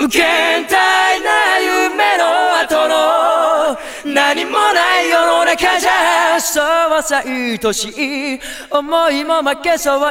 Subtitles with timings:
[0.00, 2.24] 無限大な夢の
[2.58, 3.78] 後の
[4.14, 6.60] 何もない世の中じゃそ
[6.98, 7.88] うさ愛し
[8.34, 10.04] い思いも負けそうに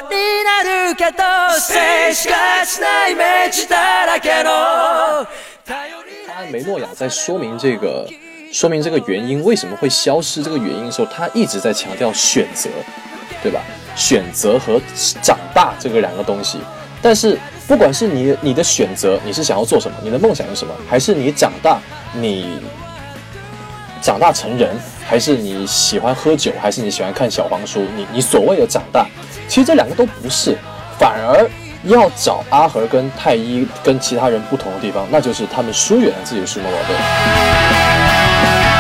[0.44, 1.24] なるけど
[1.60, 5.28] 静しかしないイメージだらけの
[5.64, 8.08] 頼り他梅诺亚在说明这个
[8.52, 12.70] 说明这个原因为什么会消失这个原因的时候，他一直在强调选择，
[13.44, 13.62] 对吧？
[13.96, 14.82] 选择和
[15.22, 16.60] 长大这个两个东西。
[17.03, 21.79] 但是不管是你你的选择，你是想要做什么，你的梦想是什么，还是你长大，
[22.13, 22.61] 你
[24.03, 29.07] 长大成人，还是你喜欢喝酒，还是你喜欢看小黄书，你你所谓的长大，
[29.49, 30.57] 其实这两个都不是，
[30.99, 31.49] 反而
[31.85, 38.80] 要找阿和跟太一跟其他人不同的地方，那就是他们疏远了自己的数码宝贝。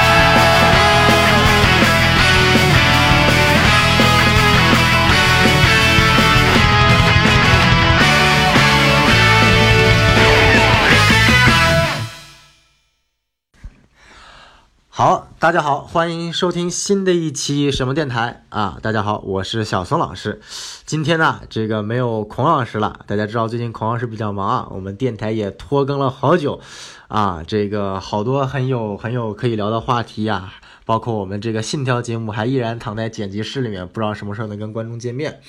[15.01, 18.77] 好，大家好，欢迎收听新的一期什么电台啊！
[18.83, 20.43] 大家好，我是小松老师。
[20.85, 23.01] 今天呢，这个没有孔老师了。
[23.07, 26.61] 大家知道最近孔老师比较忙啊，我们电台也拖更了好久
[27.09, 30.53] 啊，这个好多很有很有可以聊的话题呀、
[30.91, 35.41] 包括我们这个信条节目还依然躺在剪辑室里面，不知道什么时候能跟观众见面。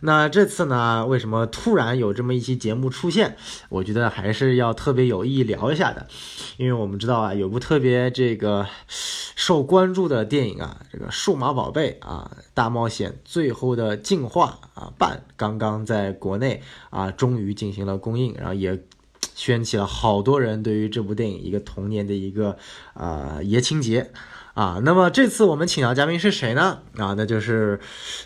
[0.00, 3.36] 那这次呢，为什么突然有这么一期节目出现？
[3.68, 6.06] 我觉得还是要特别有意义聊一下的，
[6.56, 18.82] 因为我们知道啊，有部特别这个受关注的电影啊，这个《数码宝贝》啊，《大冒险最后的进化》啊，半刚刚在国内啊，终于进行了公映，然后也。
[19.34, 22.56] 掀起了好多人对于这部电影一个童年的一个
[22.92, 24.10] 啊爷青结
[24.58, 24.80] 啊。
[24.82, 26.80] 那么这次我们请到嘉宾是谁呢？
[26.96, 27.78] 啊，那就是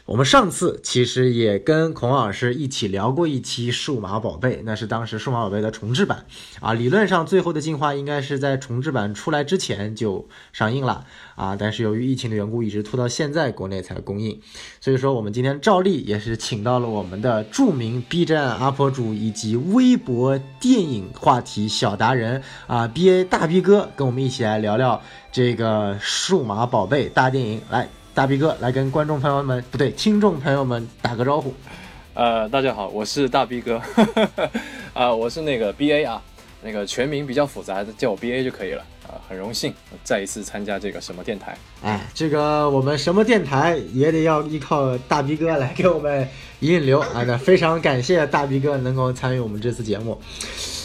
[0.07, 6.25] 我们上次其实也跟孔老师一起聊过一期《数码宝贝》，那是当时《数码宝贝》的重制版
[6.61, 6.73] 啊。
[6.73, 14.41] 理论上，最后的进化应该是在重制版出来之前就上映了啊，但是由于疫情的缘故，一直拖到现在国内才公映。
[14.81, 25.01] 所以说，我们今天照例也是请到了我们的著名 B 站 UP 主以及微博电影话题小达人啊，BA 大 B 哥，跟我们一起来聊聊
[25.31, 27.61] 这个数码宝贝大电影。
[27.71, 31.55] 来，大 B 哥来跟观众朋友们，不对，听众朋友们打个招呼。
[32.15, 33.81] 呃，大家好，我是大 B 哥，
[34.93, 36.23] 啊、我是那个 BA 啊，
[36.63, 38.85] 那个全名比较复杂，叫我 BA 就可以了、
[39.29, 39.73] 很荣幸
[40.05, 41.57] 再一次参加这个什么电台。
[41.83, 46.29] 哎，这个我们什么电台也得要依靠大 B 哥来给我们
[46.61, 47.25] 引流啊！
[47.27, 50.21] 那非常感谢大 B 哥能够参与我们这次节目。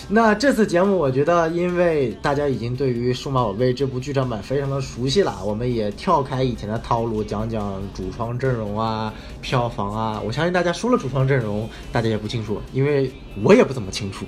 [0.10, 10.22] 那这次节目，我觉得因为大家已经对于《数码宝贝》这部剧场版非常的熟悉了，我们也跳开以前的套路，讲讲主创阵容啊、票房啊。
[10.26, 13.12] 我相信大家说了主创阵容，大家也不清楚，因为
[13.44, 14.26] 我也不怎么清楚。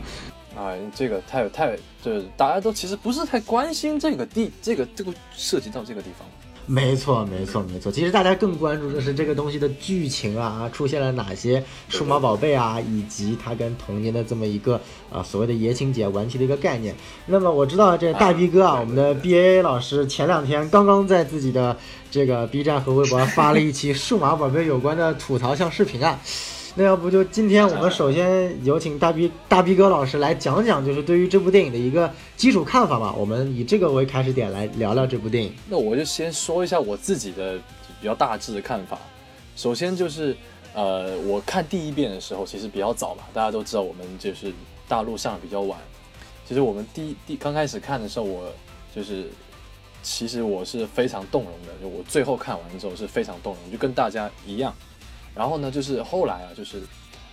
[0.60, 6.28] 啊，这个太太就是大家都其实不是太关心这个地，这个这个涉及到这个地方。
[6.66, 7.90] 没错，没错，没错。
[7.92, 16.94] 其实大家更关注的是这个东西的剧情啊，出现了哪些数码宝贝啊，以及它跟童年的这么一个呃所谓的爷青姐顽皮的一个概念。
[17.26, 21.76] 那么我知道这大 B 哥啊，我们的 BA 老师前两天刚刚在自己的
[22.12, 26.20] 这个 B 站和微博发了一期数码宝贝有关的吐槽向视频啊。
[26.76, 33.14] 那要不就今天我们首先有请大 B 大 B 哥老师来讲讲，就是对于这部电影的一个基础看法吧。
[33.18, 35.54] 我们以这个为开始点来聊聊这部电影。
[35.68, 37.58] 那我就先说一下我自己的
[38.00, 38.98] 比较大致的看法。
[39.56, 40.36] 首先就是，
[40.74, 44.54] 呃，我看第一遍的时候其实比较早吧，大家都知道我们就是
[44.88, 45.80] 大陆上比较晚。
[46.48, 48.50] 其实我们第一第刚开始看的时候，我
[48.96, 49.30] 就是
[50.02, 54.74] 其实我是非常动容的，就我最后看完之后是非常动容，就跟大家一样。
[55.36, 56.78] 然后呢，就是后来啊，就是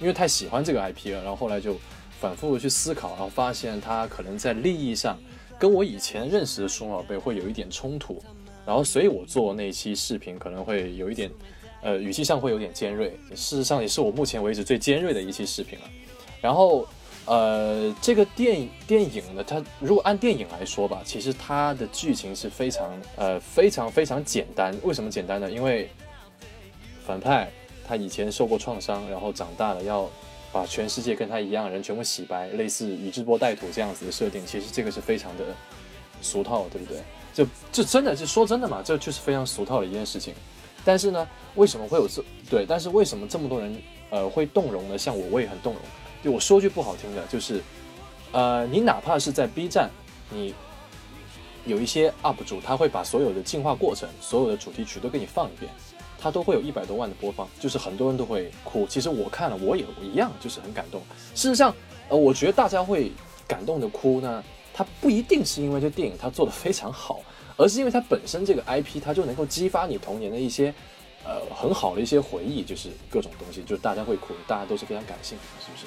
[0.00, 1.76] 因为太喜欢这个 IP 了，然后后来就
[2.20, 5.18] 反复去思考，然后发现它可能在利益上
[5.58, 8.22] 跟我以前认识的数码宝贝会有一点冲突，
[8.64, 11.30] 然后所以我做那期视频可能会有一点，
[11.82, 15.84] 呃，语气上会有点尖锐，事实上也是我目前为止最尖锐的一期视频了。
[16.40, 16.86] 然后，
[17.24, 24.76] 呃，这个电电影呢，它如果按电影来说吧，其实它的剧情是非常呃非常非常简单。
[24.82, 25.50] 为什么简单呢？
[25.50, 25.88] 因为
[27.04, 27.50] 反派
[27.86, 30.08] 他以前受过创伤，然后长大了要
[30.52, 35.44] 把全世界跟他一样的人全部洗白，类似宇智波带土这样子的设定，其实这个是非常的
[36.20, 37.02] 俗套，对不对？
[37.32, 40.34] 这这真的是说真的嘛，这就是非常俗套的一件事情。
[40.84, 42.64] 但是呢，为什么会有这对？
[42.66, 43.76] 但是为什么这么多人
[44.08, 44.96] 呃会动容呢？
[44.96, 45.82] 像我，我也很动容。
[46.24, 47.62] 就我说句不好听的，就是
[48.32, 49.90] 呃，你哪怕是在 B 站，
[50.30, 50.54] 你
[51.64, 55.70] 有一些 UP 主，他会把所有的进化过程、所有的主题曲都给你放一遍，
[56.26, 58.84] 他都会有一百多万的播放，就是很多人都会哭。
[58.88, 61.00] 其实我看了，我也一样，就是很感动。
[61.36, 61.72] 事实上，
[62.08, 63.12] 呃，我觉得大家会
[63.46, 64.42] 感动的哭呢，
[64.74, 67.20] 它不一定是因为这电影它做的非常好，
[67.56, 70.74] 而是因为它本身这个 IP 它就能够激发你童年的一些
[71.24, 75.86] 呃很好的一些回忆，就是各种东西，就是大家会哭，大家都是非常感性的，是不是？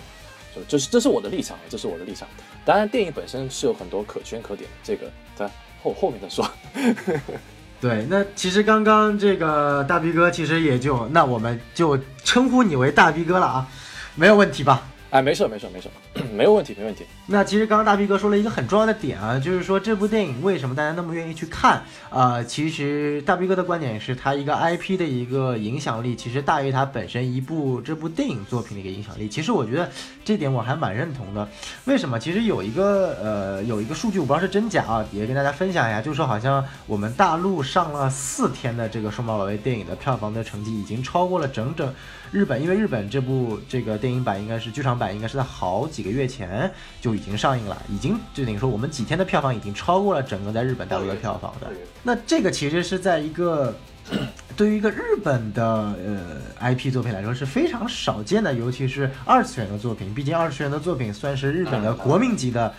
[0.56, 2.26] 就这是这是我的立场，这是我的立场。
[2.66, 5.52] 当然，电影本身是有很多可圈可点的，这个在
[5.84, 6.50] 后后面再说。
[7.82, 13.68] 对，那其实刚刚这个大 B 哥其实也就，那我们就称呼你为大 B 哥了啊，
[14.16, 14.84] 没有问题吧？
[15.12, 15.90] 哎，没事没事没事，
[16.36, 17.06] 没有问题没问题。
[17.32, 22.42] 那其实刚刚大 B 哥说了一个很重要的点啊，就是说这部电影为什么大家那么愿意去看啊？
[22.42, 29.30] 其实大 B 哥的观点是他一个 IP 的一个影响力，其实大于他本身一部这部电影作品的一个影响力。
[29.30, 29.88] 其实我觉得
[30.26, 31.48] 这点我还蛮认同的。
[31.86, 32.18] 为什么？
[32.18, 41.94] 其实有一个呃有一个数据，我不知道是真假啊，也跟大家分享一下，就是说好像我们大陆上了四天的这个数码宝贝电影的票房的成绩已经超过了整整。
[42.32, 46.72] 日本，因为日本这部这个电影版应该是剧场版，应该是在好几个月前
[47.02, 51.68] 就已经上映了，已经就等于说我们几天的票房已经超过了整个在日本大陆的票房的。
[52.02, 53.76] 那这个其实是在一个
[54.56, 62.74] 对于一个日本的呃 IP 作品来说是非常少见的，尤其是二次元的作品，毕竟二次元的作品算是日本的国民级的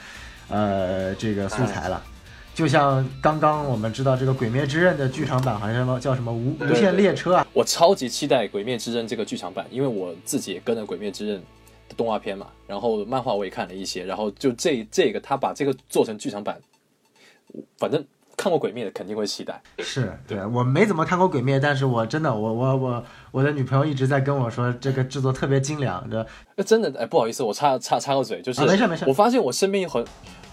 [0.48, 2.02] 呃这个素材了。
[2.52, 7.46] 就像刚刚我们知道这个《鬼灭之刃》的剧场版，好像什么叫什么无无限列车啊？
[7.52, 11.44] 我超级期待《鬼灭之刃》这个剧场版，因为我自己也跟着《鬼灭之刃》的
[11.96, 16.60] 动画片嘛，然后漫画我也看了一些，然后就这这个他把这个做成剧场版，
[17.78, 18.04] 反正
[18.36, 19.60] 看过《鬼灭的肯定会期待。
[19.78, 26.08] 是对我没怎么看过《鬼灭》，但是我真的我我我我的女朋友一直在跟我说这个制作特别精良，
[26.56, 30.04] 这真的哎不好意思，我插插插个嘴，就是没事没事，我发现我身边有很。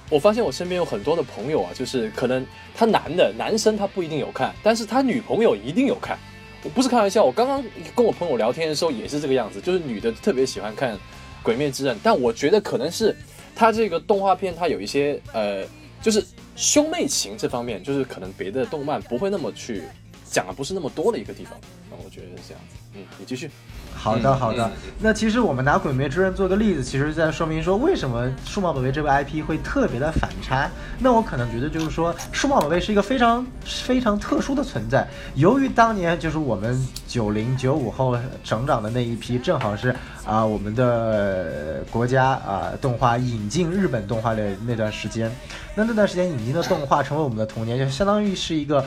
[0.10, 6.18] 我发现我身边有很多的朋友啊，就是可能他男的男生他不一定有看，但是他女朋友一定有看。
[6.64, 7.62] 我不是开玩笑，我刚刚
[7.94, 10.96] 跟我朋友聊天的时候也是这个样子，就是女的特别喜欢看
[11.48, 13.16] 《鬼灭之刃》，但我觉得可能是
[13.56, 15.66] 它这个动画片它有一些呃，
[16.02, 16.22] 就是
[16.58, 19.84] 兄妹情这方面，就是可能别的动漫不会那么去
[20.30, 21.58] 讲的不是那么多的一个地方。
[21.90, 22.76] 那我觉得是这样子。
[22.96, 23.50] 嗯，你继续。
[23.96, 24.70] 好的，好的。
[25.00, 30.70] 那其实我们拿《鬼灭之刃》做个例子，其实在说明说为什么数码宝贝这个 IP 会特别的反差。
[31.00, 35.06] 那我可能觉得就是说，数码宝贝是一个非常非常特殊的存在。
[35.36, 39.94] 由于当年就是我们九零九五后成长的那一批，正好是
[40.26, 45.30] 啊我们的国家啊动画引进日本动画的那段时间。
[45.76, 48.84] 那那段时间引进的动画成为我们的童年，就相当于是一个。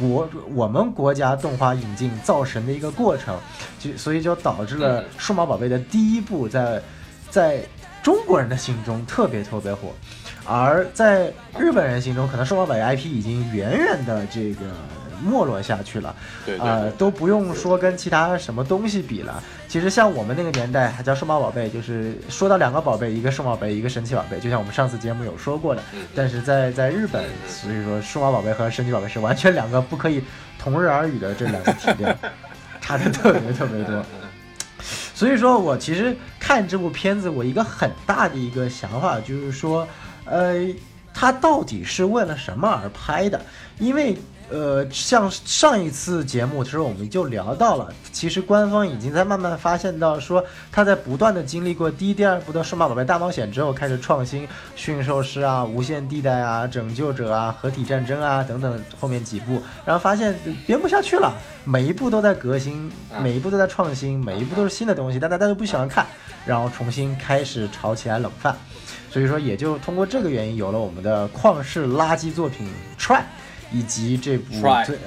[0.00, 3.38] 国我们国家动画引进造神的一个过程，
[3.78, 6.82] 就所以就导致了数码宝贝的第一部在
[7.28, 7.60] 在
[8.02, 9.90] 中国人的心中特别特别火，
[10.46, 14.62] 而在日本人心中，可能数码宝贝 IP 已经远远的这个。
[15.22, 16.16] 没落下去了，
[16.58, 19.42] 呃，都不用说跟其他什么东西比了。
[19.70, 25.82] 其实像我们那个年代还叫数码宝贝，就是说到两个宝贝，一个数码宝贝，一个神奇宝贝，就像我们上次节目有说过的。
[26.12, 30.24] 但是在在日本，所以说数码宝贝和神奇宝贝是完全两个不可以
[30.58, 32.18] 同日而语的这两个体量，
[32.82, 34.04] 差的特别特别多。
[35.14, 39.86] 所以说我其实看这部片子，我一个很大的一个想法就是说，
[40.24, 40.66] 呃，
[41.14, 43.40] 它到底是为了什么而拍的？
[43.78, 44.18] 因为。
[44.50, 60.36] 呃，像上一次节目，其实我们就聊到了，其实官方已经在慢慢发现到，说他在不断的经历过第一、第二部的数码宝贝大冒险之后，开始创新驯兽师啊、无限地带啊、拯救者啊、合体战争啊等等后面几部，然后发现
[60.66, 61.32] 编不下去了，
[61.64, 62.90] 每一部都在革新，
[63.22, 66.04] 每一部都在创新，每一部都是新的东西，但大家都不喜欢看，
[66.44, 68.56] 然后重新开始炒起来冷饭，
[69.12, 73.22] 所以说也就通过这个原因，有了我们的旷世垃圾作品 Try。
[73.72, 74.52] 以及这部
[74.84, 74.98] 最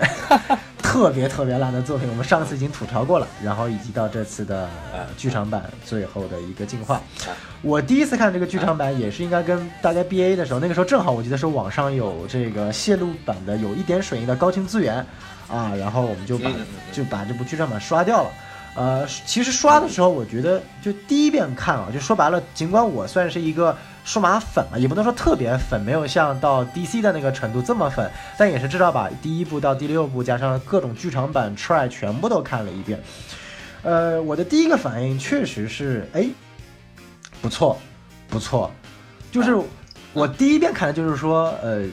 [0.81, 3.27] 特别特别烂的作品，我们上次已经吐槽过了。
[3.43, 7.01] 然后以及到这次的呃剧场版最后的一个进化。
[7.61, 14.97] 我第一次看这个剧场版也是应该跟大家 BA 的时候，那个时候正好我记得是网上有这个泄露版的有一点水印的高清资源
[15.49, 16.51] 啊，然后我们就把
[16.91, 18.29] 就把这部剧场版刷掉了。
[18.75, 23.75] 呃，其实刷的时候我觉得就第一遍看啊，就说白了，尽管我算是一个。
[24.03, 33.01] 数码粉嘛，也不能说特别粉，没有像到 DC 的那个程度这么粉，但也是至少把第一部到第六部加上各种剧场版 try 全部都看了一遍。
[33.81, 36.27] 呃，我的第一个反应确实是，哎，
[37.41, 37.77] 不错，
[38.29, 38.71] 不错，
[39.31, 39.57] 就是
[40.13, 41.85] 我第一遍看的就是说，呃，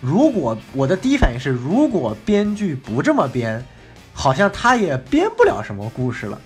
[0.00, 3.62] 如果我的第一反应是，如果编剧不这么编，
[4.12, 6.40] 好像他也编不了什么故事了。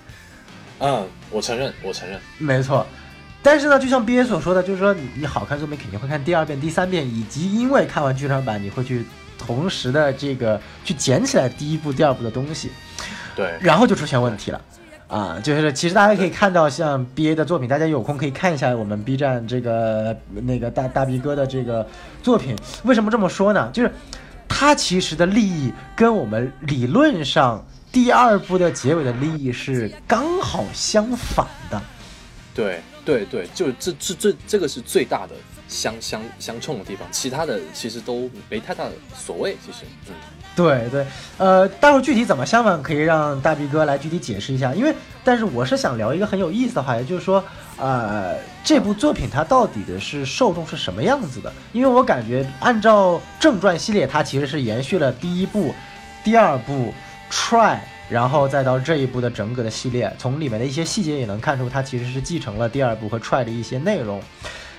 [0.80, 2.86] 嗯，我承认，我承认，没错。
[3.42, 9.04] 但是呢，就像 B A 所说的，就是说你你好看作品肯定会看第二遍、第三遍，以及因为看完剧场版，你会去
[9.38, 12.70] 同时的这个去捡起来第一部、第二部的东西，
[13.36, 14.60] 对，然后就出现问题了。
[15.06, 21.86] 啊，就是其实大家可以看到，像 B A 的作品，大家有空可以看一下我们 B 站这个那个大大 B 哥的这个
[22.22, 22.54] 作品。
[22.82, 23.70] 为什么这么说呢？
[23.72, 23.90] 就是
[24.46, 31.80] 他其实的利益跟我们理论上第二部的结尾的利益是刚好相反的。
[32.54, 35.34] 对对对，就这这这这个是最大的
[35.66, 39.56] 相相相冲的地方，其他的其实都没太大的所谓。
[39.64, 40.14] 其实，嗯。
[40.54, 41.06] 对对，
[41.38, 44.74] 呃，待会儿具体怎么相反，可以让大 B 哥来具体解释一下。
[44.74, 47.42] 因为，但是我是想聊一个很有意思的话，题就是说，
[47.78, 51.50] 呃，这部作品它到底的是受众是什么样子的？
[51.72, 55.72] 因为我感觉，按照正传系列，它其实是延续了第一部、
[56.22, 56.92] 第二部
[57.30, 64.22] Try，然后再到这一部的整个的系列，从里面的一些细节也能看出，它其实是继承了第二部和 Try 的一些内容。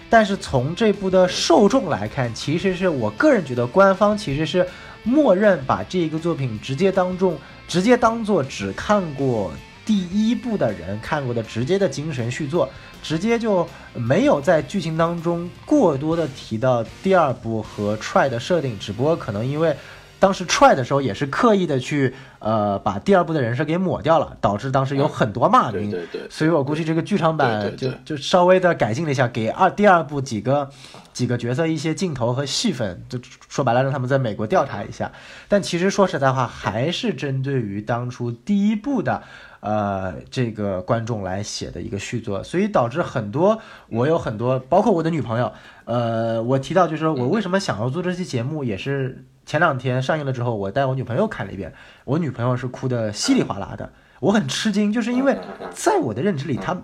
[0.10, 4.68] 但是从这部的受众来看，其实是我个人觉得，官方其实是。
[5.02, 7.38] 默认把这一个作品直接当众，
[7.70, 9.50] 直接当做只看过
[9.86, 12.70] 第一部的人看过的直接的精神续作，
[13.02, 19.74] 直接就没有在剧情当中过多的提到第二部和 try 的设定，只不过可能因为。
[20.20, 25.90] 当时 try 的时候也是刻意的去，呃，把第二部的人设给抹掉了，导致当时有很多骂名。
[25.90, 26.30] 对对对。
[26.30, 30.70] 所以我估计这个剧场版就就稍微的改进了一下，给二第二部几个
[31.14, 35.10] 几个角色一些镜头和戏份，就说白了让他们在美国调查一下。
[35.48, 39.24] 但其实说实在话，还是针对于当初第一部的，
[39.62, 45.54] 呃，这个观众来写的一个续作，所以导致很多我有很多，包括我的女朋友，
[45.86, 49.24] 呃，我提到就是说我为什么想要做这期节目，也是。
[49.50, 51.74] 前两天上映了之后，我带我女朋友看了一遍，
[52.06, 55.36] 我女朋友是哭的稀里哗啦的，我很吃惊，就是因为
[55.72, 56.80] 在我的认知里，她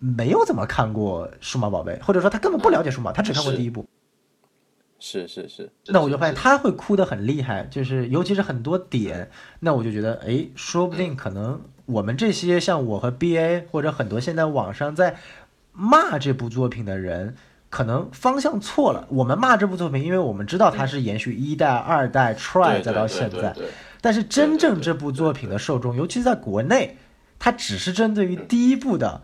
[0.00, 3.86] 没有怎么看过数码宝贝，或者说她根本不了解数码，她只看过第一部。
[4.98, 5.70] 是是是。
[5.86, 15.18] 那我就发现她会哭的很厉害，就是尤其是很多点，那我就觉得，哎，说不定可能我们这些像我和 BA 或者很多现在网上在
[15.70, 17.36] 骂这部作品的人。
[17.70, 19.06] 可能方向错了。
[19.10, 23.54] 我们骂这部作品，因为我们知道它是延续一代、二代、try 再到现在。
[24.00, 26.96] 但是真正这部作品的受众，尤其是在国内，
[27.38, 29.22] 它只是针对于第一部的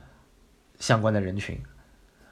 [0.79, 1.59] 相关的人群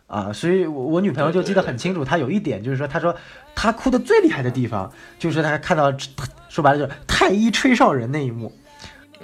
[0.07, 0.33] 啊。
[0.33, 3.15] 所以，我我女朋友就记得很清楚，她有一点就是说，她说
[3.55, 5.93] 她哭的最厉害的地方，就是她看到
[6.49, 8.53] 说白了就是太医吹哨人那一幕。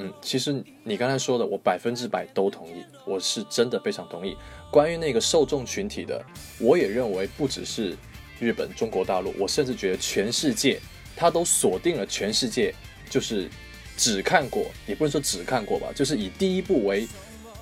[0.00, 4.37] 嗯，其实你刚才说的，我百分之百都同意，我是真的非常同意。
[4.71, 6.25] 关于那个受众群体的，
[6.61, 7.97] 我也认为不只是
[8.38, 10.78] 日本、中国大陆，我甚至觉得全世界，
[11.17, 12.73] 他都锁定了全世界，
[13.11, 13.49] 就是
[13.97, 17.09] 只看过，也不能说只看过吧，就是以第一部为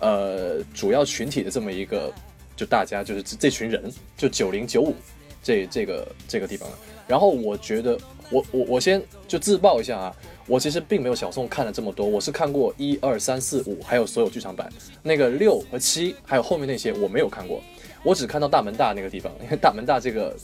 [0.01, 2.13] 呃主要群体的这么一个，
[2.55, 4.95] 就大家就是这群人，就九零九五
[5.43, 6.69] 这这个这个地方。
[7.09, 7.99] 然后我觉得，
[8.31, 10.17] 我我我先就自曝一下啊。
[10.47, 14.71] 我其实并没有小宋看了这么多，我是看过一二三四五，还有所有剧场版。
[15.03, 17.61] 那个六和七，还有后面那些我没有看过，
[18.05, 19.33] 我只看到大门大那个地方。
[19.43, 20.37] 因 为大门大这个，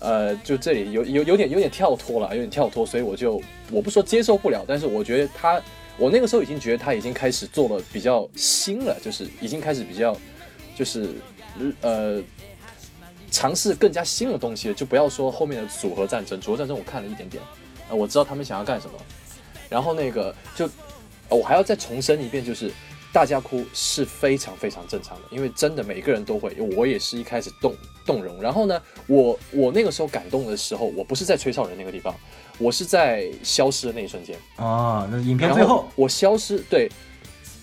[0.00, 5.58] 呃，就这里有有有点有点跳脱了，有点跳脱，所以我就我不说接受不了，但是我觉得他，
[5.96, 10.14] 我那个时候已经觉得他已经开始做了比较新了，就是已经开始比较，
[10.76, 11.08] 就是
[11.80, 12.22] 呃，
[13.30, 14.74] 尝试更加新的东西了。
[14.74, 17.42] 就不要说后面的组合战争，组合战争我看了一点点，
[17.88, 18.92] 啊，我知道他们想要干什么。
[19.72, 20.68] 然后那个就，
[21.30, 22.70] 我还要再重申一遍，就是
[23.10, 27.74] 大家哭是非常非常正常的，因为真的每个人都会，我也是一开始动
[28.04, 28.40] 动容。
[28.42, 32.14] 然后呢，我我那个时候感动的时候，我不是在吹哨人那个地方，
[32.58, 35.08] 我是在消失的那一瞬间啊。
[35.10, 36.90] 那影片最后我消失，对，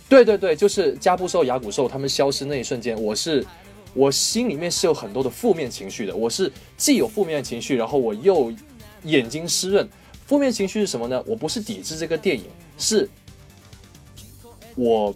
[0.09, 3.45] 对对对，就是加布兽、牙骨兽他们消失那一瞬间，我是
[3.93, 8.51] 我心里面是有很多的负面情绪的，我是既有负面情绪，然后我又
[9.03, 9.87] 眼睛湿润。
[10.29, 11.23] 负面情绪是什么呢？
[11.25, 12.45] 我不是抵制这个电影，
[12.77, 13.09] 是
[14.75, 15.11] 我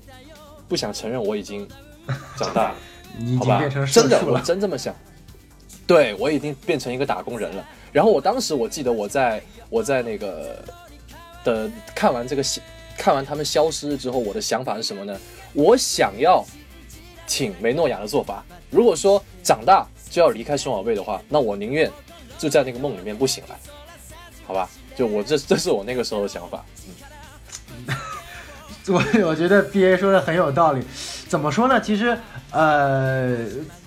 [0.68, 1.70] 不想承认我已经
[2.36, 2.76] 长大了，
[3.20, 4.96] 你已经变成真的，我真这么想。
[5.86, 7.64] 对我已经变成一个打工人了。
[7.92, 9.40] 然后我当时我记得我在
[9.70, 10.66] 我在那个
[11.44, 12.44] 的看完这个
[12.98, 15.16] 看完他们消失之后，我的想法是什么呢？
[15.54, 16.44] 我想要
[17.28, 18.44] 挺梅诺亚的做法。
[18.72, 21.92] 如果说长大就要离开数码宝贝的话，那我宁愿
[22.40, 23.56] 就在那个梦里面不醒来，
[24.48, 24.68] 好吧？
[24.96, 26.64] 就我这，这是我那个时候的想法。
[27.88, 27.96] 嗯，
[28.94, 30.82] 我我觉得 B A 说的很有道理。
[31.28, 31.82] 怎么说呢？
[31.82, 32.16] 其实，
[32.52, 33.36] 呃，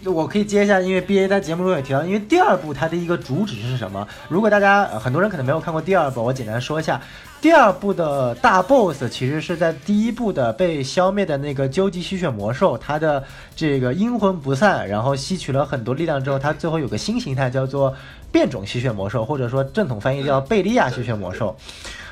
[0.04, 4.04] 我可以接一下，因为 B A 在节目中也提到，因为第二部它的一个主旨是什么？
[4.28, 7.00] 如果大家很多人可能没有看过第二部，我简单说一下，
[7.40, 13.22] 第二部的大 boss 其实是在第一部的被消灭的那个究极吸血魔兽，它的
[13.54, 17.94] 这个阴魂不散，然后吸取了很多力量之后，它最后有个新形态叫做
[18.30, 21.56] 变种吸血魔兽，或者说正统翻译叫贝利亚吸血魔兽。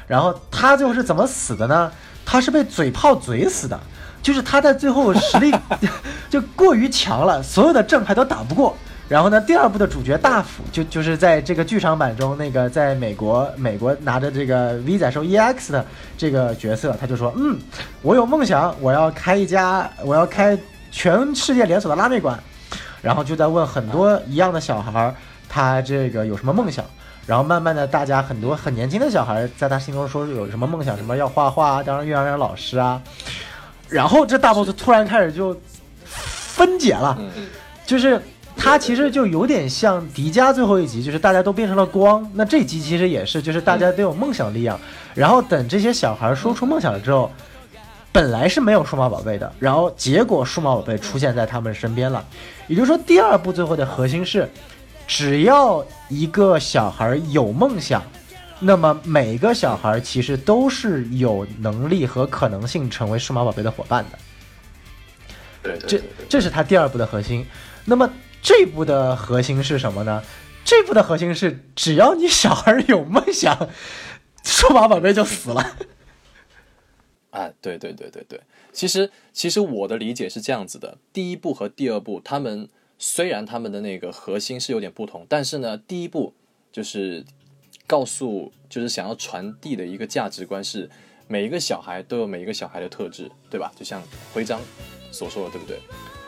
[0.07, 1.91] 然后他最后是怎么死的呢？
[2.25, 3.79] 他是被嘴炮嘴死的。
[4.23, 5.55] 就是他在最后实力
[6.31, 8.75] 就过于强了，所有的正派都打不过。
[9.07, 15.85] 然后呢，第二部的主角大辅就就是在这个剧场版中那个在美国美国拿着这个 V 仔兽 EX 的
[16.17, 17.59] 这个角色，他就说，嗯，
[18.01, 20.59] 我有梦想，我要开一家，我要开
[20.91, 22.43] 全世界连锁的拉面馆。
[23.03, 25.15] 然后就在问很多一样的小孩儿，
[25.55, 26.85] 他这个有什么梦想？
[27.27, 33.01] 然后慢慢的，大家很多很年轻的小孩在他心中说有什么梦想，什么要画画啊，当幼儿园老师啊。
[33.89, 35.57] 然后这大 boss 突然开始就
[36.05, 37.17] 分解了，
[37.87, 38.21] 就是
[38.57, 42.29] 他其实就有点像迪迦最后一集，就是大家都变成了光。
[42.35, 44.77] 那这集其实也是，就是大家都有梦想力量。
[45.15, 47.31] 然后等这些小孩说出梦想了之后。
[48.13, 52.25] 本来是没有数码宝贝的，然后结果数码宝贝出现在他们身边了，
[52.69, 54.49] 也就是说，第二部最后的核心是，
[55.07, 58.03] 只要一个小孩有梦想，
[58.61, 64.19] 那么每个小孩其实都是有能力和可能性成为数码宝贝的伙伴的。
[65.63, 67.47] 对，这这是他第二部的核心。
[67.85, 68.11] 那么
[68.43, 70.23] 这部的核心是什么呢？
[70.65, 73.69] 这部的核心是，只要你小孩有梦想，
[74.43, 75.77] 数码宝贝就死了。
[77.31, 78.41] 啊，对对对对对，
[78.73, 82.69] 其实其实我的理解是这样子的，第一部和第二部，他们
[83.07, 86.33] 虽然他们的那个核心是有点不同，但是呢，第一步
[86.73, 87.23] 就是
[87.87, 90.89] 告诉，就是想要传递的一个价值观是，
[91.29, 93.71] 每一个小孩都有每一个小孩的特质，对吧？
[93.77, 94.59] 就像徽章
[95.13, 95.79] 所说的，对不对？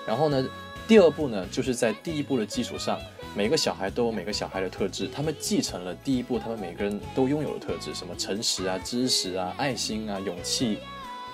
[0.07, 0.47] 然后呢，
[0.87, 3.01] 第二步呢，就是在第一步的基础上，
[3.35, 10.77] 每个小孩都有每个小孩的特质，他们继承了第一步他们每个人都拥有的特质，什么诚实啊、知识啊、爱心啊、勇气。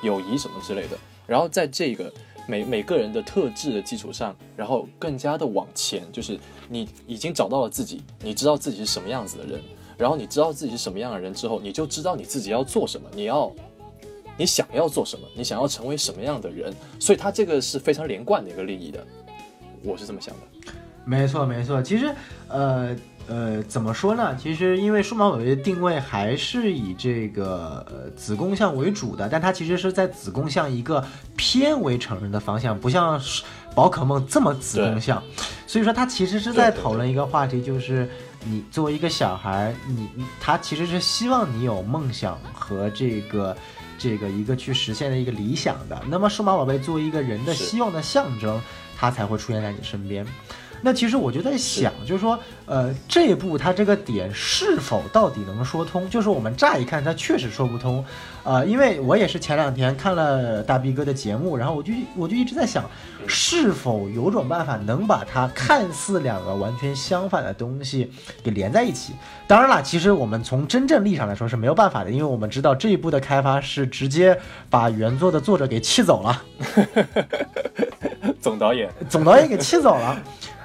[0.04, 0.96] 友谊什么之类的，
[1.26, 2.12] 然后在这个
[2.46, 9.60] 每每个人的特质的基础上，然后更加的往前，就是你已经找到了自己，你知道自己是什么样子的人，
[9.96, 13.52] 然后你知道自己是什么样的人之后，你就知道你自己要做什么，你要
[14.36, 19.06] 你想要做什么，你想要成为什么样的人，所以他这个是非常连贯的一个利益的，
[19.82, 20.72] 我是这么想的。
[21.04, 22.14] 没错，没错，其实，
[22.48, 22.96] 呃。
[23.28, 24.36] 呃，怎么说呢？
[24.36, 31.02] 其实因为数码宝贝的定位还是以这个呃子宫向为主的，但它其实是在子宫向一个
[31.36, 33.20] 偏为成人的方向，不像
[33.74, 35.22] 宝可梦这么子宫向。
[35.66, 38.06] 所以说，它其实是在讨论一个话题，就是
[38.44, 40.08] 你作为一个小孩，你
[40.40, 43.56] 他其实是希望你有梦想和这个
[43.96, 46.02] 这个一个去实现的一个理想的。
[46.08, 48.60] 那么数码宝贝作为一个人的希望的象征，
[48.98, 50.26] 它才会出现在你身边。
[50.82, 56.10] 那其实我就在想，就是说，呃，这部它这个点是否到底能说通？
[56.10, 58.04] 就是我们乍一看，它确实说不通，
[58.42, 62.84] 呃，因为我也是前两天看了大 B 哥的节目，然后我就我就一直在想，
[63.28, 68.10] 是否有种办法能把它看似两个完全相反的东西
[68.42, 69.12] 给连在一起？
[69.46, 74.36] 当然了，其实我们从真正意义上来说是没有办法的，因为我们知道这一部的开发是直接
[74.68, 76.42] 把原作的作者给气走了，
[78.42, 80.20] 总导演，总导演给气走了。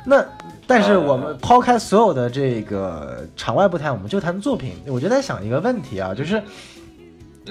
[0.10, 0.26] 那，
[0.66, 4.72] 但是我们抛开所有的这个场外不谈，我们就谈作品。
[4.88, 6.42] 我就在想一个问题啊，就是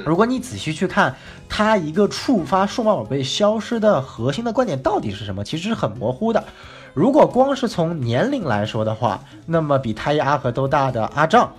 [0.07, 1.15] 如果你仔细去看，
[1.51, 6.43] 他一个触发数码宝贝消失的核心的观点到底是什么，其实是很模糊的。
[6.95, 11.53] 如果光是从年龄来说的话，那么比太一阿和都大的阿丈。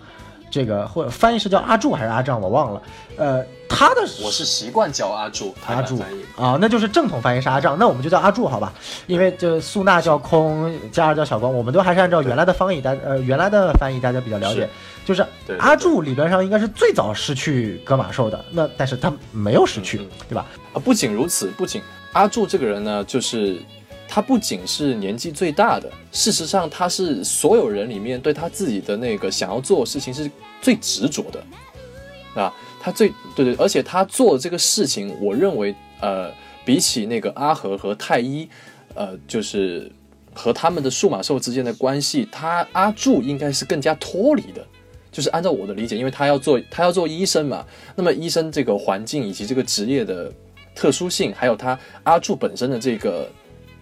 [0.49, 2.81] 这个或者翻译是叫阿柱还是阿丈，我忘了。
[3.17, 5.99] 呃，他的我是习惯叫阿柱，阿柱
[6.35, 8.73] 啊，那就是正统翻译是阿丈，那我们就叫阿柱好吧？
[9.07, 14.69] 因为这素娜叫空，加尔叫小光，我们都还是按照原来的翻译，大呃原来的翻译大家比较了解，
[15.05, 15.25] 就是
[15.59, 19.97] 阿柱理论上应该是最早失去格马兽的，那但是他没有失去，
[20.29, 20.45] 对吧？
[20.73, 21.81] 啊，不仅如此，不仅
[22.13, 23.61] 阿柱这个人呢，就是。
[24.07, 36.31] 他不仅是年纪最大的，事实上他是所有人里面对他自己的那个想要做的事情是最执着的，啊，他最对对，而且他做的这个事情，我认为，呃，
[36.65, 38.47] 比起那个阿和和太一，
[38.95, 39.91] 呃，就是
[40.33, 44.65] 和他们的数码兽之间的关系，他阿柱应该是更加脱离的，
[45.11, 47.65] 就是按照我的理解，因为他要做他要做医生嘛，
[47.95, 50.31] 那么医生这个环境以及这个职业的
[50.73, 53.29] 特殊性，还有他阿柱本身的这个。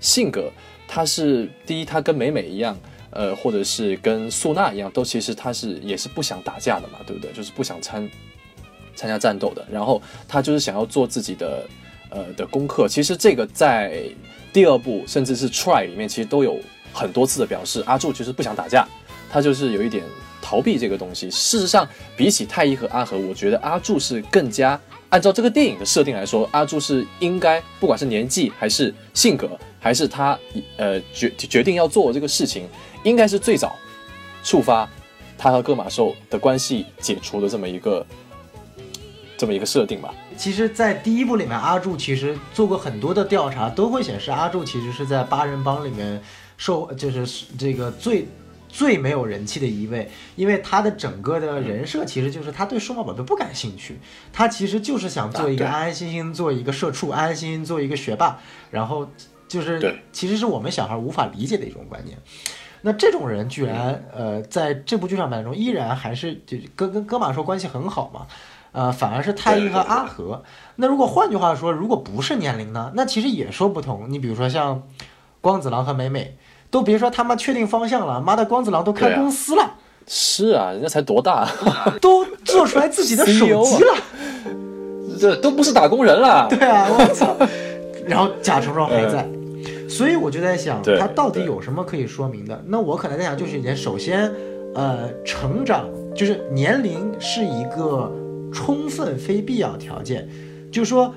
[0.06, 0.52] 性格，
[0.88, 2.78] 他是第一，他跟美美一样，
[3.10, 7.32] 呃，或者是跟素娜一样，都其实他是也是不想打架的嘛，对不对？
[7.34, 8.08] 就是不想参
[8.96, 9.66] 参加战斗的。
[9.72, 11.68] 然后他就是想要做自己的
[12.12, 12.88] 呃的功课。
[12.88, 14.04] 其实这个在
[14.54, 16.60] 第二部甚至是 Try 里面，其实都有
[16.94, 17.84] 很多次的表示。
[17.88, 18.88] 阿柱其实不想打架，
[19.30, 20.04] 他就是有一点
[20.42, 21.32] 逃避这个东西。
[21.32, 29.50] 事实上，比起太一和阿和，我觉得阿柱是更加按照这个电影的设定来说，阿柱是应该不管是年纪还是性格。
[29.86, 30.36] 还是他
[30.78, 32.68] 呃决决定要做这个事情，
[33.04, 33.76] 应该是最早
[34.44, 34.90] 触发
[35.38, 38.04] 他和戈马兽的关系解除的这么一个
[39.38, 40.12] 这么一个设定吧。
[40.36, 46.20] 其实，在第一部里面，阿柱其实做过很多的调查，都会显示阿柱其实是在八人帮里面
[46.58, 48.28] 受，就是这个最
[48.68, 54.00] 最没有人气的一位，因为他的整个的人设其实就是他对数码宝贝不感兴趣，
[54.34, 58.40] 他其实就是想做一个安安心心做一个社畜，安安心心做一个学霸，
[58.72, 59.08] 然后
[59.56, 62.18] 就是其实是我们小孩无法理解的一种观念。
[62.82, 68.28] 那这种人居然呃，在这部剧场版中依然还是就跟跟哥马说关系很好嘛，
[68.74, 70.44] 呃，反而是太一和阿和。
[70.76, 74.06] 那如果换句话说，如果不是年龄呢，那其实也说不通。
[74.10, 74.84] 你比如说像
[75.42, 76.38] 光子郎和美美，
[76.70, 81.50] 都别说他妈确定方向了，妈的，光子郎都开公司了，是啊，人家才多大，
[82.02, 83.96] 都做出来自己的手 机了，
[85.20, 86.48] 这都不是打工人了。
[86.50, 87.36] 对啊，我操！
[88.06, 89.28] 然后甲虫兽还在，
[89.96, 92.62] 所以我就在想，对它到底有什么可以说明的？
[92.68, 94.30] 那我可能在想，就是也首先，
[94.74, 98.12] 呃，成长就是年龄是一个
[98.52, 100.28] 充分非必要条件，
[100.70, 101.16] 就是说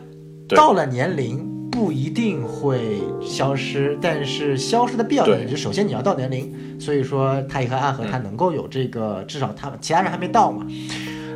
[0.51, 10.65] 到了年龄不一定会消失，但是消失的必要条件就是首先你要到年龄，所以说太乙和阿和他能够有这个，至少他们其他人还没到嘛。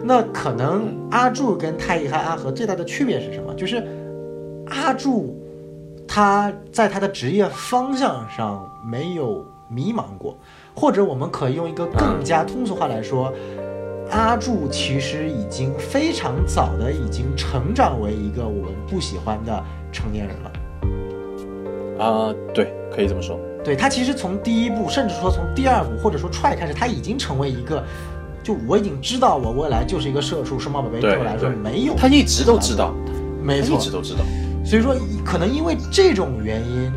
[0.05, 3.53] 那可能阿柱跟太乙和阿和最大的区别是什么？
[3.55, 3.85] 就是
[4.67, 5.42] 阿柱
[6.15, 10.37] 他在他的职业方向上没有迷茫过，
[10.75, 13.33] 或者我们可以用一个更加通俗话来说，
[14.11, 22.05] 阿柱其实已经非常早的已经成长为一个我们不喜欢的成年人了。
[22.05, 23.41] 啊、对，可以这么说。
[23.65, 27.83] 对他其实从第一部，甚至说从第二部或者说 try 开始，他已经成为一个，
[28.43, 32.93] 就我已经知道我未来就是一个社畜，数码宝贝对对我来说没有，他一直都知道，
[33.43, 34.21] 没错他一，直都知道。
[34.65, 34.95] 所以说
[35.25, 36.93] 可能因为这种原因，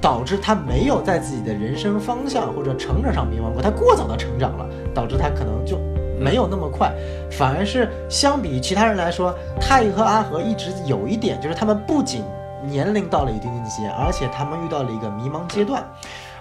[0.00, 5.78] 导致他没有在自己的人生方向或者成长上迷茫过，他过早的成长了，导致他可能就
[6.18, 6.92] 没有那么快，
[7.30, 12.24] 反而是相比其他人来说，太乙和阿和一直有一点，就是他们不仅
[12.64, 15.84] 年龄到了一定年纪，而且他们遇到了一个迷茫阶段。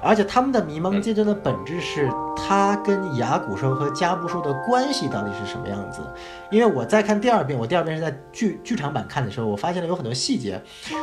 [0.02, 6.02] 而且他们的迷茫阶段的本质是，他跟牙骨兽和加布兽的关系到底是什么样子？
[6.50, 10.62] 因为我在看第二遍，我第二遍是在剧剧场版看的时候，我发现了有很多细节，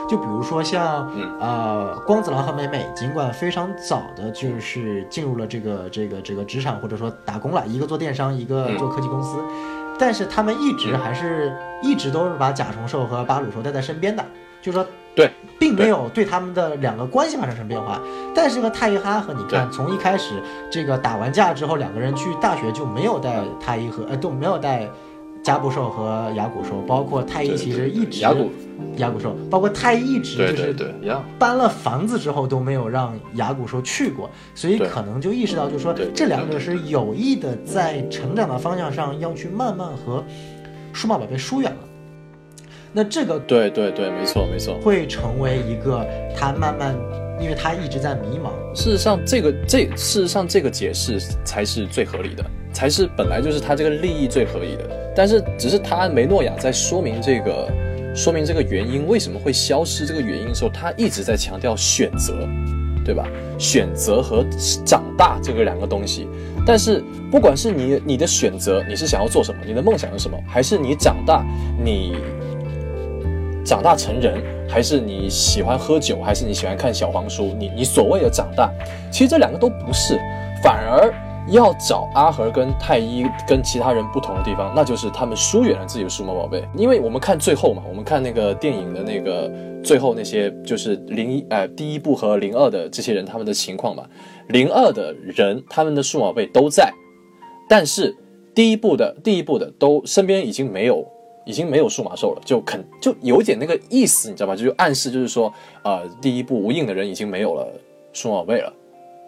[0.09, 1.37] 就比如说像嗯。
[1.41, 9.39] 呃光子郎和美美，尽管非常早的就是进入了这个这个这个职场或者说打工了，一个做电商，一个做科技公司，
[9.99, 14.25] 但是他们一直还是一直都是把甲虫兽和巴鲁兽带在身边的，
[14.67, 18.01] 就是说对，并没有对他们的两个关系发生什么变化。
[18.35, 24.91] 但是呢，太一哈和你看，从一开始这个打完架之后，两个人去大学就没有带太一和呃都没有带
[25.41, 28.51] 加布兽和牙骨兽，包括太一其实一直牙骨
[28.97, 31.25] 牙骨兽，包括太一一直对就是对对，一样。
[31.39, 40.25] 搬了房子之后都没有让牙骨兽去过，所以可能就意识到，就是说这两者是有意的在成长的方向上要去慢慢和
[40.93, 41.79] 数码宝贝疏远了。
[42.97, 44.81] 那这个对对对，没错没错。
[44.81, 46.03] 会成为一个
[46.35, 46.97] 他慢慢，
[47.39, 55.13] 因为他一直在迷茫，事实上，这个这事实上这个解释才是最合理的，才是本来就是他这个利益最合理的。
[55.15, 57.71] 但是只是他梅诺亚在说明这个
[58.15, 62.49] 说明这个原因为什么会消失这个原因的时候，他一直在强调选择，
[63.05, 63.29] 对吧？
[63.59, 64.43] 选择和
[64.87, 66.27] 长大这个两个东西。
[66.67, 71.45] 但是不管是你你的选择，你是想要做什么，你的梦想是什么，还是你长大
[71.85, 72.17] 你
[73.67, 77.53] 长大成人，还是你喜欢喝酒，还是你喜欢看小黄书？
[77.59, 78.73] 你你所谓的长大，
[79.11, 80.17] 其实这两个都不是，
[80.63, 81.13] 反而
[81.49, 86.63] 要找阿和跟太一跟其他人不同的地方，那就是他们疏远了自己的数码宝贝。
[86.77, 89.51] 因为我们看最后嘛，我们看那个电影的那个
[89.83, 94.05] 最后那些就是零一呃第一部和零二的这些人他们的情况嘛，
[94.49, 96.93] 零二的人他们的数码宝贝都在，
[97.69, 98.17] 但是
[98.55, 101.05] 第一部的第一部的都身边已经没有。
[101.47, 104.55] 已经没有数码兽了，就肯就有点那个意思，你知道吧？
[104.55, 105.51] 就暗示就是说，
[105.83, 107.67] 呃，第一部无印的人已经没有了
[108.13, 108.71] 数码宝贝了，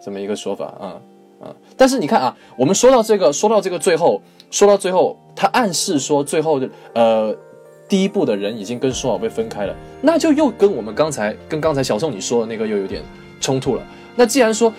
[0.03, 1.01] 这么一个说法啊
[1.41, 7.33] 啊、但是你看啊，我们说到这个，说到这个最后，说到最后，他暗示说最后的呃
[7.87, 13.01] 第一部的人已经跟数码宝贝分开了，那就又跟我们刚才跟刚才小宋你说的那个又有点
[13.39, 13.81] 冲突了。
[14.17, 14.73] 那既然说，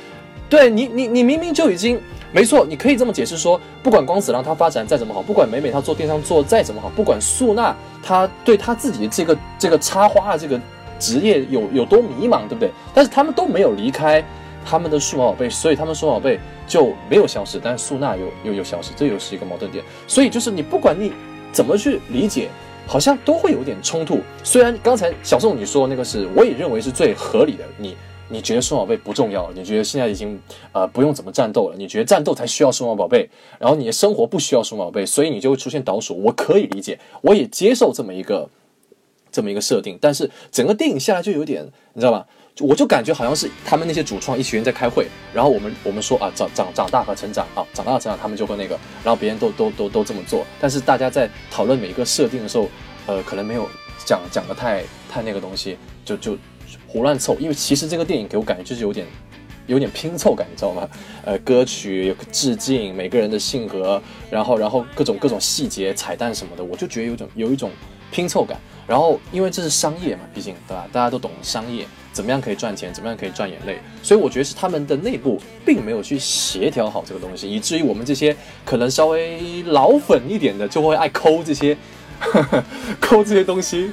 [0.51, 1.99] 对你你你明明就已经
[2.33, 10.61] 没错，你可以这么解释说，不管光子郎他发展再怎么好，不管美美她做电商做再怎么好，不管素娜她对她自己这个这个插花的这个
[10.99, 12.71] 职业有有多迷茫，对不对？
[12.93, 14.23] 但是他们都没有离开
[14.65, 19.83] 他们的数码宝贝，所以他们数码宝贝就没有消失，但是素娜又又有消失，这又是一个矛盾点。
[20.07, 21.13] 所以就是你不管你
[21.53, 22.49] 怎么去理解，
[22.87, 24.21] 好像都会有点冲突。
[24.45, 27.97] 虽然刚才小宋你说那个是，我也认为是最合理的，你
[28.31, 30.41] 你觉得数码宝贝不重要，你觉得现在已经
[30.73, 36.17] 呃不用怎么战斗了，你觉得战斗才需要数码宝贝，然后你的生活不需要数码宝贝，所以你就会出现倒数。
[36.23, 38.49] 我可以理解，我也接受这么一个
[39.31, 42.27] 这么一个设定，但是整个电影下来就有点，你知道吧？
[42.61, 52.69] 我就感觉好像是他们那些主创一群人在开会，然后我们我们说啊长长长大和成长啊长大成长，他们就会那个，然后别人都都都都这么做，但是大家在讨论每一个设定的时候，
[53.07, 53.67] 呃，可能没有
[54.05, 56.37] 讲讲的太太那个东西，就就
[56.93, 59.07] 胡乱凑，因为其实这个电影给我感觉就是有点
[59.69, 60.89] 有点拼凑感，你知道吗？
[61.25, 67.71] 呃，歌曲有致敬，每个人的性格，然后然后各种各种细节彩蛋什么的，我就觉得有种有一种
[68.11, 68.59] 拼凑感。
[68.89, 70.85] 然后因为这是商业嘛，毕竟对吧？
[70.91, 81.77] 大家都懂商业，怎么样可以赚钱，怎么样可以赚眼泪，所以我觉得是他们的内部并没有去协调好这个东西，以至于我们这些可能稍微老粉一点的就会爱抠这些
[82.19, 82.65] 呵呵
[82.99, 83.93] 抠这些东西。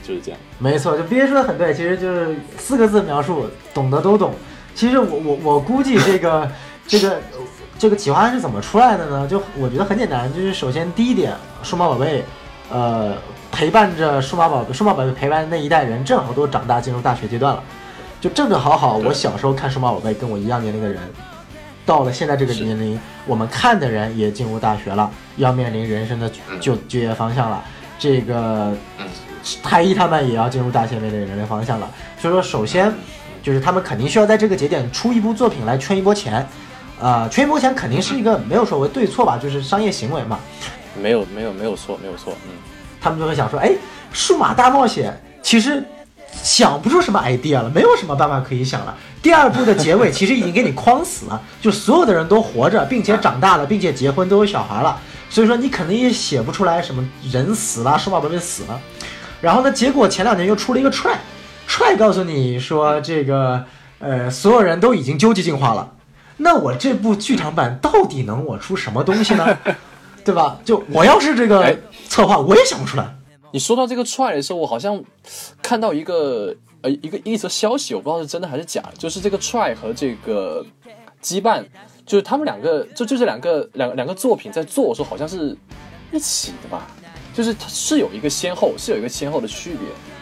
[0.00, 0.40] 啊，就是这样。
[0.58, 4.32] 没错，就憋说的很对，其实就是四个字描述，懂得都懂。
[4.74, 6.50] 其实我我我估计这个
[6.86, 7.20] 这个
[7.78, 9.26] 这个企划案是怎么出来的呢？
[9.28, 12.24] 就我觉得很简单，就是首先第一点，数码宝贝，
[12.70, 13.14] 呃，
[13.50, 17.62] 陪伴着数码宝贝，数码宝贝陪伴那一代人，正好都长大进入大学阶段了，
[18.20, 21.00] 就正正好好，我小时候看数码宝贝，跟我一样年龄的人，
[21.84, 27.62] 到了现在这个年龄，我们看的人也进入大学了，要面临人生的就就业方向了，
[27.98, 28.72] 这个。
[29.62, 32.92] 太一他们也要进入大前辈的人类方向了，所以说首先
[33.42, 36.46] 就是他们肯定需要在这个节点出一部作品来圈一波钱，
[37.00, 40.38] 啊、圈一波钱肯定是一个没有所谓对错吧，就是商业行为嘛。
[41.00, 42.50] 没有没有没有错没有错，嗯，
[43.00, 43.72] 他们就会想说，哎，
[44.12, 45.82] 数码大冒险其实
[46.42, 48.94] 想不出什么 idea 了，没有什么办法可以想了。
[49.22, 55.00] 第二部的结尾 其实已经给你框死了，就所有的人都活着，并且长大了，并且结婚都有小孩了，
[55.30, 58.80] 所以说你肯定也写不出来什么人死了，数码宝贝死了。
[59.40, 61.18] 然后呢，结果前两年又出了一个踹，
[61.66, 63.64] 踹告诉你说这个
[63.98, 65.94] 呃所有人都已经究极进化了，
[66.36, 69.58] 那我这部剧场版到底能我出什么东西呢？
[70.22, 70.60] 对吧？
[70.64, 71.74] 就我要是这个哎
[72.06, 73.14] 策划，我也想不出来。
[73.52, 75.02] 你说到这个踹的时候，我好像
[75.62, 80.64] 看到一个呃一个一则消息，我不知道是真的还是假的，就是这个踹和这个
[81.22, 81.64] 羁绊，
[82.04, 85.56] 就是他们两个就就这两个两两个作品在做的时候，好像是
[86.12, 86.86] 一起的吧？
[87.32, 89.80] 就是它是有一个先后，是有一个先后的区别，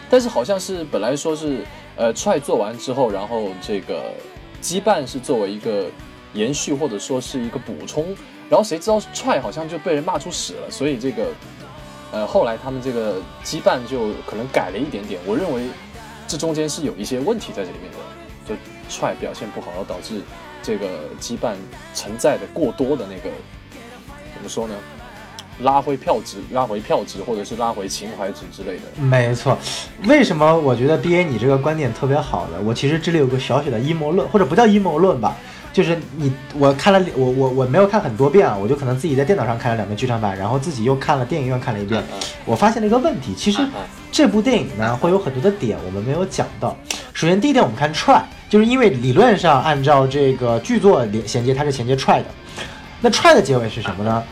[0.09, 1.63] 但是好像是本来说是
[1.95, 4.13] 呃踹做完之后，然后这个
[4.61, 5.87] 羁绊是作为一个
[6.33, 8.15] 延续或者说是一个补充，
[8.49, 11.27] 然后谁知道踹好像就被人骂出屎了，所以这个
[12.11, 15.63] 呃后来他们这个羁绊就可能改了一点点，我认为
[16.27, 17.97] 这中间是有一些问题在这里面的，
[18.47, 18.55] 就
[18.87, 20.21] 踹表现不好，然后导致
[20.61, 20.87] 这个
[21.19, 21.55] 羁绊
[21.95, 23.31] 承载的过多的那个
[24.35, 24.75] 怎么说呢？
[25.61, 29.01] 拉回票值，拉回票值，或者是拉回情怀值之类的。
[29.01, 29.57] 没错，
[30.05, 32.57] 为什么我觉得 B A 你这个观点特别好呢？
[32.63, 35.35] 我其实这里有个小小的阴谋论，或者不叫阴谋论吧，
[35.73, 42.03] 就是你我看了我我我没有看很多遍啊，我就可能自己在电脑上看了两遍剧场版，然后自己又看了电影院看了一遍，
[42.45, 43.61] 我发现了一个问题，其实
[44.11, 46.75] 这部电影呢会有很多的点我们没有讲到。
[47.13, 52.25] 首先第一点，我们看 try，就是因为理论上按照这个剧作连衔接，它是衔接 try 的。
[53.01, 54.23] 那 try 的结尾是什么呢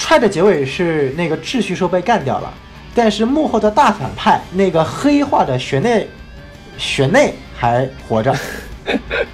[0.00, 2.52] ？try 的结尾是那个秩序兽被干掉了，
[2.94, 6.08] 但是幕后的大反派那个黑化的玄内，
[6.78, 8.34] 玄内还活着，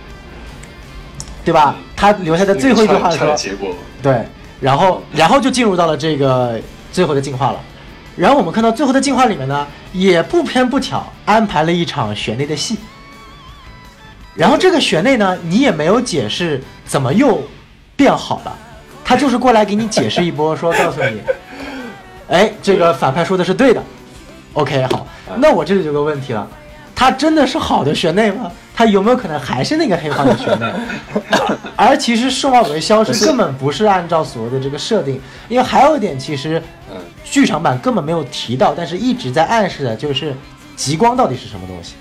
[1.44, 1.76] 对吧？
[1.94, 4.26] 他留下的最后一句话说，结果对，
[4.60, 6.60] 然后然后就进入到了这个
[6.92, 7.60] 最后的进化了。
[8.16, 12.76] 然后我们看到最后的进化里面呢，也不偏不巧安排了一场玄内的戏。
[14.34, 17.42] 然后这个玄内呢，你也没有解释怎么又
[17.94, 18.58] 变好了，
[19.06, 21.20] 他就是过来给你解释一波， 说告诉你，
[22.28, 23.80] 哎，这个反派说的是对的。
[24.54, 26.44] OK，好，那我这里就有个问题了，
[26.92, 28.50] 他真的是好的学内吗？
[28.74, 30.72] 他有没有可能还是那个黑化的学内？
[31.76, 40.34] 而其实数码宝贝消失根本不是按照所谓的这个设定，因为还有一点，其实嗯剧场版根本没有提到，但是一直在暗示的就是
[40.74, 41.94] 极光到底是什么东西。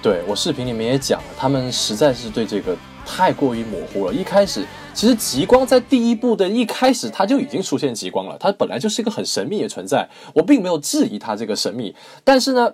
[0.00, 4.12] 对我视频里面也讲了，他们实在是对这个太过于模糊了。
[4.14, 11.94] 一开始，其实极光在第一部的一开始，它就已经出现极光了，它本来就是一个很神秘的存在，我并没有质疑它这个神秘。
[12.22, 12.72] 但是呢，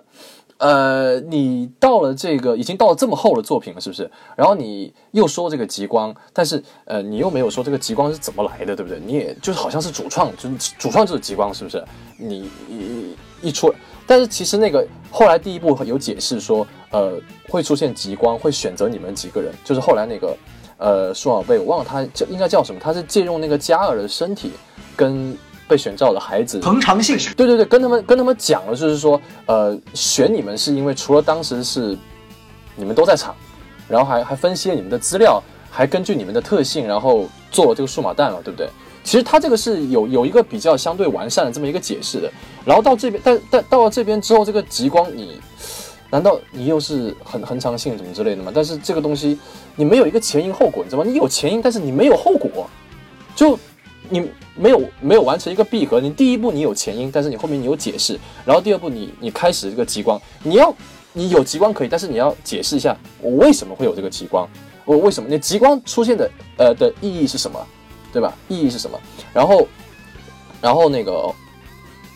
[0.57, 4.09] 呃，你到了这个已经到了这么厚的作品了，是不是？
[4.35, 9.01] 然后你又说这个极光，但是呃，你又没有说这个极光是怎么来的，对不对？
[9.03, 11.83] 你也就是好像是主创，就是主创就是极光，是不是？
[12.17, 13.73] 你一一出，
[14.05, 20.37] 但是其实那个后来第一部有解释说，呃，会出现极光，会选择你们几个人，就是后来那个
[20.81, 24.51] 呃数码宝贝，我忘了他叫应该叫什么，他是借用那个加尔的身体
[24.95, 31.97] 跟被选召的孩子恒常性对对对，跟他们跟他们讲了，就是说，呃，选你们是因为除了当时是
[32.75, 33.35] 你们都在场，
[33.87, 38.67] 然后还还分析了你们的资料，还根据你们的特性，然后做了这个数码蛋嘛，对不对？
[39.03, 42.31] 其实他这个是有有一个比较相对完善的这么一个解释的。
[42.65, 45.39] 然后到这边，但但到了这边之后，这个极光你
[46.11, 48.51] 难道你又是恒恒常性什么之类的吗？
[48.53, 49.39] 但是这个东西
[49.75, 51.09] 你没有一个前因后果，你知道吗？
[51.09, 52.69] 你有前因，但是你没有后果，
[53.35, 53.57] 就
[54.09, 55.99] 你没有没有完成一个闭合。
[55.99, 60.73] 你第一步你有前因，但是你后面你有解释，然后第二步你你开始这个极光，你要
[61.13, 64.47] 你有极光可以，但是你要解释一下我为什么会有这个极光，
[64.85, 67.59] 我为什么那极光出现的呃的意义是什么，
[68.11, 68.33] 对吧？
[68.49, 68.99] 意义是什么？
[69.33, 69.67] 然后
[70.61, 71.33] 然后那个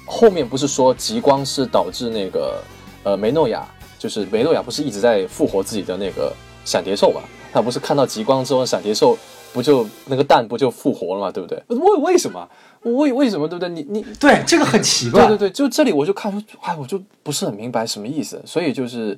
[0.06, 2.62] 后面不是说极光是导致那个
[3.04, 6.34] 呃梅诺亚，就是梅诺亚不是一直在复活自己的那个
[6.65, 7.22] 闪蝶兽嘛？
[7.56, 9.18] 他不是看到极光之后，闪蝶兽
[9.54, 11.32] 不就那个蛋不就复活了嘛？
[11.32, 11.63] 对不对？
[11.70, 12.46] 为为什么？
[12.82, 13.48] 为为什么？
[13.48, 13.70] 对不对？
[13.70, 15.22] 你你对，这个很奇怪。
[15.26, 18.41] 对对对，就这里我就看出，哎，我就不是很明白什么意思。
[18.46, 19.18] 所以就是，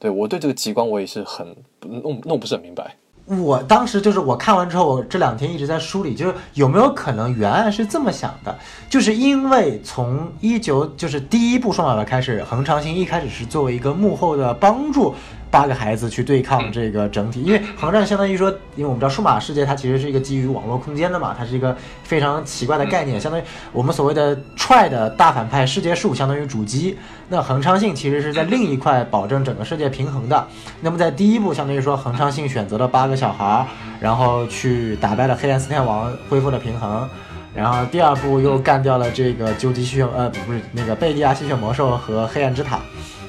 [0.00, 1.46] 对我对这个极光我也是很
[1.80, 2.96] 弄弄不是很明白。
[3.26, 8.56] 我当时就是我看完之后，我这两天一直在梳理，就是有没有可能原案是这么想的，
[8.90, 15.14] 就是因为从一九就是第一部双马尾开始，恒长星一开始是作为一个幕后的帮助
[15.50, 30.46] 八个孩子去对抗这个整体，因为恒战相当于说，因为我们知道数码世界它其实是一个基于网络空间的嘛，它是一个非常奇怪的概念，相当于我们所谓的 try 的大反派世界树相当于主机，那恒昌信其实是在另一块保证整个世界平衡的。
[30.80, 33.66] 那么在第一步，相当于说恒昌信选择了八个小孩儿，
[34.00, 37.08] 然后去打败了黑暗四天王，恢复了平衡。
[37.54, 42.80] 然后第二步又干掉了这个究极吸血呃不是那个贝利亚吸血魔兽和黑暗之塔。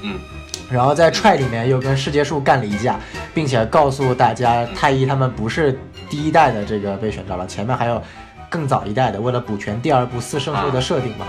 [0.02, 0.18] 嗯。
[0.70, 2.98] 然后在 try 里面又跟世界树干了一架，
[3.34, 5.78] 并且告诉大家太一他们不是
[6.10, 8.02] 第一代的这个被选召了，前面还有
[8.50, 11.26] 更早一代的，为了补全第二部四圣会的设定嘛。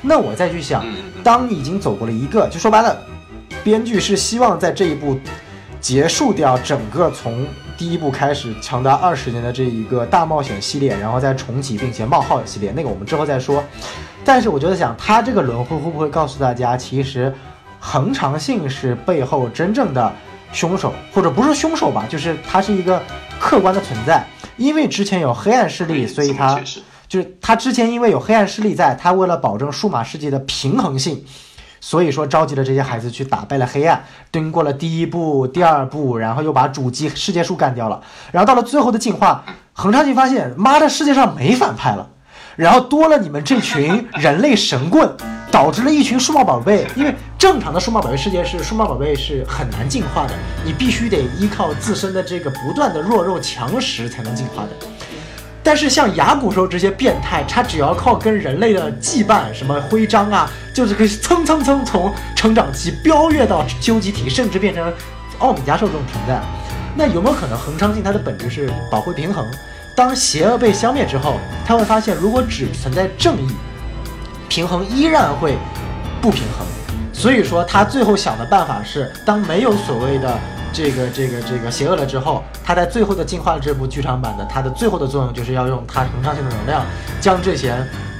[0.00, 0.84] 那我再去想，
[1.22, 2.96] 当你已经走过了一个，就说白了，
[3.62, 5.18] 编剧是希望在这一步
[5.80, 7.46] 结束掉整个从
[7.76, 13.62] 第一部开始长达二十年的这一个大冒险系列，然后再重启并且冒号系列，那个我们之后再说。
[14.24, 17.32] 但是我觉得想，他这个轮回会不会告诉大家，其实
[17.80, 20.12] 恒长性是背后真正的
[20.52, 23.02] 凶手，或者不是凶手吧，就是他是一个
[23.38, 24.24] 客观的存在。
[24.56, 26.60] 因为之前有黑暗势力，所以他
[27.06, 31.24] 就是他之前因为有黑暗势力在，他为了保证数码世界的平衡性，
[31.80, 42.10] 所以说召集了这些孩子去打败了黑暗，经过了第一步、第二步，然后又把主机世界树干掉了，然后到了最后的进化，恒昌信发现，妈的，世界上没反派了。
[42.56, 45.08] 然后多了你们这群人类神棍，
[45.50, 46.86] 导致了一群数码宝贝。
[46.94, 50.34] 因为正常的数码宝贝世界是数码宝贝是很难进化的，
[50.64, 54.70] 你必须得依靠自身的这个不断的弱肉强食才能进化的。
[55.62, 64.90] 但是像牙骨兽这些变态，它只要靠跟人类的羁绊，什么徽章啊，就是可以蹭蹭蹭从成长期飙跃到究极体，甚至变成
[65.38, 66.40] 奥米加兽这种存在。
[66.96, 69.44] 那有没有可能恒昌性它的本质是保护平衡？
[69.94, 71.34] 当邪恶被消灭之后，
[71.66, 73.48] 他会发现，如果只存在正义，
[74.48, 75.56] 平衡依然会
[76.20, 76.66] 不平衡。
[77.12, 80.38] 所以说，他最后想的办法是，当没有所谓的
[80.72, 86.84] 这个这个这个邪恶了之后，他在最后的进化这部剧场版的，它的最后的作用就是要用它恒常性的能量，
[87.20, 87.74] 将这些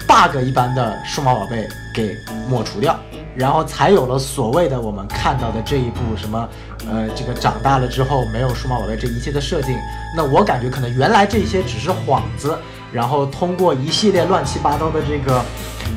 [0.06, 2.16] bug 一般的数码宝贝给
[2.48, 2.98] 抹除掉。
[3.36, 6.48] 然后才有了所谓的我们看到的这一部什么，
[6.90, 9.78] 呃，这个长大了之后没有数码宝贝这一切的设定。
[10.16, 12.58] 那我感觉可能原来这些只是幌子，
[12.90, 15.40] 然后通过一系列乱七八糟的这个，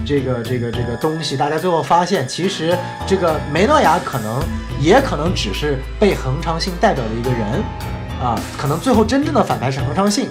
[0.05, 2.77] 这个这个这个东西，大家最后发现，其实
[3.07, 4.41] 这个梅诺亚可能
[4.79, 7.63] 也可能只是被恒常性代表的一个人，
[8.21, 10.29] 啊，可能最后真正的反派是恒常性。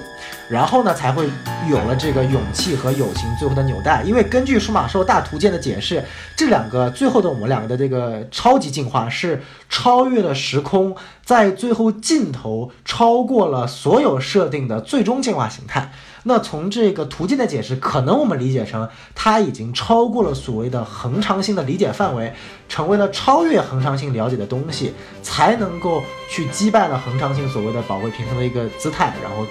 [0.49, 1.31] 然后呢，才会
[1.69, 4.03] 有了这个勇气和友情最后的纽带。
[4.03, 15.93] 因为根据数码兽大图鉴的解释，这两个最后的我们两个的这个超级进化是超越了时空，在最后尽头超过了所有设定的最终进化形态。
[16.25, 22.33] 那从这个途径的解释，可能我们理解成它已经超过了所谓的恒常性的理解范围，
[22.69, 29.47] 成为了超越恒常性了解的东西，才能够去击败了恒常性所谓的保卫平衡的一个姿态，然后。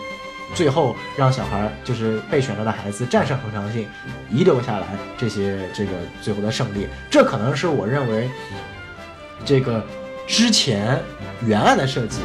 [0.56, 3.88] 最后让小孩就是被选择的孩子战胜恒常性，
[4.32, 5.92] 遗留下来这些这个
[6.24, 8.28] 最后的胜利，这可能是我认为
[9.46, 9.86] 这个
[10.26, 11.00] 之前
[11.46, 12.22] 原案的设计。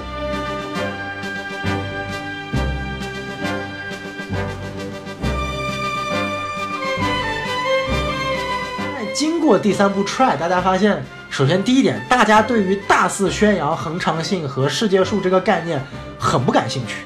[9.15, 11.01] 经过第三部 try，大家发现，
[11.31, 15.81] 首先第一点，大家对于大肆宣扬恒常性和世界树这个概念
[16.19, 16.97] 很不感兴趣。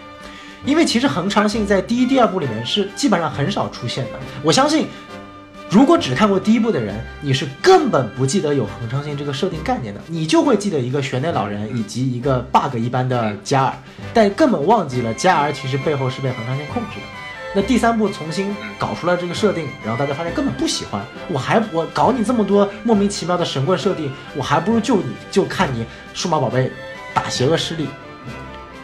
[0.65, 4.13] 因为其实恒常性在第一、第二部里面是基本上很少出现的。
[4.43, 4.89] 我相信，
[5.69, 13.75] 如果只看过第一部的人，你是根本不记得有恒常性这个设定概念的，你就会记得一个玄内老人以及一个 bug 一般的加尔，
[14.15, 17.18] 但根本忘记了加尔其实背后是被恒常性控制的。
[17.55, 26.71] 那第三部重新搞出来这个设定，然后大家发现根本不喜欢，我还我搞你这么多莫名其妙的神棍设定，我还不如就你就看你数码宝贝
[27.15, 27.89] 打邪恶势力。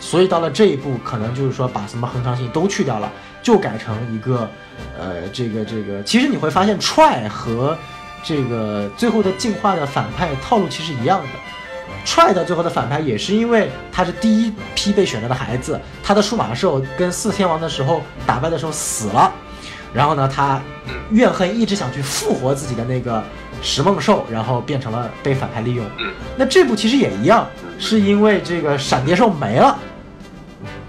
[0.01, 3.11] 所以到了这一步，可能就是说把什么恒常性都去掉了，
[3.43, 4.49] 就改成一个，
[4.99, 7.77] 呃，这个这个，其实你会发现 try 和
[8.23, 11.29] 这个最后的进化的反派套路其实一样的。
[12.05, 19.33] Try 的最后的反派也是因为他是第一批被选择的孩子，他的数码兽跟四天王的时候打败的时候死了，
[19.93, 20.61] 然后呢，他
[21.11, 23.23] 怨恨一直想去复活自己的那个
[23.63, 25.85] 石梦兽，然后变成了被反派利用。
[26.37, 27.47] 那这部其实也一样，
[27.79, 29.79] 是因为这个闪蝶兽没了。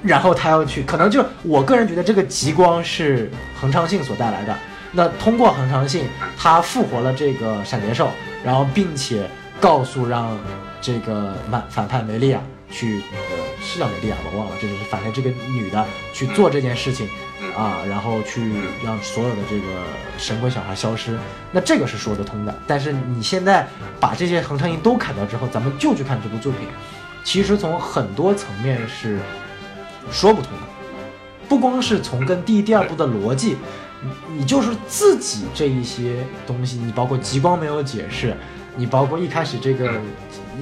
[0.04, 4.56] 然后他要去，可能就我个人觉得这个极光是恒常性所带来的。
[4.92, 6.08] 那通过恒常性，
[6.38, 8.10] 他复活了这个闪蝶兽，
[8.44, 9.28] 然后并且
[9.60, 10.38] 告诉让
[10.86, 13.18] 这个反反派梅利亚去，呃，
[13.60, 15.84] 是叫梅利亚吧，我忘了，就是反派这个女的
[16.14, 17.10] 去做这件事情
[17.58, 19.66] 啊，然后去让所有的这个
[20.20, 21.18] 神鬼小孩消失。
[21.52, 22.56] 那这个是说得通的。
[22.68, 23.68] 但是你现在
[24.00, 26.68] 把这些恒常性都砍掉之后，咱们就去看这部作品，
[27.24, 29.20] 其实从很多层面是。
[30.12, 30.60] 说不通的，
[31.50, 33.58] 不光是从跟第一、第二部的逻辑，
[34.04, 38.38] 你你就是自己这一些东西，你包括极光没有解释，
[38.76, 39.92] 你包括一开始这个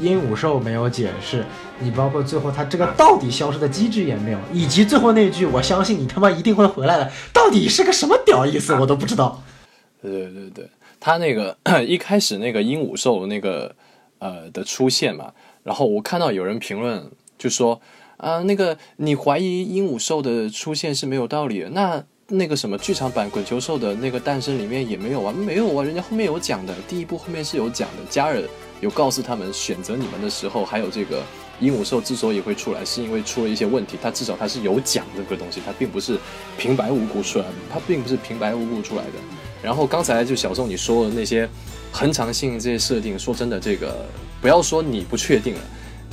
[0.02, 1.46] 鹦鹉兽没有解释，
[1.80, 9.42] 你包括最后它这个到底消失的机制也没有，以及最后那句“我相信你他妈一定会回来的”，到底是个什么屌意思，我都不知道。
[10.02, 10.70] 对对对，
[11.00, 13.76] 他那个 一开始那个鹦鹉兽那个
[14.20, 15.32] 呃的出现嘛，
[15.64, 17.82] 然后我看到有人评论就说。
[18.18, 28.42] 啊，那个你怀疑鹦鹉兽的出现是没有道理的，那那个什么剧场版滚球兽的那个诞生里面也没有啊，没有啊，人家后面有讲的，第一部后面是有讲的，加尔
[28.84, 31.24] 有告诉他们选择你们的时候，还有这个
[31.62, 36.20] 鹦鹉兽之所以会出来，是因为出了一些问题，他至少他是有讲这个东西，他并不是
[36.58, 39.14] 平白无故出来，他并不是平白无故出来的。
[39.62, 41.48] 然后刚才就小宋你说的那些
[41.94, 44.06] 恒常性这些设定，说真的，这个
[44.42, 45.62] 不要说你不确定了，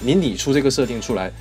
[0.00, 1.32] 你拟出这个设定出来。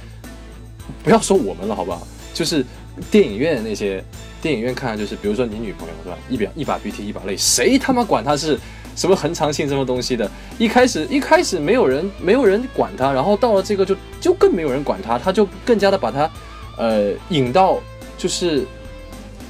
[1.03, 2.07] 不要说我们了，好不好？
[2.33, 2.65] 就是
[3.11, 4.03] 电影院那些
[4.41, 6.17] 电影院看，就是比如说你女朋友是吧？
[6.27, 8.57] 一把一把鼻涕一把泪，谁他妈管他是
[8.99, 10.29] 什么恒常性什么东西的？
[10.57, 16.29] 一开始一开始没有人没有人管他，然后到了这个就就更没有人管他，他就更加的把他
[16.77, 17.79] 呃引到
[18.17, 18.65] 就是，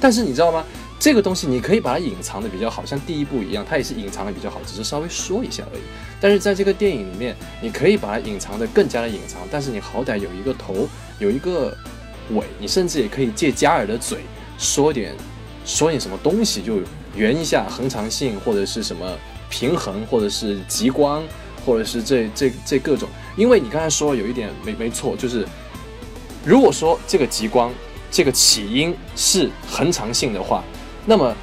[0.00, 0.64] 但是你知道吗？
[1.00, 5.80] 这个东西你可以把它隐藏的比较好，像第一部一样，它也是隐藏的比较好，只是稍微说一下而已。
[6.20, 10.86] 但是在这个电影里面，你可以把它隐藏的更加的隐藏，但是你好歹有一个头，
[11.18, 11.76] 有一个
[12.32, 14.18] 尾，你甚至也可以借加尔的嘴
[14.58, 15.12] 说点
[15.64, 16.74] 说点什么东西，就
[17.16, 19.10] 圆一下恒常性或者是什么
[19.50, 21.22] 平衡，或者是极光，
[21.66, 23.06] 或者是这这这各种。
[23.36, 25.46] 因为你刚才说有一点没没错，就是
[26.44, 27.70] 如果说这个极光
[28.10, 30.64] 这个起因是恒常性的话。
[31.06, 31.34] 那么，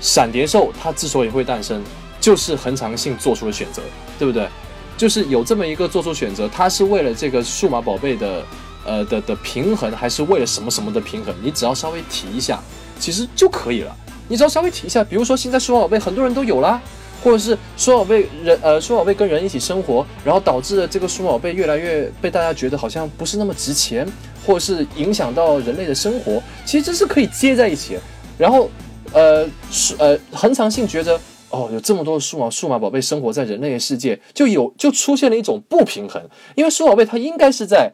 [0.00, 1.82] 闪蝶兽它之所以会诞生，
[2.20, 3.82] 就是恒常性做出了选择，
[4.16, 4.48] 对不对？
[4.96, 8.44] 就是有这么一个做出选择，它是为了这个数码宝贝的，
[8.84, 11.34] 呃的的平衡，还是为了什么什么的平衡？
[11.42, 12.60] 你只要稍微提一下，
[13.00, 13.94] 其实就可以了。
[14.28, 16.80] 你只要稍微提一下，比如说现在数码宝贝很多人都有啦，
[17.22, 24.06] 或者是数码宝贝人，呃，数码宝贝跟人一起生活，然后导致了这个数码宝贝越来越被大家觉得好像不是那么值钱，
[24.46, 27.98] 或者是影响到人类的生活，其实这是可以接在一起。
[28.38, 28.70] 然后，
[29.12, 31.18] 呃，数呃，恒常性觉得，
[31.50, 36.22] 哦，有这么多的数码数码宝贝生活在人类的世界，就有就出现了一种不平衡，
[36.54, 37.92] 因为数码宝贝它应该是在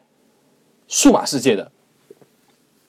[0.87, 1.71] 数码世界的，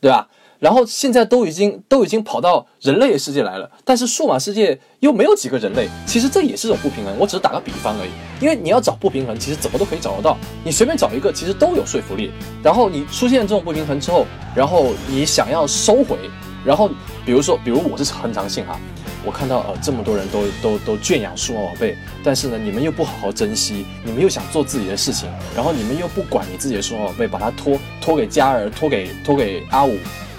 [0.00, 0.28] 对吧？
[0.58, 7.14] 然后现在都已经都已经跑到人类的世界来了，但是数码世界又没有几个人类，其实这也是种不平衡。
[7.18, 12.30] 我只是打个比方而已，因为你要找不平衡，其实怎么都可以找得到，你随便找一个，其实都有说服力。
[12.62, 16.16] 然后你出现这种不平衡之后，然后你想要收回。
[16.64, 16.90] 然后，
[17.24, 18.76] 比如说，比如我是恒常性哈，
[19.24, 29.96] 我看到呃这么多人都都都圈养数码宝贝，但是呢，你们又不好好珍惜，你们又想做自己的事情，然后你们又不管你自己的数码宝贝，把它托托给嘉儿，托给托给阿五，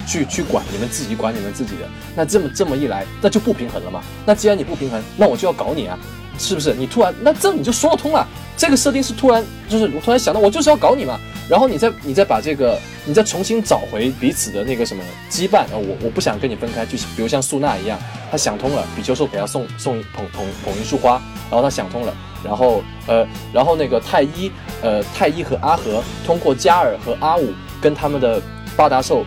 [0.07, 4.01] 去去管，你们自己管你们自己的，那这么这么一来，那就不平衡了嘛。
[4.25, 5.99] 那既然你不平衡，那我就要搞你啊，
[6.39, 6.73] 是不是？
[6.73, 8.25] 你突然，那这你就说得通了。
[8.55, 11.19] 这个设定是突然，就是我突然想到，我就是要搞你嘛。
[11.47, 15.73] 然后你再你再把这个，你再重新找回彼此的那个什么羁绊啊！
[15.73, 17.97] 我我不想跟你分开，就比如像素娜一样，
[18.31, 24.51] 她想通了，比丘兽给她送送一捧捧捧一束花，然后她想通了，然后呃，然后那个太一
[24.81, 28.41] 呃太一和阿和通过加尔和阿五跟他们的
[28.75, 29.23] 八达兽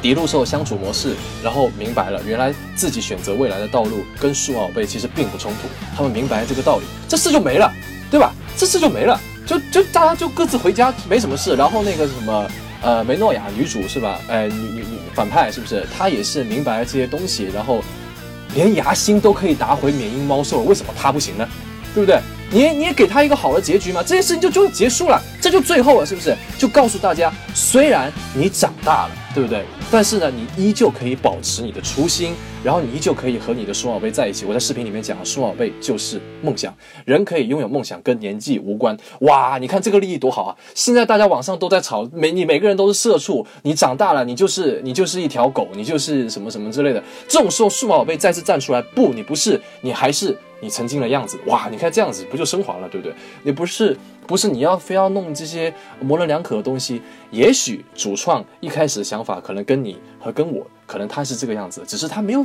[0.00, 7.70] 迪路兽相处模式，然后明白了原来自己选择未来的道路跟数码宝贝其实并不冲突，他们明白这个道理，这事就没了，
[8.10, 8.32] 对吧？
[8.56, 11.54] 这事就没了，就就大家就各自回家，没什么事。
[11.54, 12.50] 然后那个什么，
[12.82, 14.18] 呃，梅诺亚女主是吧？
[14.28, 15.86] 哎，女女女反派是不是？
[15.96, 17.82] 她也是明白了这些东西，然后
[18.54, 21.48] 连牙星都可以打回缅因猫兽，为什么她不行呢？
[21.94, 22.20] 对不对？
[22.52, 26.36] 你你也给他一个好的结局嘛，这件事情就就结束了，这就最后了，是不是？
[26.58, 29.64] 就告诉大家，虽然你长大了，对不对？
[29.90, 34.44] 但是呢，你依旧可以保持你的初心，然后你依旧可以和你的数码宝贝在一起。
[34.44, 36.74] 我在视频里面讲了，数码宝贝就是梦想，
[37.06, 38.94] 人可以拥有梦想，跟年纪无关。
[39.20, 40.56] 哇，你看这个利益多好啊！
[40.74, 47.02] 现在大家网上都在吵，每你每个人都是社畜，你长大了，你就是你就是一条狗，你就是什么什么之类的。
[47.26, 50.36] 这种时候，数码宝贝再次站出来，不，你不是，你还是。
[50.62, 51.70] 你曾经的样子，哇！
[51.70, 53.14] 你看这样子不就升华了，对不对？
[53.42, 53.96] 你不是
[54.26, 57.00] 不是你要非要弄这些模棱两可的东西。
[57.30, 62.44] 也许主创一开始的想法可能跟你和跟我，可能他是这个样子，只是他没有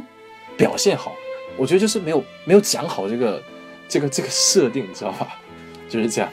[0.55, 1.11] 表现好。
[1.57, 3.41] 我觉得就是没有没有讲好这个
[3.89, 5.29] 这个这个设定，你知道吧？
[5.89, 6.29] 就是这样。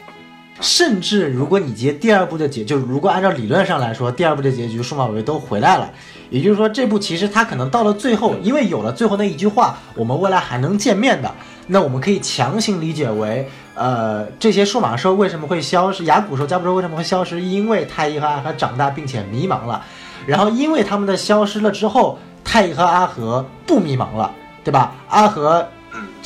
[0.61, 5.91] 甚至如果你接第二部的结，就是如果按照理论上来说，第二部的结局数码宝贝都回来了，
[6.29, 11.33] 也就是说这部其实它可能到了最后，因为有了最后那一句话，我们未来还能见面的。
[11.65, 16.03] 那我们可以强行理解为，呃，这些数码兽为什么会消失？
[16.03, 17.41] 牙骨兽、加布兽为什么会消失？
[17.41, 19.83] 因为太一和阿和长大并且迷茫了，
[20.25, 24.31] 然后因为他们的消失了之后，太一和阿和不迷茫了，
[24.63, 24.93] 对吧？
[25.09, 25.67] 阿和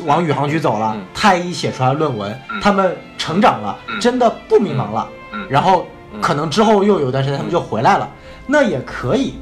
[0.05, 5.07] 往宇航局走了，太一写出来论文，他们成长了，真的不迷茫了，
[5.49, 5.85] 然后
[6.21, 8.09] 可能之后又有段时间他们就回来了。
[8.49, 9.33] 那也可以，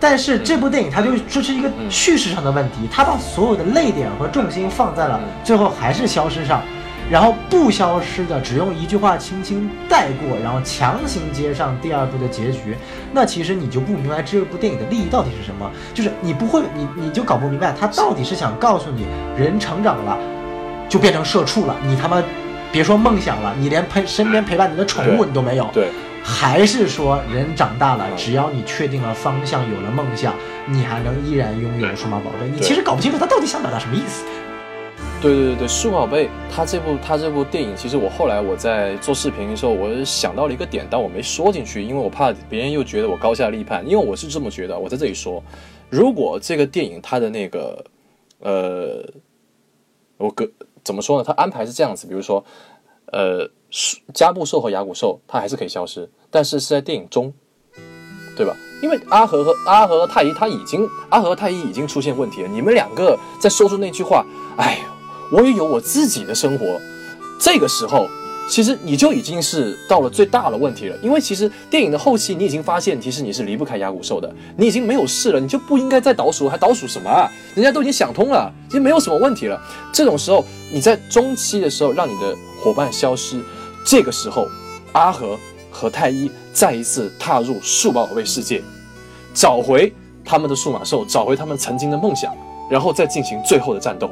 [0.00, 6.62] 但是这部电影它就这是一个叙事上的问题，它把所有的泪点和重心放在了最后还是消失上，
[7.10, 12.76] 然后不消失的只用一句话轻轻带过，然后强行接上第二部的结局，
[13.12, 20.18] 那其实你就不明白这部电影的利益到底是什么，就是你不会，你你就搞不明白他到底是想告诉你人成长了
[20.88, 22.22] 就变成社畜了，你他妈
[22.72, 25.68] 别说梦想了，你连陪身边陪伴你的宠物你都没有。
[25.72, 25.88] 对。
[26.28, 30.34] 还是说人长大了，只要你确定了方向，有了梦想，
[30.66, 32.48] 你还能依然拥有数码宝贝？
[32.52, 34.24] 你其实搞不清楚他到底想表达什么意思。
[35.26, 43.84] 对对对对，数码宝贝，他这部他这部电影，其实我后来我在做视频的时候，我想到了一个点，但我没说进去，因为我怕别人又觉得我高下立判。
[43.84, 45.42] 因为我是这么觉得，我在这里说，
[45.90, 47.84] 如果这个电影它的那个，
[48.38, 49.04] 呃，
[50.16, 50.48] 我个
[50.84, 51.24] 怎么说呢？
[51.26, 52.44] 它安排是这样子，比如说，
[53.06, 53.50] 呃。
[54.14, 57.34] 加布兽和牙骨兽，它还是可以消失，但是是在电影中，
[58.36, 58.56] 对吧？
[58.80, 62.48] 因为阿和和阿和和太一他已经阿和太一已经出现问题了。
[62.48, 64.24] 你们两个在说出那句话，
[64.56, 64.78] 哎，
[65.32, 66.80] 我也有我自己的生活。
[67.38, 68.08] 这个时候，
[68.48, 70.96] 其实你就已经是到了最大的问题了。
[71.02, 77.30] 因为其实电影的后期，你已经发现，其实你是离不开牙骨兽的，你已经没有事了，你就不应该再倒数，还倒数什么啊？
[77.54, 79.60] 人家都已经想通了，已经没有什么问题了。
[79.92, 83.40] 这种时候，你在中期的时候让你的伙伴消失。
[83.84, 84.48] 这个时候，
[84.92, 85.38] 阿和
[85.70, 88.62] 和太一再一次踏入数码宝贝世界，
[89.34, 89.92] 找回
[90.24, 92.34] 他们的数码兽，找回他们曾经的梦想，
[92.70, 94.10] 然后再进行最后的战斗。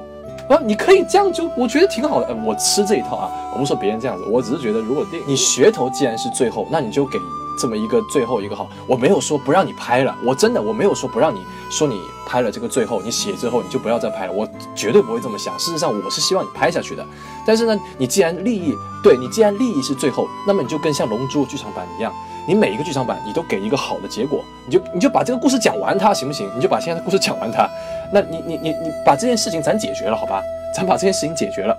[0.49, 2.35] 啊，你可以这样就，我觉得挺好的。
[2.45, 7.19] 我吃这一套啊，我不说别人这样子，我只是觉得，如果电影你噱头既然是最后，那你就给。
[7.57, 11.39] 这么一个最后一个好，我没有说不让你拍了，我真的我没有说不让你
[11.71, 15.57] 说你拍了这个最后，你写之后你就不要再拍了，我绝对不会这么想。
[15.57, 17.07] 事实上我是希望你拍下去的，
[17.47, 18.75] 但是呢，你既然利益
[19.05, 22.13] 对你既然利益是最后，那么你就跟像《龙珠》剧场版一样，
[22.45, 26.51] 你每一个剧场版你都给一个好的结果，你就你就把这个故事讲完它行不行？
[26.57, 27.71] 你就把现在的故事讲完它，
[28.15, 30.41] 那你你你你把这件事情咱解决了好吧？
[30.73, 31.77] 咱把这件事情解决了，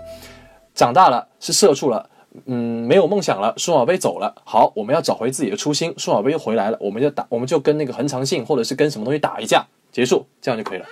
[0.74, 2.10] 长大了是社畜了。
[2.48, 4.36] 嗯，没有梦想了，数码宝贝走了。
[4.44, 10.86] 好，我们要找回自己的初心，数码宝贝又回来了，我们就打，我们就跟那个恒长信或者是跟什么东西打一架，结束，这样就可以了。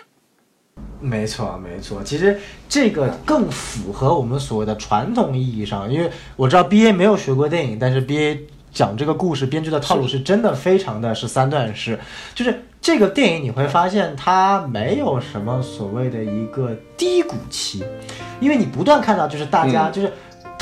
[1.01, 2.39] 没错，没错，其实
[2.69, 8.39] 这个更符合我们所谓的传统意义上，因为我知道 B A 没有学过电影，但是 B A
[8.71, 11.99] 讲这个故事编剧的套路是真的非常的是三段式，
[12.33, 17.81] 就是这个电影你会发现它没有什么所谓的一个低谷期，
[18.41, 20.11] 因为你不断看到就是大家就是。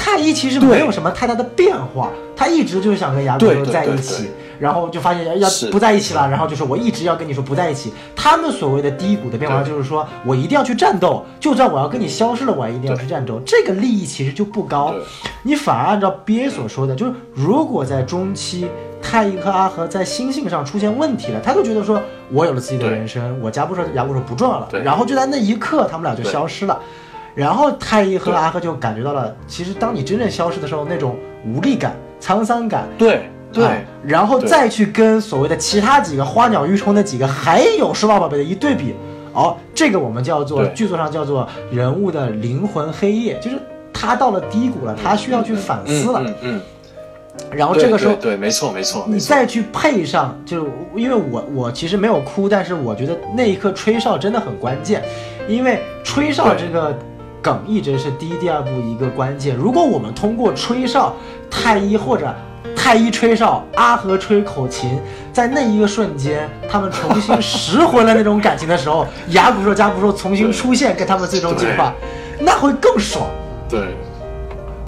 [0.03, 7.93] 太一其实没有什么太大的变化，他一直就是想跟牙骨兽在一起，然后就发现要不在一起了，然后就是我一直要跟你说不在一起。
[8.15, 13.39] 他们所谓的低谷的变化就是说我一定要去战斗，就算我要跟你消失了，我也一定要去战斗。
[13.45, 14.91] 这个利益其实就不高，
[15.43, 18.67] 你反而按照 B A 所说的，就是如果在中期
[19.01, 26.79] 太一和阿和在心性上出现问题了，他就觉得说我有了自己的人生，我家不说牙不说不重要了，然后就在那一刻他们俩就消失了。
[27.33, 33.65] 然后太一和阿和就感觉到了，其实当你真正消失的时候，那种无力感、沧桑感，对，对。
[33.65, 38.95] 啊然后再去跟所谓的其他几个花鸟鱼虫那几个还有数码宝贝的一对比，
[39.31, 43.57] 哦，这个我们叫做剧作上叫做人物的灵魂黑夜，就是
[43.93, 46.61] 他到了低谷了，他需要去反思了，嗯嗯
[47.51, 55.03] 然后嗯，这个时候对没错没错，你再去配上，就是因为我我其实没有哭，但是我觉得那一刻吹哨真的很关键，
[55.47, 56.97] 因为吹哨这个
[57.41, 59.55] 梗一直是第一、第二部一个关键。
[59.55, 61.15] 如果我们通过吹哨，
[61.49, 62.33] 太一或者
[62.75, 64.99] 太一吹哨，阿和吹口琴，
[65.33, 71.93] 在那一个瞬间，他们重新拾回了那种感情的时候，雅古兽、加古兽重新出现，跟他们最终进化，
[72.39, 73.25] 那会更爽。
[73.69, 73.95] 对。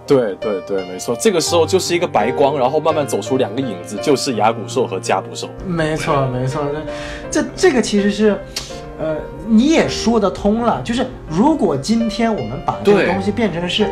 [0.06, 5.49] 对对对，没错，这个时候就是一个白光，然后慢慢走出两个影子，就是牙骨兽和加布兽。
[5.66, 6.62] 没错，没错，
[7.32, 8.38] 这这这个其实是，
[8.99, 9.16] 呃，
[9.47, 10.82] 你也说得通了。
[10.84, 13.89] 就是如果今天我们把这个东西变成是，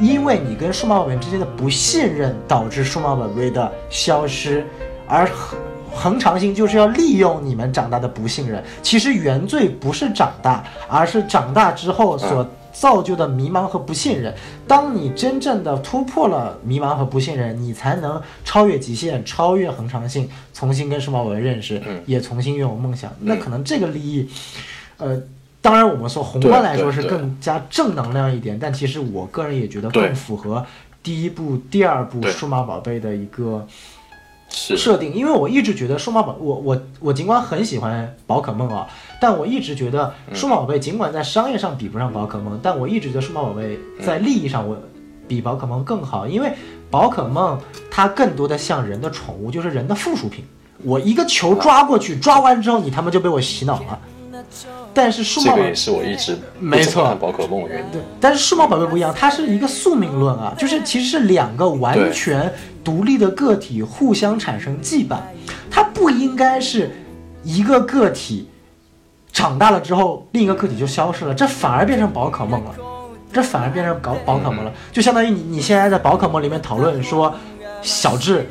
[0.00, 4.66] 因为你跟数码宝贝之间的不信任导致数码宝贝的消失，
[5.08, 5.58] 而恒
[5.94, 8.62] 恒长性就是要利用你们长大的不信任。
[8.82, 14.34] 其实原罪不是长大，而是长大之后所造就的迷茫和不信任。
[14.68, 23.10] 当你真正的突破了迷茫和不信任，你才能超越极限，超越恒常性，重新跟数码宝贝认识，嗯也重新拥有梦想。
[23.20, 24.28] 那可能这个利益，
[24.98, 25.18] 呃。
[25.64, 30.62] 当然，我们说宏观来说是更加正能量一点，但其实我个人也觉得更符合
[31.02, 33.66] 第一部、第二部数码宝贝的一个
[34.50, 38.86] 设定，因为我一直觉得数码宝，我我我尽管很喜欢宝可梦啊，
[39.24, 44.76] 但我一直觉得数码宝贝尽管在商业上比不上宝可梦，但我一直觉得数码宝贝在利益上我
[45.26, 46.52] 比宝可梦更好，因为
[46.90, 47.58] 宝可梦
[47.90, 50.44] 它更多的像人的宠物，就是人的附属品。
[50.82, 53.98] 我一个球抓过去，抓完之后你他妈就被我洗脑了。
[54.92, 57.86] 但是数码宝贝这个也是我一直没错宝可梦的原因。
[57.90, 62.52] 对，但是数码宝贝不一样，它是一个宿命论啊，就是其实是两个完全
[62.84, 65.16] 独立的个体互相产生羁绊，
[65.70, 66.90] 它不应该是
[67.42, 68.46] 一个个体
[69.34, 72.70] 长大了之后另一个个体就消失了，这反而变成宝可梦了，
[73.32, 77.34] 这反而变成搞宝可梦了，就相当于你你现在在宝可梦里面讨论说
[77.82, 78.48] 小智，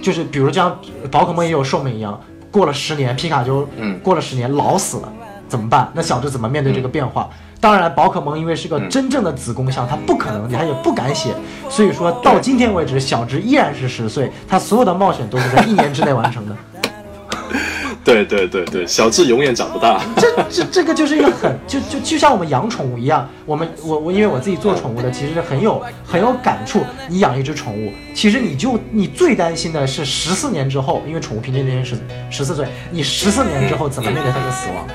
[0.00, 0.76] 就是比如像
[1.10, 2.18] 宝可梦也有寿命一样，
[2.50, 5.12] 过了十年皮卡丘，嗯过了十年老死了，
[5.46, 5.88] 怎么办？
[5.92, 7.28] 那小智怎么面对这个变化？
[7.60, 11.34] 当然，宝可梦因为是个真正的子宫像，它不可能，它也不敢写，
[11.68, 16.56] 所以说到今天为止，小智依然是十岁，他所有的冒险都是在一年之内完成的。
[18.08, 20.00] 对对对对，小智永远长不大。
[20.16, 26.82] 这这这个就是一个很就就就像我们养宠物一样，我们我我因为我自己做宠物的，其实很有很有感触。
[27.08, 31.96] 你养一只宠物，其实你就你最担心的是十四年之后，因为宠物平均年龄是
[32.30, 34.86] 十四岁，你十四年之后怎么面对它的死亡，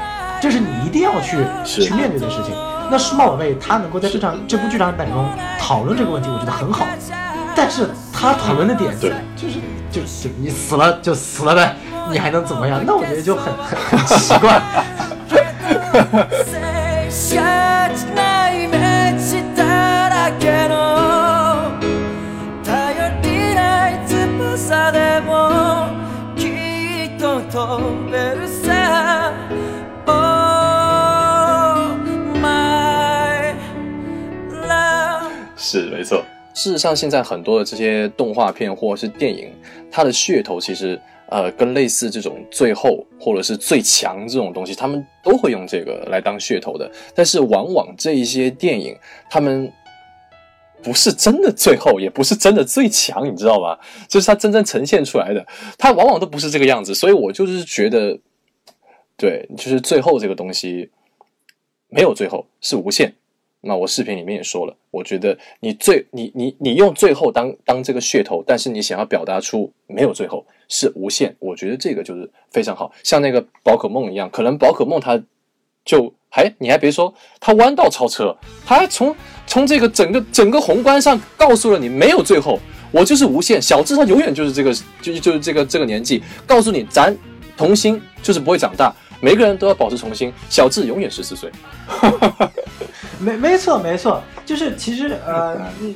[0.42, 2.54] 这是你一定要去去面对的事情。
[2.90, 6.86] 那数码宝贝它能够在这场这部剧场版中讨论这个问题，我觉得很好。
[7.56, 9.60] 但是他讨论的点对就是
[9.92, 11.76] 就就你死了就死了呗，
[12.11, 12.83] 你还能怎么样？
[12.87, 14.61] 那我觉得就很很很奇怪。
[17.11, 17.41] 切
[18.15, 18.79] ない道
[19.57, 20.73] だらけの
[22.65, 25.91] 頼りない翼でも
[26.37, 26.47] き
[27.07, 27.51] っと飛
[28.11, 29.33] べるさ
[30.07, 30.13] Oh
[32.41, 33.55] my
[34.51, 36.25] love 是没错。
[36.55, 39.53] 事实上，现在很多的这些动画片或者是电影，
[39.91, 46.92] 它的噱头其实 呃跟类似这种最后或者是最强这种东西，他们都会用这个来当噱头的。
[47.16, 48.96] 但是往往这一些电影，
[49.30, 49.72] 他们
[50.84, 53.78] 不是真的最后，也不是真的最强，你知道吗？
[54.08, 55.46] 就是它真正呈现出来的，
[55.78, 56.94] 它往往都不是这个样子。
[56.94, 58.20] 所以我就是觉得，
[59.16, 60.90] 对，就是最后这个东西
[61.88, 63.14] 没有最后，是无限。
[63.66, 70.46] 那我视频里面也说了，我觉得你最你你你用最后当当这个噱头，但是你想要表达出没有最后
[70.76, 75.22] 是无限，我觉得这个就是非常好，像那个宝可梦一样，可能宝可梦它
[75.86, 79.16] 就还你还别说，它弯道超车，它还从
[79.46, 82.60] 从这个整个整个宏观上告诉了你没有最后，
[82.90, 87.16] 我就是无限，小智他永远就是这个就就是这个这个年纪，告诉你咱
[87.56, 91.52] 童心就是不会长大，每个人都要保持童心，小智永远十四岁。
[93.22, 95.96] 没没错没错，就是其实呃， 嗯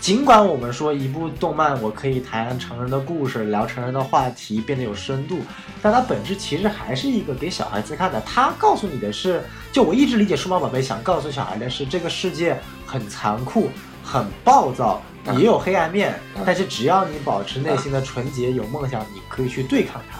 [0.00, 5.40] 尽管我们说一部动漫我可以谈成人的故事，聊成人的话题，变得有深度，
[5.82, 8.20] 但它本质其实还是一个给小孩子看的。
[8.24, 9.42] 它告诉你的是，
[9.72, 13.70] 就我一直理解数码宝贝想告诉小孩的是，这个世界很残酷，
[14.02, 15.02] 很暴躁，
[15.36, 16.14] 也有黑暗面，
[16.46, 20.18] 但是只要你保持内心的纯洁，有梦想，你可以去对抗它。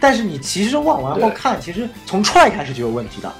[0.00, 3.30] 但是你其实往完后看，其实从 try 开始就有问题的，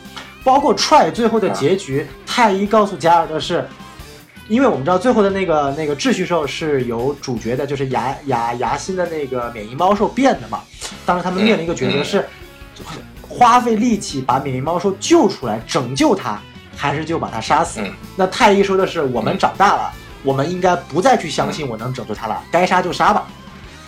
[0.43, 3.67] 包括 try 最后的结局，太一告诉加尔的是，
[4.49, 10.63] 因为我们知道最后的那个那个秩序兽是由主角的，就是牙牙牙心的那个免疫猫兽变的嘛。
[11.05, 12.27] 当时他们面临一个抉择是，
[13.21, 16.41] 花费力气把免疫猫兽救出来拯救它，
[16.75, 17.81] 还是就把它杀死？
[17.83, 19.93] 嗯那太一说的是，我们长大了，
[20.23, 23.27] 我们应该不再去相信我能拯救它了，该杀就杀吧。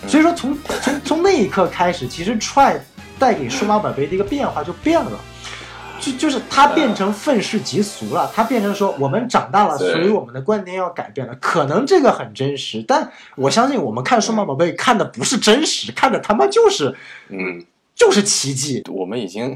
[0.07, 2.79] 所以说从从从那一刻开始，其实 Try
[3.19, 5.13] 带给数码宝贝的一个变化就变了。
[6.01, 11.35] 就就是它变成愤世嫉俗了，它变成说我们长大了，所以我们的观念要改变了。
[11.37, 16.95] 可能这个很真实，但我相信我们看数码宝贝看的不是真实，看的他妈就是
[17.29, 18.83] 嗯，就是奇迹。
[18.91, 19.55] 我们已经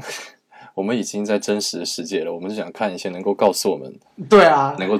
[0.75, 3.93] 我们已经在真实的世界了，我们就想看一些能够告诉我们，
[4.29, 4.99] 对啊，能够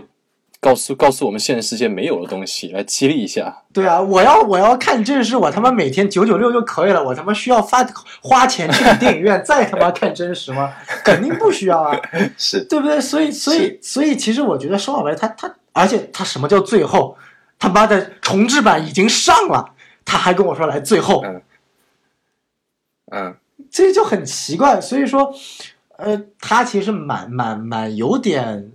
[0.66, 3.61] 告诉告诉我们现实世界没有的东西，来激励一下。
[3.72, 7.88] 对啊，我要我要看真实，我他妈每天九九六就可以了，我他妈需要发
[8.20, 10.74] 花钱去电影院再他妈看真实吗？
[11.05, 11.95] 肯定不需要啊。
[12.36, 12.99] 是，对不对？
[12.99, 17.16] 所以，所以，所以，其实我觉得双宝贝它它，而且他什么叫最后？
[17.59, 21.41] 他妈的重制版已经上了，他还跟我说来最后，嗯
[23.11, 23.36] 嗯，
[23.70, 24.82] 这就很奇怪。
[24.82, 25.32] 所以说，
[25.97, 28.72] 呃，他其实蛮蛮蛮有点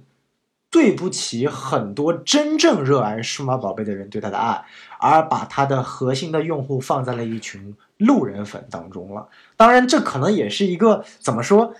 [0.70, 4.64] 对不起很多真正热爱数码宝贝的人对他的爱，
[4.98, 9.28] 而把他的核心的用户放在了一群路人粉当中了。
[9.56, 11.74] 当然，这可能也是一个怎么说？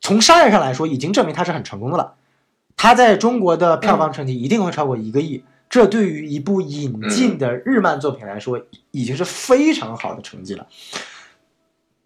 [0.00, 2.14] 从商业上来说，已经证明它是很成功的了。
[2.76, 8.60] 它在中国的票房成绩一定会超过一个亿，这对于一部引进的日漫作品来说，
[8.92, 10.64] 已经是非常好的成绩了。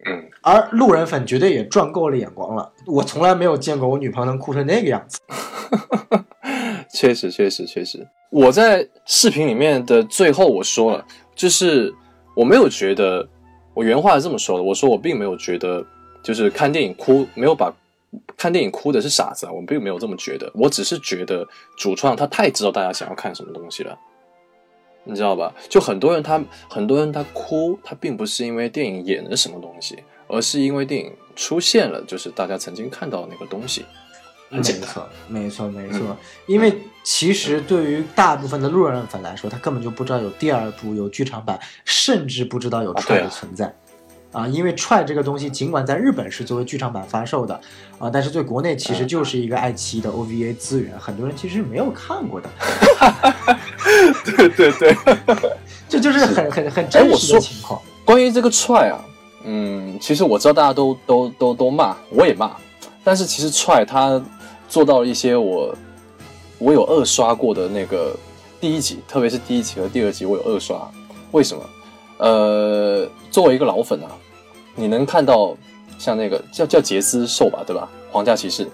[0.05, 2.71] 嗯，而路人粉绝对也赚够了眼光了。
[2.85, 5.19] 我从来没有见过我女朋友能哭成那个样子。
[6.93, 8.05] 确实，确实，确实。
[8.29, 11.93] 我在视频里面的最后我说了，就是
[12.35, 13.27] 我没有觉得，
[13.73, 15.85] 我原话是这么说的，我说我并没有觉得，
[16.23, 17.73] 就是看电影哭没有把
[18.37, 21.47] 看电影哭的是傻子啊，我并没有这么觉得，我只是觉得
[21.77, 23.97] 主创他太知道大家想要看什么东西了。
[25.05, 25.53] 你知道吧？
[25.69, 33.85] 就很多人他很多人他哭，他并不是因为电影演了什么东西，而是因为电影出现了，就是大家曾经看到的那个东西。
[34.49, 36.15] 很没简单，错，没错，没错。
[36.45, 43.65] 因为其实对于大部分的路人粉来说，他根本就不知道有第二部、有剧场版，甚至不知道有啊 Try 对啊的存在。
[43.65, 43.73] 啊，
[44.51, 47.59] 因为 Try 这个东西，尽管在日本是作为剧场版发售的，
[47.99, 52.49] 啊，但是对国内其实就是一个爱奇艺的 OVA 资源，很多人其实没有看过的，
[54.25, 54.95] 对对对。
[55.87, 57.79] 这就是很很很真实的情况。
[58.03, 58.99] 关于这个踹啊，
[59.43, 62.51] 嗯，其实我知道大家都都都都骂，我也骂，
[63.03, 64.19] 但是其实踹他
[64.67, 65.75] 做到了一些我
[66.57, 68.15] 我有二刷过的那个
[68.59, 70.89] 第一集，特别是第一集和第二集我有二刷，
[71.31, 71.63] 为什么？
[72.17, 74.09] 呃，作为一个老粉啊，
[74.75, 75.55] 你能看到
[75.97, 77.87] 像那个叫叫杰斯兽吧，对吧？
[78.11, 78.67] 皇家骑士、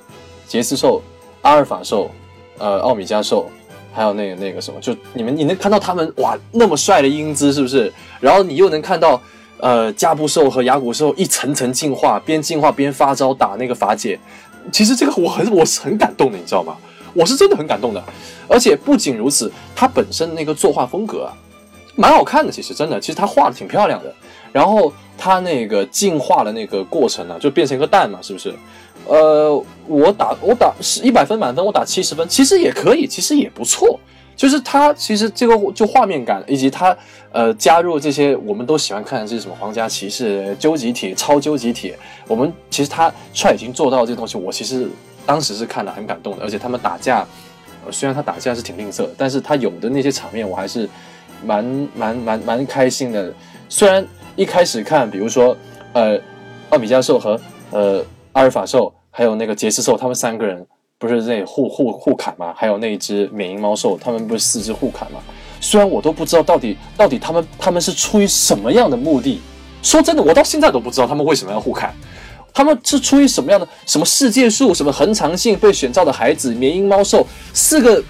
[0.48, 1.02] 杰斯兽、
[1.42, 2.10] 阿尔法兽、
[2.58, 3.50] 呃奥米加兽，
[3.94, 7.92] 还有那个那个什么，就你们你能看到他们哇那么帅的英姿，是不是？
[8.20, 9.22] 然后你又能看到
[9.60, 14.20] 呃加布兽和雅古兽一层层进化，边进化边发招打那个法姐。
[14.72, 16.76] 其实这个我很我是很感动的，你知道吗？
[17.14, 18.04] 我是真的很感动的。
[18.48, 21.34] 而且不仅如此，它本身那个作画风格啊，
[21.96, 22.52] 蛮好看的。
[22.52, 24.14] 其实真的，其实它画的挺漂亮的。
[24.52, 28.54] 然后它那个进化的那个过程呢、就变成一个蛋嘛，是不是？
[29.08, 34.00] 呃，我打我打是一百分满分，我打七十分，其实也可以，其实也不错。
[34.36, 36.96] 就是它其实这个就画面感，以及它
[37.34, 44.88] 呃加入这些我们都喜欢看的这些什么皇家骑士、究极铁、超究极铁，我们其实它帅已经做到这个东西，我其实
[45.26, 47.28] 当时是看了很感动的，而且他们打架，
[47.92, 50.88] 虽然他打架是挺吝啬，但是他有的那些场面我还是
[51.44, 53.34] 蛮蛮蛮蛮开心的。
[53.68, 54.06] 虽然
[54.40, 55.56] 一开始看，比如说
[55.92, 56.18] 呃
[56.70, 57.38] 奥米加兽和
[57.72, 60.66] 呃阿尔法兽，还有那个杰斯兽，他们三个人
[60.98, 62.54] 不是在互互互砍吗？
[62.56, 65.20] 还有那一只缅因猫兽，他们不是四只互砍吗？
[65.60, 69.42] 虽然我都不知道到底到底他们他们是出于什么样的目的，
[69.84, 71.94] 说真的，我到现在都不知道他们为什么要互砍。
[72.54, 78.02] 他们是出于什么样的什么世界树、什么恒常性被选召的孩子、缅因猫兽四个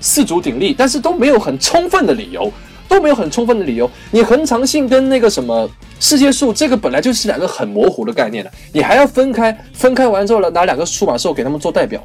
[0.00, 2.52] 四足鼎立，但是都没有很充分的理由，
[2.92, 3.90] 都没有很充分的理由。
[4.10, 5.68] 你恒常性跟那个什么
[5.98, 12.02] 世界树，这个本来就是两个很模糊的概念了，你还要分开，分开完之后呢，拿两个数码兽给他们做代表，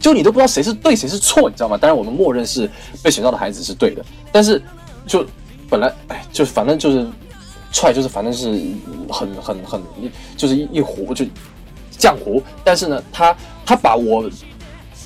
[0.00, 1.76] 就你都不知道谁是对谁是错，你知道吗？
[1.76, 2.68] 当然我们默认是
[3.02, 4.60] 被选到的孩子是对的，但是
[5.06, 5.24] 就
[5.70, 7.06] 本来哎，就反正就是
[7.72, 8.48] 踹，就是反正是
[9.08, 9.82] 很很很
[10.36, 11.24] 就是一一壶就
[11.98, 14.28] 浆糊，但是呢，他他把我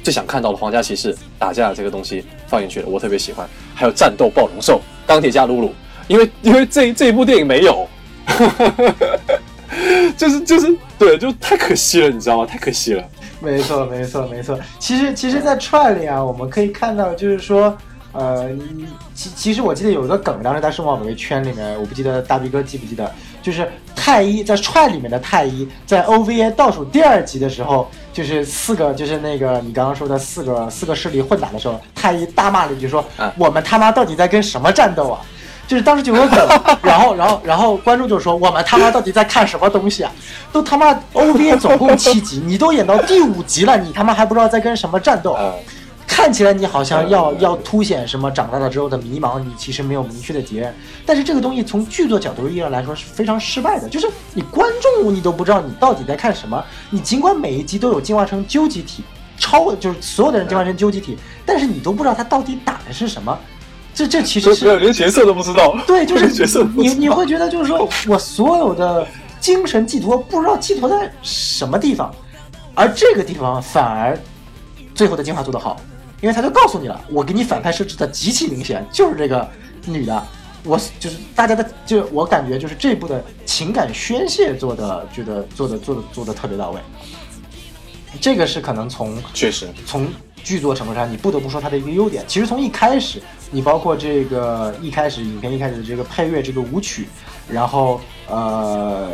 [0.02, 3.46] 最想看到的皇家骑士打架这个东西放进去了，我特别喜欢。
[3.74, 5.74] 还有战斗暴龙兽、钢铁侠鲁鲁，
[6.06, 7.86] 因为 因为这这一部电影没有，
[10.16, 12.46] 就是就是对，就太可惜了，你知道吗？
[12.46, 13.04] 太可惜了。
[13.40, 14.58] 没错，没错，没错。
[14.80, 17.76] 其实，其实，在串里啊，我们可以看到，就是说，
[18.10, 18.50] 呃，
[19.14, 23.08] 其其实我记得有一个梗，当时在数码宝贝圈里面，我不记得大逼哥记不记得，
[23.40, 27.88] 就是太一在串里面的太一，在 OVA 倒数第二集的时候，
[28.18, 35.20] 就是四个，就是那个你刚刚说的四个四个势力混打的时候，太医大骂了一句说：“啊我们他妈到底在跟什么战斗啊？”
[35.68, 36.48] 就是当时就有个梗，
[36.82, 40.10] 然后，然后，然后观众就说：“我们他妈到底在看什么东西啊？
[40.52, 45.38] 都他妈 OVA 总共七集，你都演到第五集了，你他妈还不知道在跟什么战斗？
[46.08, 50.74] 啊，看起来你好像要嗯要凸显什么长大了之后的迷茫，你其实没有明确的敌人。
[51.06, 56.62] 但是这个东西从剧作角度意义上来说是非常失败的，就是你观众你都不知道你到底在看什么。
[56.90, 59.04] 你尽管每一集都有进化成究极体，
[59.38, 63.38] 超就是所有的人进化成究极体，但是你都不知道他到底打的是什么。
[63.94, 65.76] 这这其实是 连角色都不知道。
[65.86, 69.06] 对，就是角色你你会觉得就是说我所有的
[69.40, 72.12] 精神寄托不知道寄托在什么地方，
[72.74, 74.18] 而这个地方反而
[74.94, 75.80] 最后的进化做得好，
[76.20, 79.48] 因为他就告诉你了，我给你反派设置的极其明显，就是这个
[79.86, 80.26] 女的。
[80.64, 86.80] 我就是大家的，就我感觉就是这部的情感宣泄做的，觉得做的做的做的特别到位。
[88.20, 90.08] 这个是可能从确实，从
[90.42, 92.24] 剧作程度上，你不得不说它的一个优点。
[92.26, 97.06] 其实从一开始，你包括这个一开始影片一开始的这个配乐这个舞曲，
[97.50, 99.10] 然后呃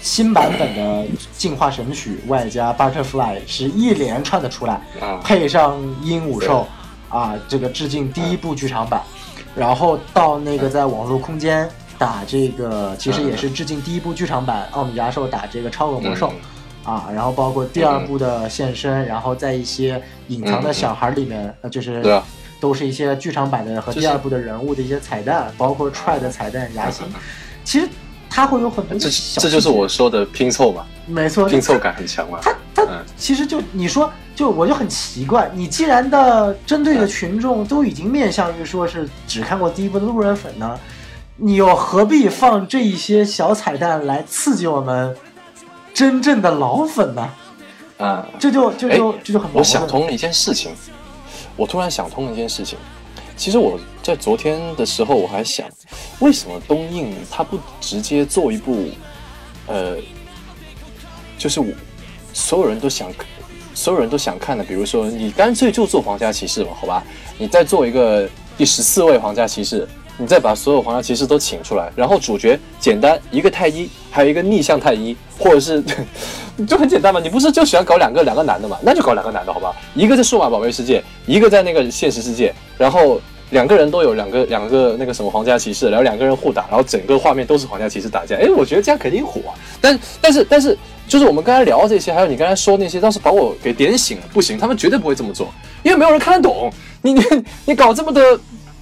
[0.00, 1.06] 新版本的
[1.36, 5.20] 进化神曲，外加 Butterfly 是一连串的出来，啊。
[5.24, 6.66] 配上鹦鹉兽
[7.08, 9.00] 啊，这个致敬第一部剧场版，
[9.54, 11.68] 然后到那个在网络空间
[11.98, 16.32] 打这个，其实也是致敬第一部剧场版奥米加兽打这个超恶魔兽。
[16.84, 22.20] 啊，然后包括第二部的现身，然后在一些隐藏的小孩里面，呃，就是
[22.58, 27.06] 都是一些剧场版的和第二部的人物的一些彩蛋，包括 Try 的彩蛋、牙 星，
[27.64, 27.88] 其实
[28.28, 29.08] 它会有很多这
[29.40, 32.38] 这就是我说的拼凑嘛，没错，拼凑感很强嘛。
[32.42, 40.78] 他他嗯其实就你说，就我就很奇怪，你既然的针对的群众都已经面向于说是只看过第一部的路人粉呢，
[41.36, 45.14] 你又何必放这一些小彩蛋来刺激我们
[45.92, 47.28] 真正的老粉呢？
[47.98, 49.48] 啊，这就这就这就很。
[49.52, 50.72] 我想通了一件事情，
[51.54, 52.78] 我突然想通了一件事情。
[53.36, 55.66] 其实我在昨天的时候，我还想，
[56.18, 58.88] 为什么东映它不直接做一部，
[59.68, 59.96] 呃，
[61.38, 61.66] 就是我
[62.32, 63.08] 所有人都想，
[63.74, 67.04] 所有人都想看的，比如说你干脆就做皇家骑士嘛，好吧？
[67.38, 68.28] 你再做一个
[68.58, 69.86] 第十四位皇家骑士，
[70.18, 75.82] 你再把所有皇家骑士都请出来，然后主角简单一个太一，还有一个逆向太一，或者是
[76.66, 78.76] 就很简单嘛，你不是就喜欢搞两个两个男的嘛？
[78.82, 79.72] 那就搞两个男的好吧？
[79.94, 83.20] 一个在数码宝贝世界，一个在那个现实世界，然后
[83.52, 89.54] 两个人都有两个两个那个什么皇家骑士，然后两个人互打，然后整个画面都是皇家骑士打架，哎，我觉得这样肯定火啊！
[89.78, 90.76] 但但是但是，
[91.06, 94.24] 就是我们刚才聊这些，还有你刚才说那些，倒是把我给点醒了。
[94.32, 95.48] 不行，他们绝对不会这么做，
[95.82, 96.72] 因为没有人看得懂。
[97.02, 97.22] 你你
[97.66, 98.22] 你搞这么多，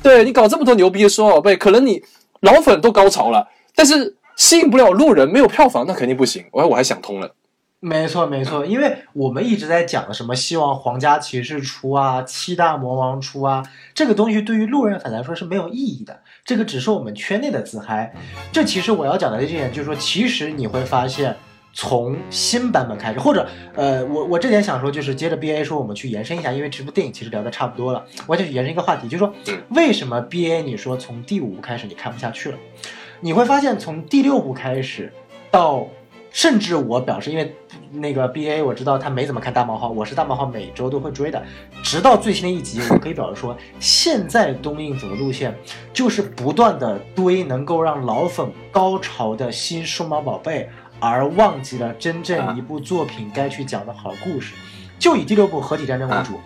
[0.03, 2.01] 对你搞这么多牛逼的说宝贝，可能你
[2.43, 3.45] 老粉都高潮了，
[3.75, 6.45] 但是吸引不了路人，没有票房，那肯定不行。
[6.53, 7.29] 我我还想通了。
[7.81, 13.63] 没错没错，因为我们一直在讲的什么希望皇家骑士出啊，七大魔王出啊，
[13.95, 18.15] 这个东西对于路人粉来说是没有意义的，这个只是我们圈内的自嗨。
[18.53, 21.35] 这其实我要讲的这一点就是说，其实你会发现。
[21.73, 29.33] 从新版本开始，或者呃，我我这点想说，就是接着 B A 说，我们去延伸一下，因为这部电影其实聊的差不多了，我想去延伸一个话题，就是说
[29.69, 32.59] 为什么 B A 你说从第五部开始你看不下去了？
[33.21, 35.13] 你会发现从第六部开始
[35.53, 35.87] 到
[36.33, 37.55] 甚至我表示，因为
[37.93, 41.43] 那个 B A 我知道他没怎么看大冒号，我是大冒号每周都会追的，
[41.83, 45.55] 直到最新的一集，我可以表示说，现在东映走的路线
[45.93, 50.69] 就是不断的堆能够让老粉高潮的新数码宝贝，
[51.01, 54.55] 而忘记了真正一部作品该去讲的好故事。
[54.99, 56.39] 就以第六部合体战争为主。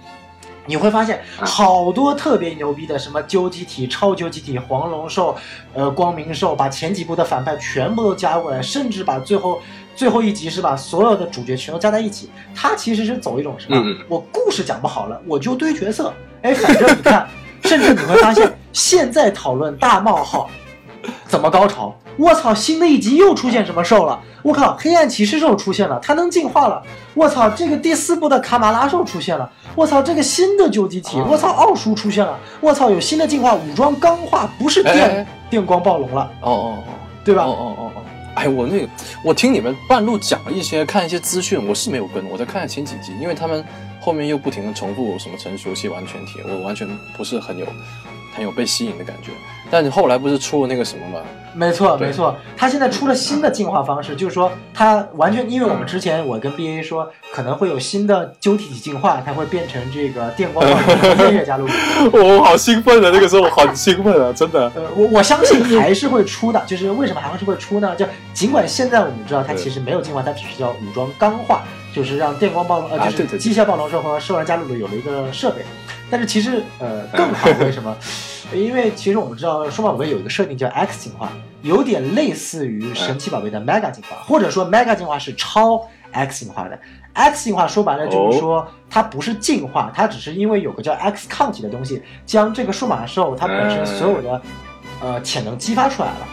[0.66, 5.36] 你会发现好多特别牛逼的，什么究极体、超究极体、黄龙兽、
[5.74, 9.60] 呃光明兽，把前几部的反派全部都加过来，甚至把最后
[9.94, 12.30] 最后一集是把所有的主角全都加在一起。
[12.54, 13.76] 他其实是走一种什么？
[13.84, 16.12] 嗯我故事讲不好了，我就堆角色。
[16.42, 17.28] 哎，反正你看，
[17.64, 20.50] 甚至你会发现，现在讨论大冒号
[21.26, 21.94] 怎么高潮？
[22.16, 24.20] 我操，新的一集又出现什么兽了？
[24.42, 26.80] 我靠，黑暗骑士兽出现了，它能进化了。
[27.14, 29.50] 我操，这个第四部的卡马拉兽出现了。
[29.74, 32.38] 我操，这个新的究极体，我操，奥叔出现了。
[32.60, 36.94] 我操，有新的进化，武装钢化，不是电、电光暴龙了，哦哦哦，
[37.24, 37.42] 对吧？
[37.42, 38.02] 哦哦哦哦，
[38.36, 38.88] 哎，我那个，
[39.24, 43.64] 我听你们半路讲了一些，看一些资讯，我是没有跟，我在看前几集，因为他们
[44.00, 46.86] 后面又不停的重复什么成熟期完全体，我完全
[47.16, 47.66] 不是很有
[48.34, 49.30] 很有被吸引的感觉。
[49.70, 51.20] 但你后来不是出了那个什么吗？
[51.56, 61.66] 没错，没错，它现在出了新的进化方式，就是说它完全，因为我们之前我跟 BA 说可能会有新的究体进化，它会变成这个电光暴龙和夜月加入。
[62.12, 63.10] 我好兴奋啊！
[63.12, 64.70] 那个时候我很兴奋啊，真的。
[64.74, 67.94] 呃，我我相信还是会出的，就是为什么还是会出呢？
[67.96, 71.62] 就尽管现在我们知道它其实没有进化，它只是叫武装钢化，
[71.94, 75.64] 就是让电光暴龙呃，就是机械暴龙兽和兽人加鲁鲁有了一个设备，
[76.10, 77.96] 但是其实呃更好，为什么？
[78.52, 81.32] 因为其实我们知道数码宝贝有一个设定叫 X 进化，
[81.62, 86.78] 有点类似于神奇宝贝的 Mega 进化，或者说 Mega 进化是超 X 进化的。
[87.14, 94.42] X 进化说白了就是说它不是进化，它只是因为有个叫 X 抗体的东西，将这个数码兽它本身所有的
[95.00, 96.26] 呃潜能激发出来了。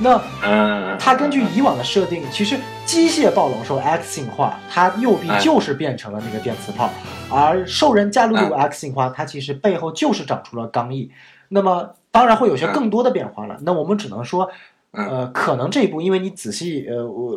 [0.00, 6.90] 那嗯，它根据以往的设定，其实机械暴龙兽 X 进化，它右臂就是变成了那个电磁炮，
[7.30, 11.10] 而兽人加鲁鲁 X 进化，它其实背后就是长出了刚翼。
[11.48, 13.58] 那么当然会有些更多的变化了。
[13.62, 14.50] 那我们只能说，
[14.92, 17.36] 呃，可能这一步，因为你仔细呃我。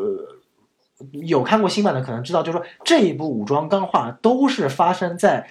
[1.11, 5.45] 有看过新版的，可能知道，就是说这一部武装钢化都是发生在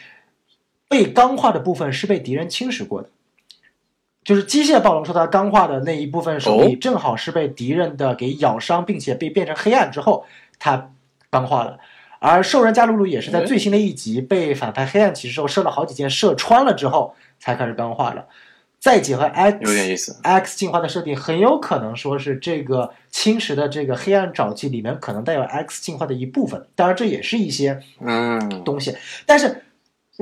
[0.88, 3.10] 被钢化的部分是被敌人侵蚀过的，
[4.24, 10.24] 就是机械暴龙兽它钢化的那一部分手臂，哦正好是被敌人的给咬伤，并且被变成黑暗之后，
[10.58, 10.90] 它
[11.30, 11.78] 钢化了。
[12.18, 18.26] 而兽人加鲁鲁也是在最新的一集被反派黑暗骑士兽射了好几箭射穿了之后，才开始钢化了。
[18.78, 26.66] 再结合 X 有点意思 X 进化的设定，很有可能说是这个侵蚀的这个黑暗沼气里面可能带有 X 进化的一部分。
[26.74, 28.96] 当然，这也是一些嗯，东西。
[29.24, 29.62] 但是，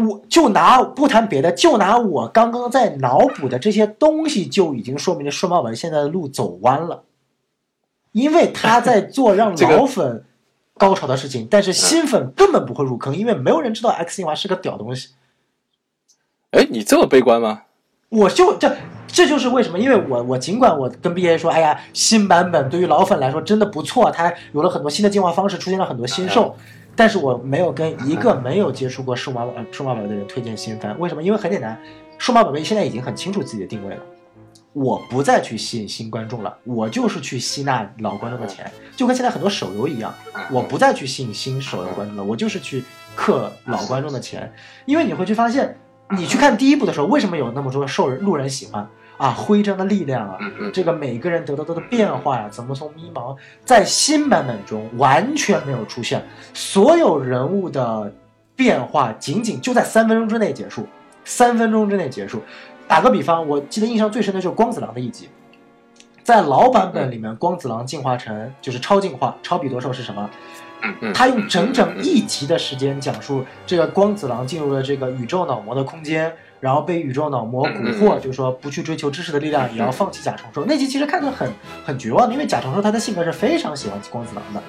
[0.07, 7.05] 我就拿不谈别的，就拿我刚刚在脑补的这些东西，就已经说明了数码文现在的路走弯了，
[8.13, 10.25] 因为他在做让 老粉
[10.75, 15.11] 高潮的事情，但是新粉根本不会入坑，因为没有人知道 X 进化是个屌东西。
[16.53, 17.63] 哎，你这么悲观吗？
[18.09, 18.77] 我就这
[19.07, 26.57] 这就是为什么，因为我我尽管我跟 B A 说，哎呀，新版本对于老粉来说真的不错，它有了很多新的进化方式，出现了很多新兽，
[27.01, 31.23] 但是我没有跟一个没有接触过数码宝数码宝贝的人推荐新番，为什么？
[31.23, 31.81] 因为很简单，
[32.19, 34.03] 数码宝贝现在已经很清楚自己的定位了。
[34.75, 40.13] 我不再去吸引新观众了，我就是去吸纳老观众的钱，就跟现在很多手游一样，
[40.51, 42.85] 我不再去吸引新手游观众了，我就是去
[43.17, 44.53] 氪老观众的钱，
[44.85, 45.79] 因为你会去发现，
[46.11, 48.87] 你去看第一部的时候，为什么有那么多受人路人喜欢
[49.21, 49.31] 啊？
[49.33, 50.39] 徽章的力量啊，
[50.73, 58.11] 这个每个人得到的变化呀、怎么从迷茫，在新版本中完全没有出现，所有人物的
[58.57, 60.87] 变化仅仅就在三分钟之内结束，
[61.25, 62.43] 三分钟之内结束。
[62.89, 65.29] 打个比方，我记得印象最深的就是光子郎的一集，
[66.25, 70.31] 在老版本里面，光子郎进化成就是超进化，超比多兽是什么？
[71.03, 80.65] 嗯他用整整一集的时间讲述这个光子郎进入了这个宇宙脑膜的空间，然后被宇宙脑膜蛊惑，就是说不去追求知识的力量，也要放弃甲虫兽。
[80.67, 81.51] 那集其实看着很
[81.85, 84.63] 很绝望的，因为甲虫兽他的性格是非常喜欢光子郎的。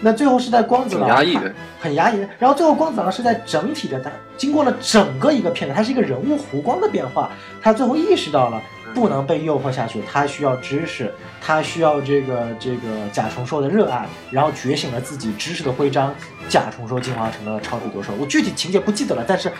[0.00, 2.28] 那最后是在光子郎挺压抑的，很压抑的。
[2.38, 7.30] 然后最后光子郎是在整体的，他经过了整个一个片段，他是一个人物弧光的变化，
[7.60, 8.62] 他最后意识到了
[8.94, 16.14] 不能被诱惑下去，他需要知识，他需要这个这个甲虫兽的热爱，然后觉醒了自己知识的徽章，
[16.48, 18.12] 甲虫兽进化成了超级多兽。
[18.18, 19.50] 我具体情节不记得了，但是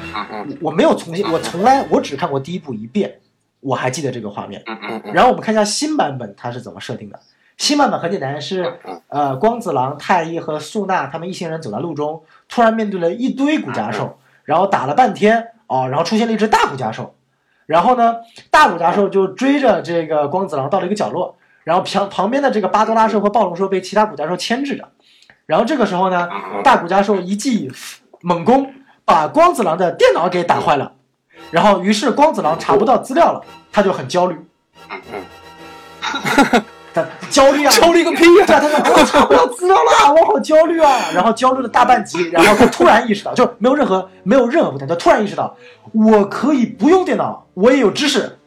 [0.61, 3.19] 我我没有重新，我从来我只看过第一部一遍，
[3.61, 4.63] 我还记得这个画面。
[5.13, 7.21] 然后我们看一下新版本它是怎么设定的。
[7.57, 17.17] 新版本很简单，是呃光子郎、太一和素娜他们一行人走在路中，突然面对了一堆骨架兽，然后打了半天哦，然后出现了一只大骨架兽，
[17.69, 18.17] 然后呢
[18.51, 24.89] 大骨架兽就追着这个光子郎到了一个角落，然后旁旁边的这个巴多拉兽和暴龙兽被其他骨架兽牵制着，
[25.45, 26.27] 然后这个时候呢
[26.65, 27.71] 大骨架兽一记
[28.23, 28.73] 猛攻，
[29.05, 30.93] 把光子郎的电脑给打坏了，
[31.51, 34.39] 然后于是光子郎查不到资料了，他就很焦虑。
[37.03, 45.57] 他焦虑啊，焦虑个屁对啊，他说我查不到资料了， 我好焦虑啊，然后焦虑了大半集，然后他突然意识到，就没有任何没有任何不同，他突然意识到
[45.93, 48.39] 我可以不用电脑，我也有知识，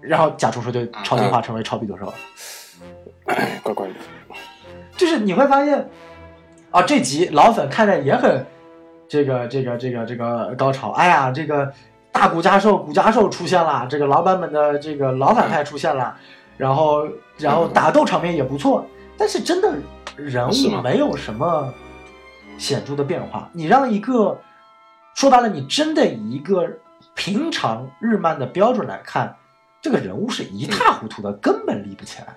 [0.00, 2.12] 然后甲虫说就超进化成为超比多兽了。
[3.26, 3.94] 哎，怪怪的。
[4.96, 5.88] 就是你会发现，
[6.70, 8.44] 啊，这集老粉看着也很
[9.08, 10.90] 这个这个这个这个高潮。
[10.90, 11.72] 哎呀，这个
[12.12, 16.16] 大骨加兽骨加兽出现了，这个老版本的这个老反派出现了，
[16.60, 17.08] 然后
[17.38, 18.84] 然后打斗场面也不错，
[19.16, 19.72] 但是真的
[20.14, 21.72] 人物没有什么
[22.58, 23.48] 显著的变化。
[23.54, 24.38] 你让一个
[25.14, 26.68] 说白了，你真的以一个
[27.14, 29.34] 平常日漫的标准来看，
[29.80, 32.36] 这个人物是一塌糊涂的，根本立不起来。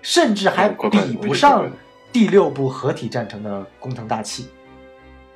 [0.00, 1.68] 甚至还比不上
[2.12, 4.48] 第六部合体战争的工藤大气。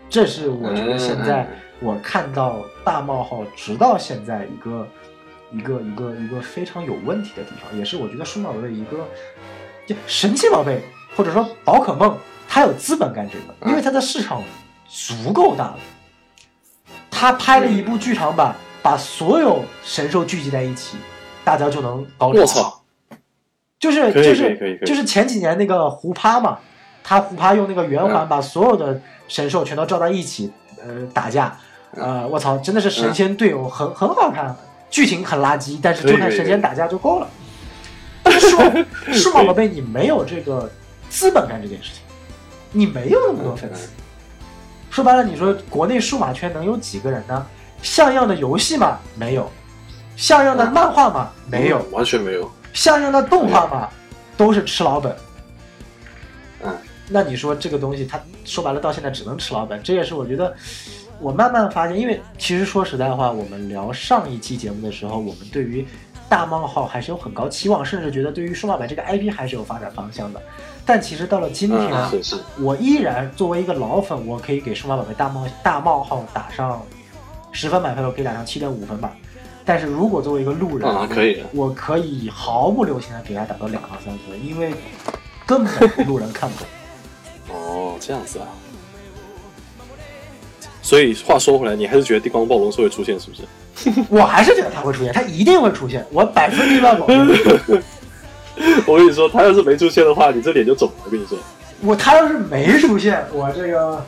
[0.08, 1.48] 这是我觉得现在嗯
[1.80, 4.86] 我看到大冒号直到现在一个
[5.50, 9.08] 一个一个一个非常有问题的地方，也是我觉得数码宝贝一个
[9.86, 10.82] 就神奇宝贝
[11.16, 12.16] 或者说宝可梦，
[12.48, 14.42] 它有资本干这个，因为它的市场
[14.88, 15.78] 足够大了。
[17.10, 20.96] 他拍了一部剧场版，把所有神兽聚集在一起，
[21.42, 22.40] 大家就能高潮。
[22.40, 22.82] 我操！
[23.80, 26.58] 就是就是就是前几年那个胡趴嘛，
[27.02, 31.58] 他胡趴用那个圆环嗯把所有的神兽全都罩在一起，呃，打架，
[31.92, 34.54] 呃，我操，真的是神仙队友，很很好看，
[34.90, 37.28] 剧情很垃圾，但是就看神仙打架就够了。
[38.22, 40.70] 但是数码 数码宝贝你没有这个
[41.08, 42.02] 资本干这件事情，
[42.72, 43.88] 你没有那么多粉丝。
[44.90, 47.46] 说白了，你说国内数码圈能有几个人呢？
[47.82, 48.98] 像样的游戏吗？
[49.16, 49.50] 没有。
[50.16, 51.30] 像样的漫画吗？
[51.46, 51.78] 没有。
[51.92, 52.50] 完全没有。
[52.72, 53.88] 像样的动画嘛，
[54.36, 55.14] 都是吃老本。
[56.64, 56.76] 嗯，
[57.08, 60.54] 那你说这个东西，它说白了到现在只能吃老本，这也是我觉得
[61.20, 65.86] 我慢慢发现，因为其实说实在话，我们聊上一期节目的时候，我们对于
[66.28, 70.40] 大冒号还是有很高期望，甚至觉得对于数码版这个 IP 还是有发展方向的。
[70.86, 71.90] 但其实到了今天，
[72.60, 76.80] 我依然作为一个老粉，我可以给数码宝贝大冒大冒号打上
[77.52, 79.12] 十分满分，我可以打上七点五分吧。
[79.64, 84.72] 但是如果作为一个路人，啊可以我可以毫不留情的给他打到两到三分，因为
[85.46, 86.66] 根本路人看不懂。
[87.54, 88.46] 哦，这样子啊。
[90.88, 94.02] 所以话说回来，你还是觉得地光暴龙兽会出现，是不是？
[94.08, 97.28] 我还是觉得它会出现，它一定会出现，我百分之百保证。
[98.86, 100.94] 我跟你说，他要是没出现的话，你这脸就肿了。
[101.04, 101.36] 我跟你说，
[101.82, 104.02] 我他要是没出现，我这个，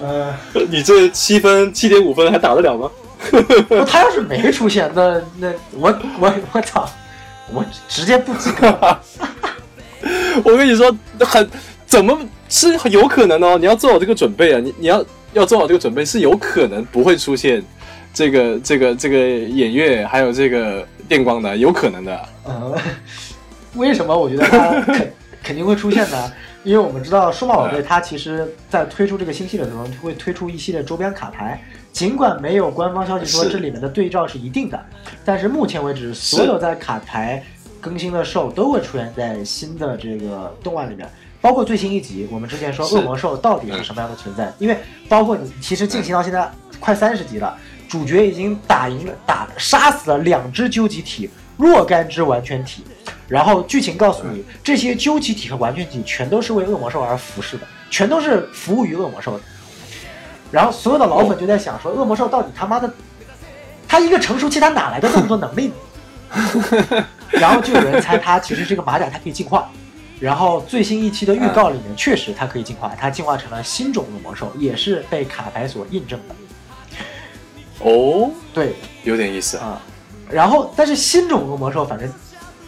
[0.00, 0.34] 呃，
[0.70, 2.90] 你这七分七点五分还打得了吗？
[3.68, 6.88] 不他要是没出现，那那我我我操，
[7.52, 8.98] 我直接不及格。
[10.42, 11.46] 我跟你说，很
[11.84, 12.18] 怎么
[12.48, 13.58] 是有可能哦？
[13.58, 14.58] 你要做好这个准备啊！
[14.58, 15.04] 你你要
[15.36, 17.62] 要做好这个准备，是有可能不会出现
[18.14, 22.28] 这个这个这个演月还有这个电光的，有可能的。
[22.44, 22.74] 呃，
[23.74, 25.12] 为什么我觉得它肯
[25.42, 26.32] 肯定会出现呢？
[26.64, 31.62] 因为我们知道数码宝贝它其实在推出这个新系列的时候，会推出一系列周边卡牌。
[31.92, 34.82] 尽管没有官方消息说这里面的对照是一定的，
[35.22, 37.44] 但是目前为止，所有在卡牌
[37.78, 41.06] 更新的兽都会出现在新的这个动漫里面。
[41.46, 44.52] 包括最新一集，我们之前说恶魔兽到底是什么样的存在？
[44.58, 44.76] 因为
[45.08, 47.56] 包括你其实进行到现在快三十集了，
[47.88, 52.84] 主角已经打赢了打杀死了两只究极体若干只完全体，
[53.28, 59.44] 然后剧情告诉你，这些究极体和完全体全都是为恶魔兽而服侍的，全都是服务于恶魔兽的。
[60.50, 62.92] 然后所有的老粉就在想说，恶魔兽到底他妈的，
[63.86, 67.06] 他一个成熟期他哪来的这么多能力呢？
[67.30, 69.70] 然后就有人猜他其实是个马甲它可以进化，
[70.18, 76.34] 然后最新一期的预告里面确实它可以进化，它进化成了新种的魔兽，也是被卡牌所印证的。
[77.80, 79.66] 哦，对，有点意思啊。
[79.66, 79.82] 啊，
[80.30, 82.10] 然后但是新种的魔兽，反正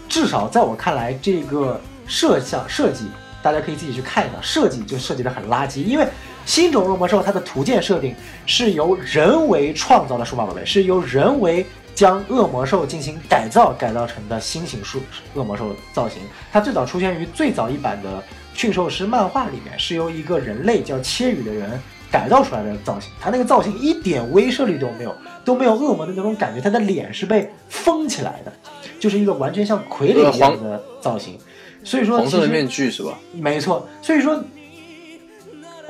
[0.09, 3.07] 至少在我看来，这个设想设计
[3.43, 6.07] 大家可以自己去看一下，设计就设计的很垃圾，因为
[6.45, 11.65] 新种恶魔兽它的图鉴设定是由人为创造的数码宝贝，是由人为
[11.99, 15.03] 将恶魔兽进行改造改造成的新型数
[15.35, 16.23] 恶魔兽造型。
[16.53, 18.23] 它最早出现于最早一版的
[18.55, 21.69] 驯兽师漫画里面，是由一个人类叫切羽的人
[22.09, 23.11] 改造出来的造型。
[23.21, 25.13] 他那个造型一点威慑力都没有，
[25.45, 26.61] 都没有恶魔的那种感觉。
[26.61, 28.53] 他的脸是被封起来的，
[29.01, 31.37] 就是一个完全像傀儡一样的造型。
[31.83, 33.19] 所以说，红色的面具是吧？
[33.33, 34.41] 没错，所以说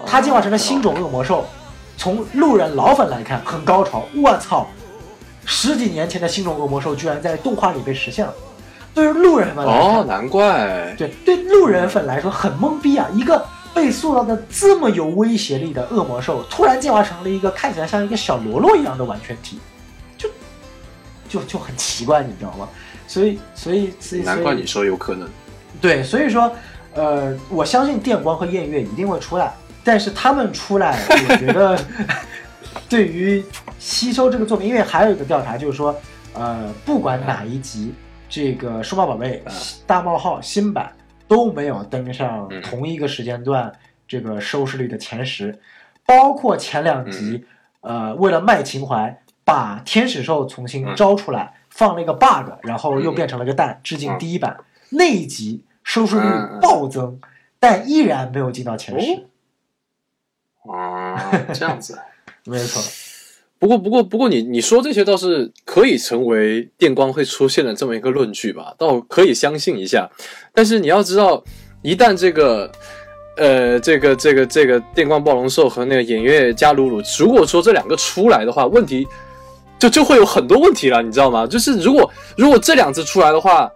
[0.06, 1.44] 它进化成了新种恶魔兽。
[1.98, 4.06] 从路人老粉来看，很高潮。
[4.16, 4.66] 我操，
[5.50, 8.34] 十几年前的新种恶魔兽居然在动画里被实现了。
[8.94, 10.94] 对于路人们来说，哦，难怪。
[10.98, 13.08] 对对路人粉来说很懵逼啊！
[13.14, 13.42] 一个
[13.72, 19.58] 被塑造的这么有威胁力的恶魔兽，突然进化成了一个看起来像一个小喽啰一样的完全体，
[20.18, 20.28] 就
[21.28, 22.68] 就就很奇怪，你知道吗？
[23.06, 25.26] 所以所以所以难怪你说有可能。
[25.80, 26.52] 对，所以说，
[26.92, 31.78] 呃，我相信电光和艳月一定会出来，但是他们出来，我觉得
[32.88, 33.44] 对于
[33.78, 35.94] 吸收这个作品，因为还有一个调查就是说，
[36.34, 37.94] 呃，不管哪一集，
[38.28, 39.42] 这个数码宝贝
[39.86, 40.92] 大冒号新版
[41.26, 42.60] 都没有登上嗯。
[42.62, 43.72] 同一个时间段
[44.06, 45.58] 这个收视率的前十，
[46.04, 47.44] 包括前两集，
[47.80, 50.94] 呃，为了卖情怀，把天使兽重新嗯。
[50.96, 53.14] 招出来，放了一个 bug，然后又嗯。
[53.14, 54.18] 变成了个蛋，致敬嗯。
[54.18, 54.58] 第一版。
[54.90, 56.26] 那一集收视率
[56.62, 57.20] 暴增，
[57.58, 59.26] 但依然没有进到前十。
[60.70, 61.98] 啊，这样子。
[62.48, 62.82] 没错，
[63.58, 70.08] 不过，不过，不过你，你说这些倒是可以成为电光会出现的这么一个论据吧，倒可以相信一下。
[70.54, 71.44] 但是你要知道，
[71.82, 72.72] 一旦这个，
[73.36, 79.06] 呃，这个，这个，这个电光暴龙兽和那个偃月加鲁鲁，如果说这两个出来的话，问题
[79.78, 81.46] 就就会有很多问题了，你知道吗？
[81.46, 83.70] 就是如果如果这两只出来的话，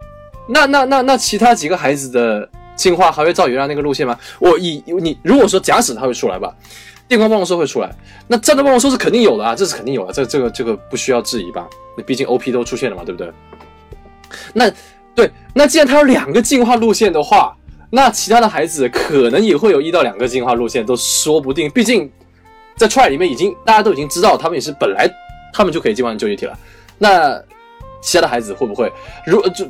[0.49, 4.19] 那那那那其他几个孩子的进化还会照原来那个路线吗？
[4.41, 6.55] 我以你如果说假使它会出来吧，
[7.13, 7.95] 电光暴龙兽会出来，
[8.27, 11.69] 那战斗暴龙兽是肯定有的啊，这是肯定有的，这这个这个不需要质疑吧？
[11.95, 13.31] 那毕竟 OP 都出现了嘛，对不对？
[14.55, 14.73] 那
[15.15, 17.55] 对，那既然它有两个进化路线的话，
[17.91, 21.71] 那其他的孩子可能也会有一到两个进化路线，都说不定。
[21.71, 22.11] 毕竟
[22.77, 25.07] 在 Try 里面已经大家都已经知道，他们也是本来
[25.53, 26.59] 他们就可以进化成究极体了。
[26.97, 27.39] 那
[28.01, 28.91] 其他的孩子会不会？
[29.27, 29.67] 如就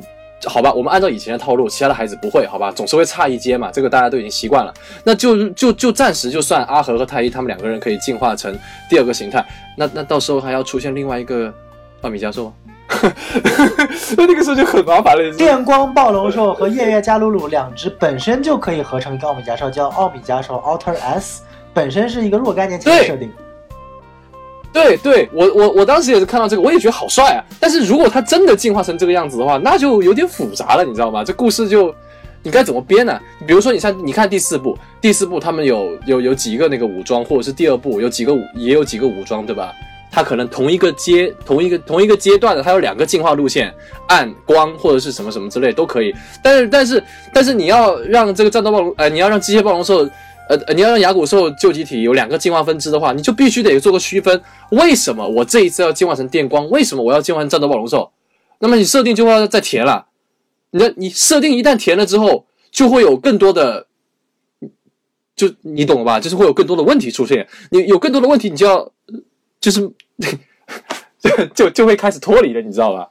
[0.47, 4.73] 好吧，我们按照以前的套路，其他的孩子不会，好吧，总是会差一阶嘛，这个大家都已经习惯了。
[5.03, 8.57] 那就就就暂时就算阿和和太一他们两个人可以进化成
[8.89, 9.45] 第二个形态，
[9.77, 11.53] 那那到时候还要出现另外一个
[12.01, 12.53] 奥米加兽吗？
[14.17, 15.35] 那那个时候就很麻烦了。
[15.35, 21.41] 电光暴龙兽和夜月加鲁鲁两只本身就可以合成一个奥米加兽，叫奥米加兽 Alter S，
[21.73, 23.31] 本身是一个若干年前的设定。
[24.73, 27.39] 对对，我我我当时也是看到这个，我也觉得好帅啊。
[27.59, 31.23] 但是如果他真的进化成这个样子的话，那就有点复杂了，你知道吗？
[31.23, 31.93] 这故事就
[32.41, 33.17] 你该怎么编呢？
[33.45, 39.71] 比如说，你像你看第四部，第四部他们有有有几个那个武装，或者是第二部有几个武也有几个武装，对吧？
[40.11, 43.73] 他可能同一个阶同一个同一个阶段的，他有两个进化路线，
[44.07, 46.13] 暗光或者是什么什么之类都可以。
[46.43, 50.09] 但是但是但是你要让这个战斗暴龙，呃，你要让机械暴龙兽。
[50.49, 54.41] 呃，你要让牙骨兽旧集体有两个进化分支的话，你就必须得做个区分。
[54.71, 56.69] 为什么我这一次要进化成电光？
[56.69, 58.11] 为什么我要进化成战斗暴龙兽？
[58.59, 60.07] 那么你设定就要再填了。
[60.71, 63.87] 你的你设定一旦填了之后，就会有更多的，
[65.35, 66.19] 就你懂了吧？
[66.19, 67.47] 就是会有更多的问题出现。
[67.69, 68.91] 你有更多的问题，你就要
[69.61, 69.81] 就是
[71.19, 73.09] 就就就会开始脱离了，你知道吧？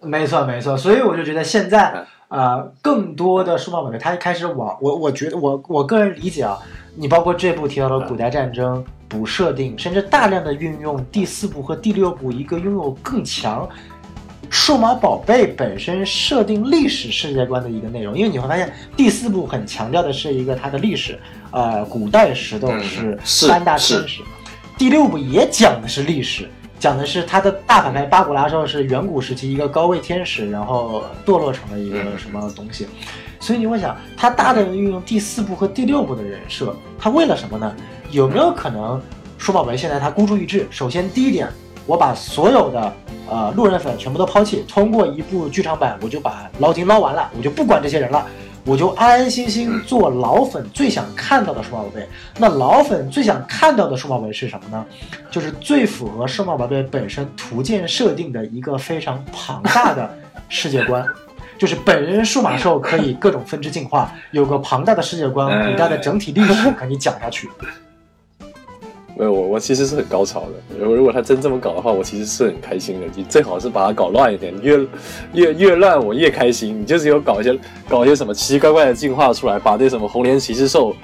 [0.00, 2.06] 没错没错，所以我就觉得现在。
[2.34, 6.58] 啊，更多的数码宝贝，它开始往我，我觉得我我个人理解啊，
[6.96, 13.68] 你包括这部提到的古代战争补设定，甚至大量的运用第四部和第六部一个拥有更强
[14.50, 21.16] 数码宝贝本身设定历史世界观的一个内容，因为你会发现第四部很强调的是一个它的历史，
[21.52, 24.22] 呃，古代石头是三大天使，
[24.76, 26.50] 第六部也讲的是历史。
[26.78, 32.86] 讲的是他的大反派巴古拉兽是远古时期一个高位天使，然后堕落成了一个什么东西，
[33.40, 37.74] 所以你会想，他大胆的运用第四部和第六部的人设，他为了什么呢？
[38.10, 39.00] 有没有可能
[39.38, 40.66] 舒宝贝现在他孤注一掷？
[40.70, 41.48] 首先第一点，
[41.86, 42.92] 我把所有的
[43.30, 48.26] 呃路人粉全部都抛弃，通过一部剧场版，我就把捞金捞完了，我就不管这些人了。
[48.64, 52.08] 我就安安心心做老粉最想看到的数码宝贝。
[52.38, 54.84] 那老粉最想看到的数码宝贝是什么呢？
[55.30, 60.10] 就是最符合数码宝贝本身图鉴设定的一个非常庞大的
[60.48, 61.04] 世界观，
[61.58, 67.48] 就是本人数码兽可以各种分支进化，有个庞大的世界观，古代的整体历史可以讲下去。
[69.16, 70.76] 没有我，我其实是很高潮的。
[70.78, 73.06] 如果如果他真这么搞的话，我其实是很开心的。
[73.14, 74.76] 你最好是把它搞乱一点，越
[75.32, 76.80] 越越乱我越开心。
[76.80, 77.56] 你就是有搞一些
[77.88, 80.96] 搞一些什么奇奇怪怪的进化出来，把那什么红莲骑士兽，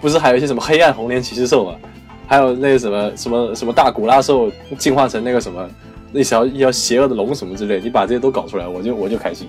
[0.00, 1.74] 不是还有一些什么黑暗红莲骑士兽吗？
[2.26, 5.68] 还有那个什么什么什么大古拉兽进化成那个什么
[6.10, 9.46] 那条一条邪恶的龙什么之类，你把这些都搞出来，我就我就开心。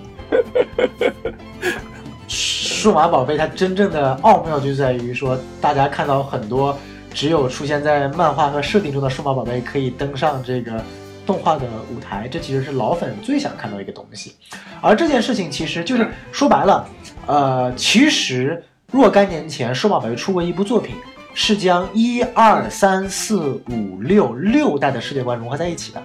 [2.28, 6.76] 数码宝贝它真正的奥妙就在于说，大家看到很多。
[7.12, 10.82] 只有出现在漫画和设定中的数码宝贝可以登上这个
[11.26, 14.34] 动画的舞台，这其实是老粉最想看到一个东西。
[14.80, 16.88] 而这件事情其实就是说白了，
[17.26, 20.94] 呃，其实若干年前数码宝贝出过一部作品，
[21.34, 26.02] 是将一二三四五六六代的世界观融合在一起的。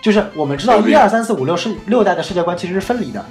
[0.00, 3.24] 就是我们知道一二三四五六是六代的世界观其实是分离的，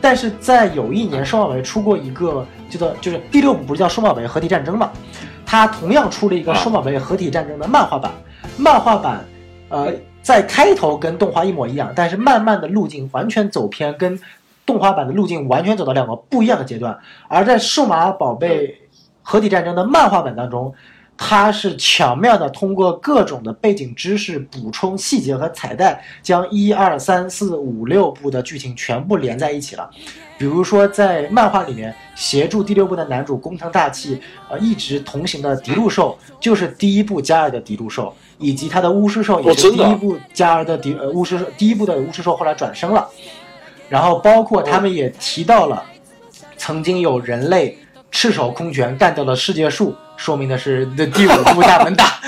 [0.00, 4.90] 但是在有一年数码宝贝出过一个叫做就是第六部不是叫数码宝贝合体战争嘛？
[5.50, 8.12] 它同样出了一个数码宝贝合体战争的漫画版，
[8.56, 9.24] 漫画版，
[9.68, 14.16] 呃，在开头跟动画一模一样，但是慢慢的路径完全走偏，跟
[14.64, 16.96] 动画版的路径完全走到两个不一样的阶段。
[17.26, 18.80] 而在数码宝贝
[19.22, 20.72] 合体战争的漫画版当中，
[21.16, 29.90] 它是巧妙的通过各种的背景知识、补充细节和彩蛋，将一二三四五六部的剧情全部连在一起了。
[30.40, 34.18] 比如说，在漫画里面协助第六部的男主工藤大器，
[34.48, 43.06] 呃，一直同行的迪路兽，就是第一部加尔的迪路兽，以及他的巫师兽也是第一部加尔的迪呃巫师第一部的巫师兽后来转生了，
[43.90, 45.84] 然后包括他们也提到了，
[46.56, 47.76] 曾经有人类
[48.10, 52.20] 赤手空拳干掉了世界树，说明的是的第五部大门大。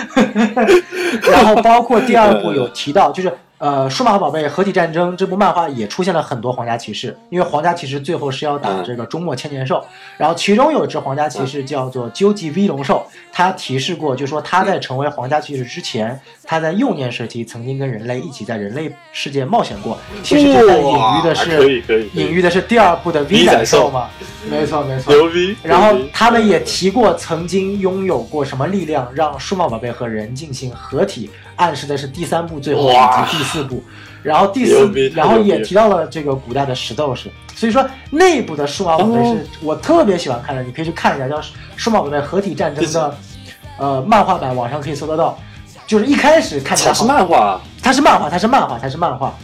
[1.30, 9.84] 然后包括第二部有提到，就是呃，数码宝贝合体战争这部漫画也出现了很多皇家骑士，因为皇家骑士最后是要打这个终末千年兽，
[10.16, 21.82] 然后其中有一只皇家骑士叫做究极 V 龙兽，他提示过，就说他在成为皇家骑士之前，他在幼年时期曾经跟人类一起在人类世界冒险过，其实这在隐喻的是
[22.14, 24.08] 隐喻的是第二部的 V 兽兽嘛，
[24.50, 25.56] 没错没错，牛逼！
[25.62, 33.82] 然后他们也提过，曾经拥有过什么力量让数码宝贝和人进行合体，暗示的是第三部最后以哇及第四部。
[34.22, 37.28] 然后第四，然后也提到了这个古代的石斗士。
[37.54, 41.36] 所以说内部的数码宝贝哦是我特别喜欢看的，你可以去看一下，叫
[41.76, 43.14] 《数码宝贝合体战争》的
[43.78, 45.36] 呃漫画版，网上可以搜得到。
[45.84, 49.34] 就是一开始看起来它是，漫画，它是漫画，它是漫画，它是漫画，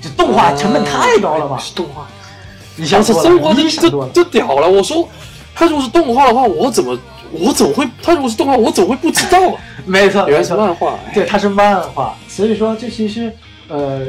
[0.00, 1.58] 这动画成本太高了吧？
[1.58, 2.06] 是动画。
[2.76, 4.10] 你想多想生活了，你想多了。
[4.12, 4.68] 就屌了。
[4.68, 5.06] 我说，
[5.54, 6.96] 它如果是动画的话，我怎么
[7.32, 7.88] 我怎么会？
[8.02, 9.60] 他如果是动画，我怎么会不知道啊？
[9.86, 10.54] 没错，原来是。
[10.54, 10.98] 漫画。
[11.06, 13.32] 哎对，它是漫画，所以说这其实，
[13.68, 14.02] 呃，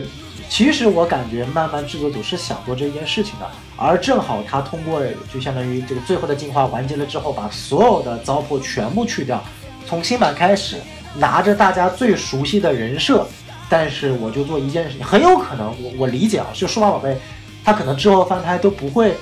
[0.50, 5.02] 其实我感觉漫漫制作组是想做这件事情的，而正好他通过
[5.34, 9.42] 就相当于这个最后的进化完结了之后，把所有的糟粕全部去掉，
[9.88, 10.78] 从新版开始，
[11.16, 13.26] 拿着大家最熟悉的人设，
[13.70, 17.18] 但是我就做一件事情，很有可能我我理解啊，就数码宝贝，
[17.64, 19.16] 它可能之后翻拍都不会。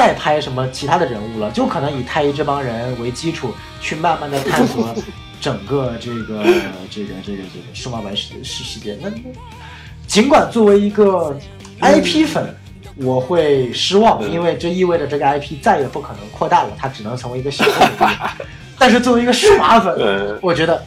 [0.00, 3.52] 再拍什么其他的人物了，就可能以太一这帮人为基础，
[3.82, 4.94] 去慢慢的探索
[5.42, 6.42] 整个这个
[6.90, 8.96] 这个这个这个数码版世世世界。
[9.02, 9.16] 那那
[10.06, 11.38] 尽管作为一个
[11.82, 12.56] IP 粉，
[12.96, 18.16] 我会失望，嗯因为这意味着这个 IP 再也不可能扩大了，它只能成为一个小的领域。
[18.80, 20.82] 但是作为一个数码粉，呃，我觉得，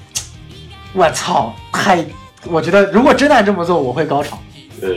[0.93, 2.03] 我操，太，
[2.45, 4.39] 我觉得如果真的这么做，我会高潮。
[4.81, 4.89] 呃，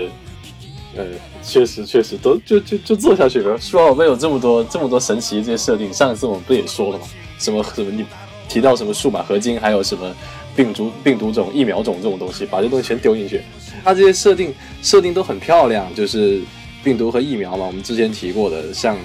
[0.96, 1.04] 呃，
[1.46, 3.56] 确实确实都就就就做下去了。
[3.60, 7.04] 数码宝贝有这么多这么多神奇的这些设定，上一次我们不也说了吗？
[7.38, 8.04] 什么什么你
[8.48, 10.14] 提到什么数码合金，还有什么
[10.56, 13.40] 病毒病毒种、疫苗种这种东西，把这东西全丢进去。
[13.84, 14.52] 它这些设定
[14.82, 16.40] 设定都很漂亮，就是
[16.82, 18.96] 病毒和疫苗嘛，我们之前提过的，像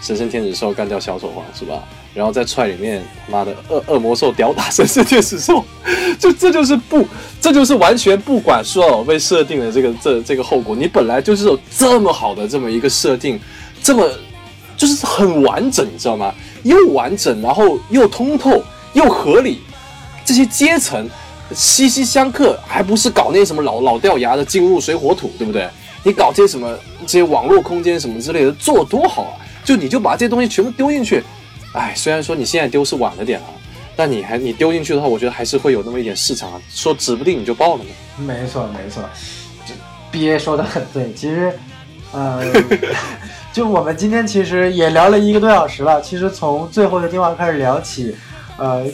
[0.00, 1.86] 神圣天使兽干掉小丑皇是吧？
[2.12, 5.64] 然后在踹里面，他妈的恶恶魔兽吊打神圣天使兽，
[6.18, 7.06] 就这就是不，
[7.40, 10.74] 这就是完全不管数码宝贝设定的这个这这个后果。
[10.74, 13.38] 你本来就是有这么好的这么一个设定，
[13.82, 14.08] 这么
[14.76, 16.34] 就是很完整，你知道吗？
[16.64, 18.62] 又完整，然后又通透，
[18.92, 19.60] 又合理，
[20.24, 21.08] 这些阶层
[21.54, 25.68] 息息相克，还不是搞那些什么老老掉牙的进入水火土，对不对？
[26.02, 26.76] 你搞这些什么
[27.06, 29.36] 这些网络空间什么之类的，做多好啊！
[29.62, 31.22] 就你就把这些东西全部丢进去，
[31.72, 33.46] 哎，虽然说你现在丢是晚了点啊，
[33.94, 37.90] 但你还你丢进去的话，我觉得还是会有那么一点市场啊，说指不定你就爆了呢。
[38.24, 39.02] 没错，没错，
[39.64, 39.72] 这
[40.10, 41.12] B A 说的很对。
[41.12, 41.52] 其实，
[42.12, 42.42] 呃，
[43.52, 46.00] 就我们今天其实也聊了一个多小时了。
[46.02, 48.14] 其实从最后的电话开始聊起，
[48.56, 48.84] 呃，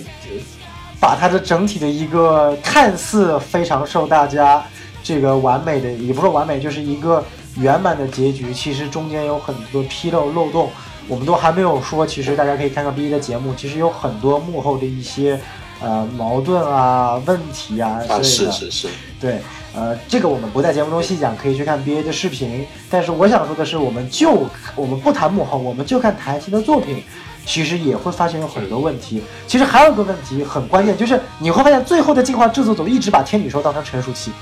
[1.01, 4.63] 把它的整体的一个看似非常受大家
[5.03, 7.25] 这个完美的，也不是完美，就是一个
[7.57, 10.71] 圆满的结局，其实中间有很多纰漏漏洞，
[11.09, 12.07] 我们都还没有说。
[12.07, 15.41] 其实大家可以看看 B A 的节目，其实有很多幕后的一些
[15.81, 18.23] 呃矛盾啊、问题啊之类啊，的。
[18.25, 18.89] 是是是，
[19.21, 19.41] 对，
[19.75, 22.67] 呃，这个我们不在节目中细讲，可以去看 BA 的视频。
[22.91, 27.03] 但是我想说的是，我们就我们不谈幕后，我们就看台前的作品，
[27.45, 29.23] 其实也会发现有很多问题。
[29.47, 34.33] 其实还有一个问题很关键，就是你会发现最后的进化制作组一直把天女兽当成成熟期，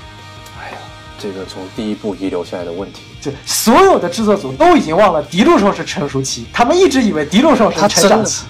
[1.19, 8.45] 这个从第一部遗留下来的问题，对所有的制作组都已经忘了迪路兽是成熟期，他们一直以为迪路兽是成长期。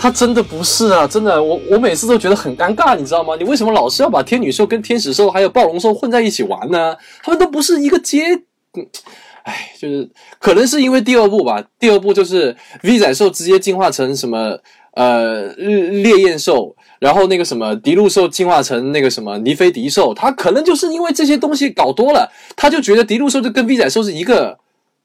[0.00, 3.34] 他真的不是啊，真的，我我每次都觉得很尴尬，你知道吗？
[3.36, 6.96] 你为什么老是要把天女兽跟天使兽还有暴龙兽混在一起玩呢？
[7.20, 8.32] 他们都不是一个阶，
[8.74, 8.86] 嗯，
[9.42, 14.56] 哎，就是可能是因为第二部吧，第二部就是 V 仔兽直接进化成什么
[14.92, 24.58] 呃烈焰兽，然后那个什么迪路兽进化成那个什么尼菲迪兽，他可能就是因为这些东西搞多了，他就觉得迪路兽就跟 V 仔兽是一个，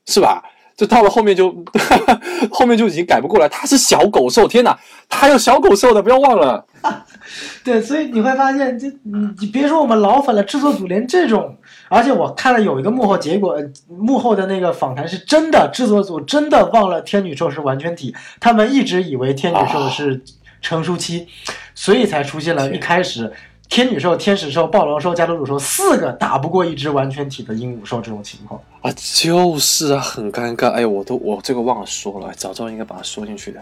[0.06, 0.44] 是吧？
[0.76, 1.56] 就到了后面就
[2.50, 4.76] 后面就已经改不过来，它是小狗兽，天哪，
[5.08, 6.66] 它还有小狗兽的，不要忘了。
[7.64, 11.56] 对，所以你会发现，就你你别说我们老粉了，制作组连这种，
[11.90, 20.24] 而且我看了有一个幕后结果，呃幕后的那个访谈是真的，制作组真的忘了天女兽是完全体，他们一直以为天女兽是
[20.64, 21.28] 成熟期，
[21.76, 23.32] 所以才出现了一开始
[23.70, 28.60] 天女兽、天使兽、暴龙兽、加鲁鲁兽四个打不过一只完全体的鹦鹉兽这种情况。
[28.82, 30.70] 啊，就是啊，很尴尬。
[30.72, 33.62] 哎，我都我这个忘了说了，早知道应该把它说进去的。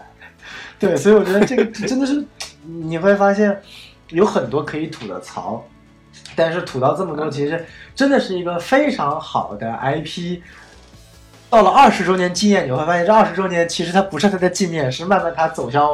[0.78, 2.24] 对，所以我觉得这个真的是
[2.64, 3.60] 你会发现
[4.08, 5.64] 有很多可以吐的槽，
[6.34, 7.64] 但是吐到这么多，其实
[7.94, 10.40] 真的是一个非常好的 IP。
[11.48, 15.86] 到了二十周年纪念，你会发现这二十周年其实它不是它的纪念，是慢慢它走向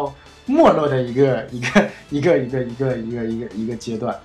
[0.48, 4.18] 没落的一个 一个一个一个一个一个一个一个阶段。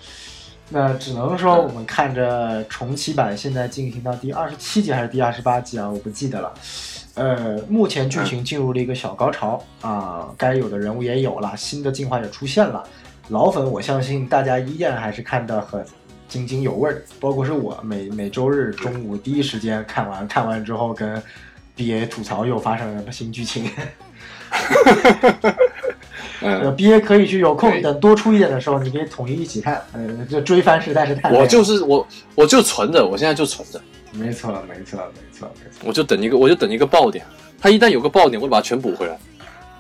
[0.70, 6.52] 那只能说我们看着重启版现在进行到第二十七集还是第二十八集啊，我不记得了。
[7.16, 12.84] 呃，目前剧情进入了一个小高潮啊，该有的人物也有了，新的进化也出现了。
[13.28, 15.86] 老粉，我相信大家依然还是看得很
[16.28, 21.22] 津津有味儿，包括是我每每周日中午第一时间看完，看完之后跟
[21.78, 23.70] BA 吐槽又发生了新剧情。
[26.44, 29.82] 呃嗯，，BA 可以去有空等多出一点的时候，你可以统一一起看。
[29.94, 32.06] 嗯，就追番实在是太我就是我，
[32.36, 35.82] 我就存着，我现在就存着，没错，没错，没错，没错。
[35.86, 37.26] 我就等一个，我就等一个爆点。
[37.60, 39.18] 它一旦有个爆点，我就把它全补回来。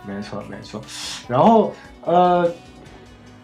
[0.07, 0.81] 没错，没错。
[1.27, 1.73] 然后
[2.06, 2.49] 呃，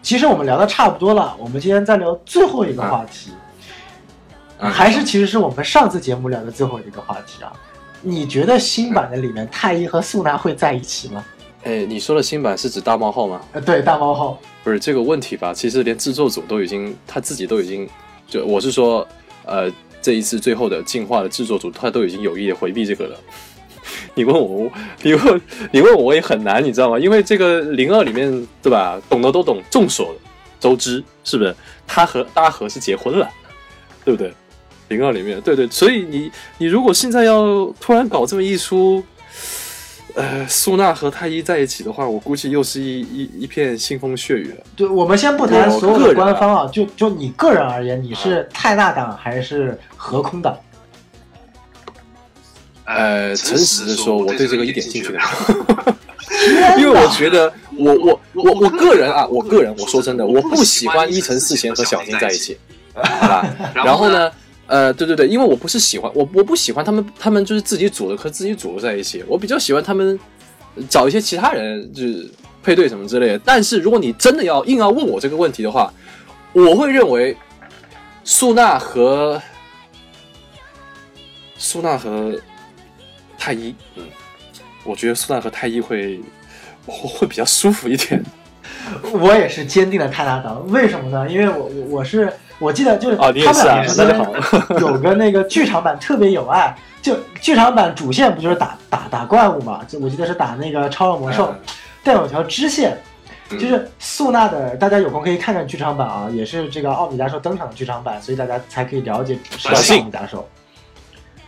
[0.02, 3.30] 其实我们聊的差不多了，我们今天再聊最后一个话题，
[4.58, 7.52] 嗯还是其实是我们上次节目聊的最后一个话题啊。
[8.02, 11.22] 你觉得新版的里面太一和素娜会在一起吗？
[11.62, 13.40] 哎，你说的新版是指大冒号吗？
[13.52, 15.52] 呃，对，大猫号，不是这个问题吧？
[15.52, 17.88] 其实连制作组都已经，他自己都已经，
[18.26, 19.06] 就我是说，
[19.44, 19.70] 呃，
[20.00, 23.16] 这一次最后的进化的制作组，他都已经有意的回避这个了。
[24.14, 24.70] 你问我，
[25.02, 26.98] 你问你问我，我也很难，你知道吗？
[26.98, 29.00] 因为这个零二里面，对吧？
[29.08, 30.14] 懂的都懂，众所
[30.58, 31.54] 周知，是不是？
[31.86, 33.28] 他和阿和是结婚了，
[34.04, 34.32] 对不对？
[34.88, 39.02] 零二里面，对对，所以你你如果现在要突然搞这么一出，
[40.20, 44.64] 呃，苏娜和太一在一起的话，我估计又是一一一片腥风血雨了。
[44.76, 50.56] 对，我们先不谈所有官方啊，就就你个人而言，你是泰纳党还是和空党？
[52.84, 55.94] 呃，诚实的说，我对这个一点兴趣都没有。
[56.28, 62.58] 天因为我觉得，我我我我个人啊，我个人我说真的，我不喜欢伊藤四贤和小金在一起，
[62.94, 63.46] 好吧？
[63.74, 64.30] 然后呢，
[64.70, 70.18] 呃，对对对，因为我不是喜欢我我不喜欢他们，他们就是自己组的和自己组的在一起，我比较喜欢他们
[70.88, 72.30] 找一些其他人就是
[72.62, 73.40] 配对什么之类的。
[73.44, 75.92] 但是如果你真的要硬要问我这个问题的话，
[76.52, 77.36] 我会认为
[78.22, 79.42] 苏娜和
[81.58, 82.38] 苏娜和
[83.36, 84.04] 太一，嗯。
[84.82, 86.18] 我觉得苏娜和太一会
[86.86, 88.24] 会比较舒服一点
[89.12, 91.30] 我也是坚定的泰拉党，为什么呢？
[91.30, 94.24] 因为我我我是我记得就是他们俩之间
[94.78, 96.72] 有个那个剧场版特别有爱，
[97.02, 99.80] 就剧场版主线不就是打打打怪物嘛？
[99.88, 101.52] 就我记得是打那个超恶魔兽，
[102.04, 102.92] 但有条支线。
[102.92, 110.48] 嗯就是素娜的，大家有空可以看看剧场版啊，也是这个奥米加兽登场的剧场版，所以大家才可以了解什么是奥米加兽。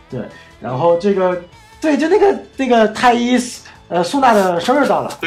[0.09, 0.19] 对，
[0.59, 1.41] 然后这个
[1.79, 3.37] 对，就那个那个太一，
[3.93, 5.19] 呃，苏娜的生日到了，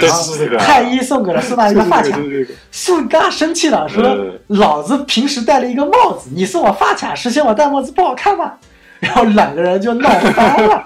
[0.59, 8.55] 太医送给了苏娜一个发卡，对对对素嘎生气了，说呃：“老子平时戴了一个帽子，你送我发卡是嫌我戴帽子不好看吗？”
[8.99, 10.85] 然后两个人就闹翻了。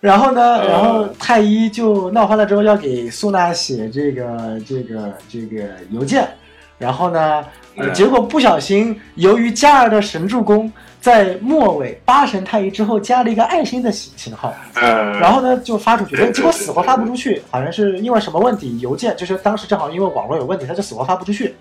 [0.00, 6.28] 然后呢，呃然后太医就闹翻了之后，要给苏娜写这个这个这个邮件。
[6.76, 7.42] 然后呢，
[7.76, 10.70] 呃，嗯结果不小心，由于加尔的神助攻
[11.02, 21.56] 在末尾八神太一之后加了一个爱心的型型号，呃，然后呢就发出去，结果死活发不出去，好像是因为什么问题，邮件就是当时正好因为网络有问题，他就死活发不出去。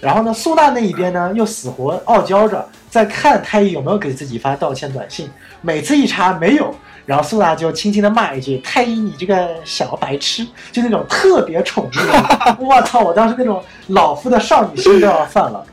[0.00, 5.30] 然后呢，苏娜那一边呢又死活傲娇着，在看太一有没有给自己发道歉短信，
[5.60, 6.74] 每次一查没有，
[7.06, 12.98] 然后苏娜就轻轻的骂一句：“太一，你这个小白痴！”就那种特别宠溺的，我操！
[12.98, 15.64] 我当时那种老夫的少女心都要犯了。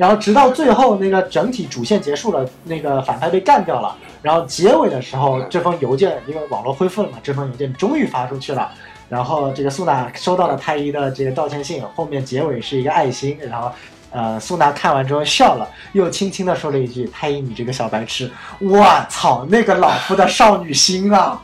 [0.00, 8.72] 然后直到最后那个整体主线结束了，那个反派被干掉了，然后结尾的时候，这封邮件因为网络恢复了嘛，这封邮件终于发出去了。
[9.10, 13.70] 然后这个素娜收到了太一的这个道歉信，后面结尾是一个爱心，然后
[14.10, 21.38] 呃素娜看完之后笑了，又轻轻地说了一句：“太一，你这个小白痴！”我操，那个老夫的少女心啊！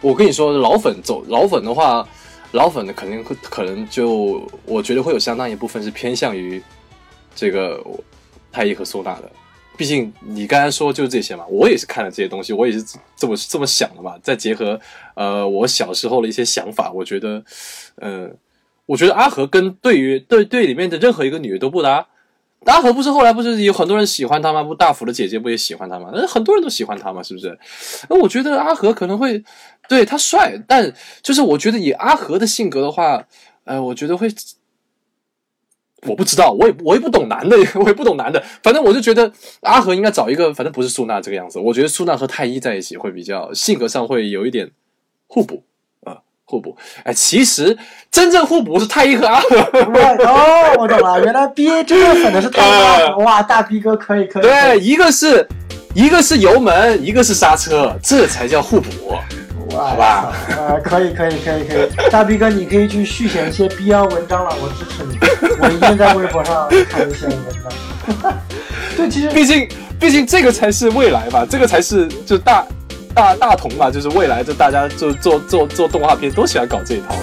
[0.00, 2.02] 我跟你说，老粉走老粉的话，
[2.52, 6.62] 老粉的肯定会可能就我觉得会有相当一部分是偏向于
[7.38, 7.80] 这个
[8.50, 9.30] 太一和苏娜的。
[9.76, 12.82] 毕竟你刚才说就是这些嘛，我也是看了这些东西，我也是
[13.16, 14.18] 这么这么想的嘛。
[14.20, 14.80] 再结合
[15.14, 17.44] 呃我小时候的一些想法，我觉得，
[17.94, 18.28] 呃，
[18.86, 22.04] 我觉得阿和跟对于对队里面的任何一个女的都不搭。
[22.64, 24.64] 阿和不是后来不是有很多人喜欢他吗？
[24.64, 26.10] 不，大福的姐姐不也喜欢他吗？
[26.12, 27.56] 那很多人都喜欢他嘛，是不是？
[28.10, 29.40] 那我觉得阿和可能会
[29.88, 30.92] 对他帅，但
[31.22, 33.24] 就是我觉得以阿和的性格的话，
[33.62, 34.28] 呃，我觉得会，
[36.06, 39.30] 我不知道，我也我也不懂男的， 我也不懂男的，反正我就觉得
[39.62, 41.58] 阿和应该找一个，反正不是苏娜这个样子。
[41.58, 44.70] 我觉得苏娜和太一在一起会比较性格上会有一点
[45.26, 45.64] 互补
[46.04, 46.76] 啊、互补。
[47.02, 47.76] 哎，其实
[48.10, 49.56] 真正互补是太一和阿和。
[50.24, 54.42] 哦，我懂了，原来 B A 真的粉的是太一， 哇，大 B 哥可以可以。
[54.42, 55.46] 可以对，一个是
[55.94, 58.90] 一个是油门，一个是刹车，这才叫互补。
[59.70, 65.18] 好吧，呃，可以，可以，可以，可以，大 B 哥，你可以去续写一些 BL 文章了，我支持你，
[65.60, 68.32] 我一定在微博上看一些文章。
[68.96, 69.68] 对，其实毕竟，
[70.00, 72.66] 毕竟这个才是未来吧，这个才是就大
[73.14, 77.14] 大大同嘛，就是未来就大家就做做做动画片都喜欢搞这一套。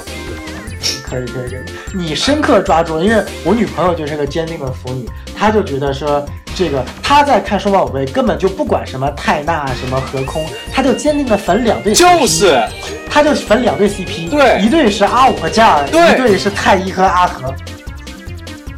[1.04, 1.60] 可以，可以，可以，
[1.94, 6.26] 你深刻抓住了，因为我女朋友就是个坚定的腐女，她就觉得说。
[6.56, 12.64] 这个他在看数码宝贝，根本就不管什么泰纳什么和空，他就坚定的粉两对 CP，就是，
[13.10, 17.54] 他就粉两对 CP，对，一对是阿五和加尔，对，一对是太一和阿和。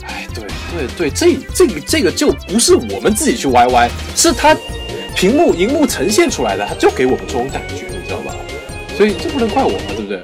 [0.08, 0.44] 哎，对
[0.76, 4.58] 对对，这这个这个就不是我们自己去 YY，是他
[5.16, 8.34] 屏幕荧幕呈现出来的，他就给我们这种感觉，你知道吧？
[8.98, 10.18] 所以这不能怪我们，对不对？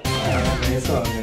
[0.72, 1.23] 没错没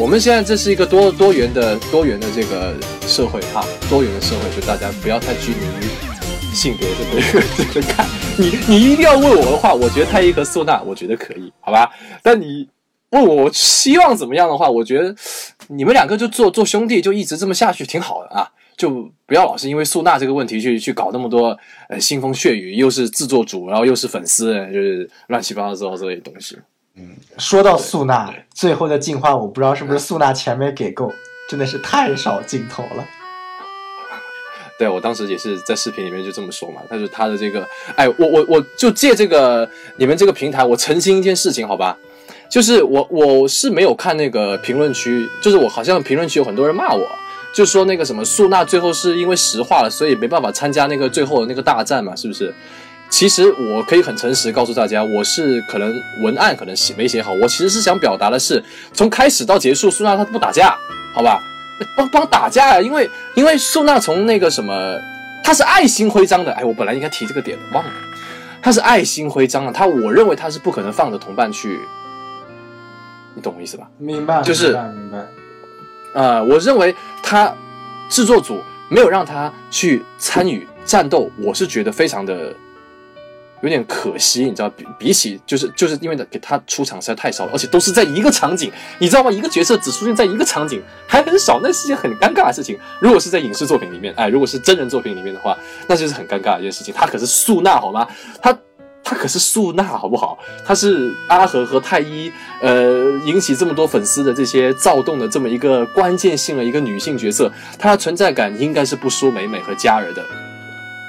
[0.00, 2.74] 我们现在这是一个多多元的多元的这个。
[3.06, 8.06] 社会啊，多元的社会，就大家不要太拘泥于性别这个这个看。
[8.38, 11.90] 你你一定要问我的话，我觉得太一和素娜，我觉得可以，好吧？
[12.22, 12.68] 但你
[13.10, 15.12] 问我希望怎么样的话，我觉得
[15.66, 18.48] 你们两个就做做兄弟，就一直这么下去挺好的啊。
[18.76, 21.58] 就不要老是因为素娜这个问题去去搞那么多
[21.88, 26.56] 呃腥风血雨，又是制作组，然后又是粉丝，就是乱七八糟这些东西。
[26.96, 31.12] 嗯，说到素娜最后的进化，我不知道是不是素娜钱没给够。
[31.48, 33.04] 真的是太少镜头了。
[34.78, 36.80] 对我当时也是在视频里面就这么说嘛。
[36.88, 41.98] 但是他的这个，哎，我我我就借这个你们这个平台，我澄清一件事情，好吧？
[42.48, 47.04] 就是我我是没有看那个评论区，就是我好像评论区有很多人骂我，
[47.52, 52.54] 就说那个什么素娜最后是因为石化了，所以没办法参加那个最后的那个大战嘛，是不是？
[53.10, 55.92] 其实我可以很诚实告诉大家，我是可能
[56.22, 58.62] 文案可能写没写好，我其实是想表达的是，
[58.94, 60.74] 从开始到结束，苏娜她不打架。
[61.12, 61.42] 好吧，
[61.96, 62.80] 帮帮打架呀！
[62.80, 64.96] 因为因为苏娜从那个什么，
[65.42, 66.52] 她是爱心徽章的。
[66.52, 67.90] 哎，我本来应该提这个点的，忘了。
[68.62, 71.80] 她是爱心徽章啊，她我认为她是不可能放着同伴去，
[73.34, 73.88] 你懂我意思吧？
[73.98, 75.18] 明白，就是明白。
[76.14, 77.52] 呃，我认为他
[78.08, 82.54] 制作组没有让他去参与战斗，我是觉得非常的。
[83.62, 89.30] 有点可惜，你知道，比比起就是就是因为给他出场实在太少了，而且都是在一个场景，你知道吗？
[89.30, 92.78] 一个角色只出现在一个场景还很少，那是件很尴尬的事情。
[93.00, 95.56] 如果是在影视作品里面，哎，如果是真人作品里面的话，
[95.86, 96.92] 那就是很尴尬的一件事情。
[96.94, 98.06] 他可是素娜，好吗？
[98.40, 98.56] 他
[99.02, 100.38] 他可是素娜，好不好？
[100.64, 102.30] 他是阿和和太一，
[102.62, 110.24] 呃，引起这么多粉丝的这些躁动的这么一个关键性的一个女性角色，她的存在感应该是不输美美和佳儿的。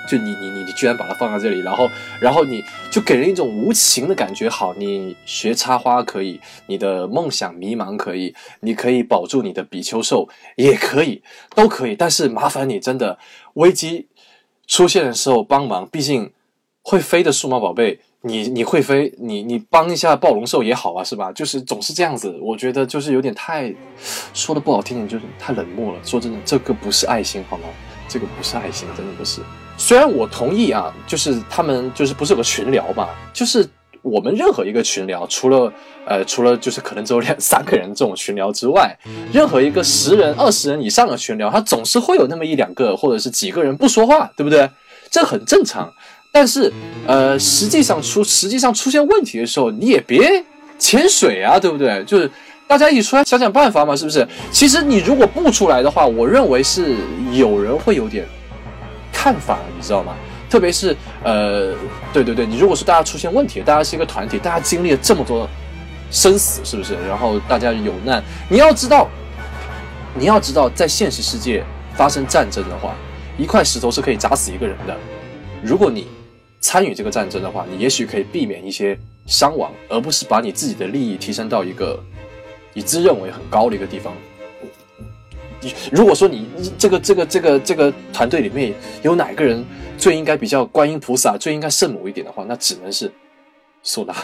[0.09, 4.49] 就你你你你居然把它放在这里，然后然后你就给人一种无情的感觉。
[4.49, 11.21] 好，你学插花可以，你的梦想迷茫可以，你可以保住你的比丘兽也可以，
[11.55, 11.95] 都可以。
[11.95, 13.17] 但是麻烦你真的
[13.53, 14.07] 危机
[14.67, 16.31] 出现的时候帮忙，毕竟
[16.81, 21.31] 会飞的数码宝贝，你 你会飞，你你帮一下暴龙兽也好啊，是吧？
[21.31, 23.73] 就是总是这样子，我觉得就是有点太
[24.33, 25.99] 说的不好听点，就是太冷漠了。
[26.03, 27.65] 说真的，这个不是爱心，好吗？
[28.07, 29.41] 这个不是爱心，真的不是。
[29.81, 33.67] 虽然我同意啊，就是他们就是不是有个群聊嘛，就是
[34.03, 35.73] 我们任何一个群聊，除了
[36.05, 38.95] 呃除了就是可能只有两三个人这种群聊之外，
[39.33, 44.69] 任何一个十人、二十人以上的群聊，它总是会有那么一两个或者是几个人不说话，对不对？
[45.09, 45.91] 这很正常。
[46.31, 46.71] 但是
[47.07, 50.45] 呃，实际上出实际上出现问题的时候，你也别
[50.77, 52.03] 潜水啊，对不对？
[52.05, 52.29] 就是
[52.67, 54.25] 大家一起出来想想办法嘛，是不是？
[54.51, 56.95] 其实你如果不出来的话，我认为是
[57.33, 58.23] 有人会有点。
[59.21, 60.15] 看法，你知道吗？
[60.49, 61.75] 特别是呃，
[62.11, 65.47] 对对对，你如果说大家出现问题，大家是一个团体，大家经历了这么多
[66.09, 66.95] 生死，是不是？
[67.07, 69.07] 然后大家有难，你要知道，
[70.15, 72.95] 你要知道，在现实世界发生战争的话，
[73.37, 74.97] 一块石头是可以砸死一个人的。
[75.61, 76.07] 如果你
[76.59, 81.97] 参与这个战争的话，你也许可以避免一些伤亡，而不是把你自己的利益提升到一个
[82.73, 84.11] 你自认为很高的一个地方。
[85.91, 88.73] 如果说你这个这个这个这个团队里面
[89.03, 89.63] 有哪个人
[89.97, 93.11] 最应该比较观音菩萨，最应该圣母一点的话，那只能是
[93.83, 94.15] 苏娜。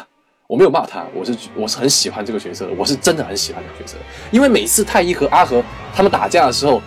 [0.48, 3.98] 我没有骂他，我是我是很喜欢这个角色的，我是真的很喜欢这个角色。
[4.32, 5.62] 因为每次太一和阿和
[5.94, 6.82] 他们打架的时候，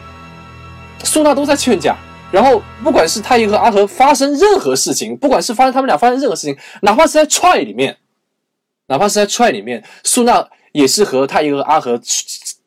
[1.04, 1.94] 苏娜都在劝架。
[2.32, 7.96] 然后不管是太一和阿和发生任何事情，不管是发生他们俩发生任何事情，哪怕是在踹里面，
[8.86, 12.00] 哪怕是在踹里面，苏娜也是和太一和阿和。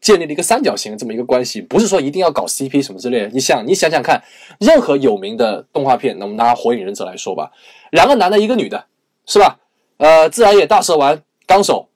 [0.03, 3.27] 建立了一个三角形这么一个关系，不是说一定要搞 CP 什么之类的。
[3.30, 4.21] 你想，你想想看，
[4.59, 7.51] 任何有名的动画片，那我们拿《火影忍者》来说吧，
[7.91, 8.85] 两个男的，一个女的，
[9.25, 9.57] 是吧？
[9.97, 11.88] 呃，自然也大蛇丸纲手，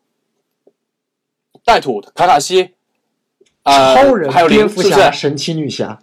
[1.65, 2.71] 带土卡卡西，
[3.65, 5.99] 超人还有蝙蝠侠、神奇女侠，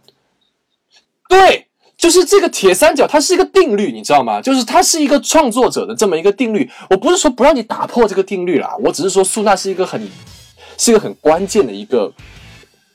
[1.29, 1.67] 对。
[1.97, 4.43] 就是这个铁三角，它是一个定律，你知道吗？
[4.43, 6.69] 就是它是一个创作者的这么一个定律。
[6.91, 10.11] 我不是说不让你打破这个定律啦，我只是说苏娜是一个很，
[10.77, 12.13] 是一个很关键的一个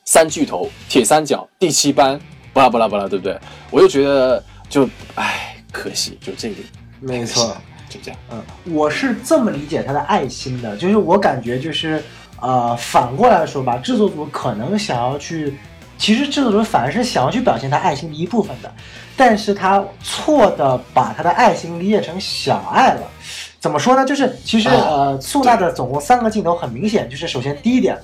[0.05, 2.19] 三巨头，铁三角第七班，
[2.53, 3.39] 巴拉巴拉巴拉，对不对？
[3.71, 6.55] 我就觉得就唉，可惜，就这个，
[6.99, 7.55] 没错。
[7.89, 8.39] 就这样，嗯，
[8.71, 12.03] 我是这么理解他的爱心的，就是我感觉就是，
[12.39, 15.57] 呃，反过来说吧，制作组可能想要去，
[15.97, 18.71] 其实制作组反而是想要去表现他爱心的一部分的，
[19.17, 23.09] 但是他错的把他的爱心理解成小爱了。
[23.59, 24.05] 怎么说呢？
[24.05, 27.97] 就是其实呃，素娜的总共三个镜头很明显，就是首先第一点，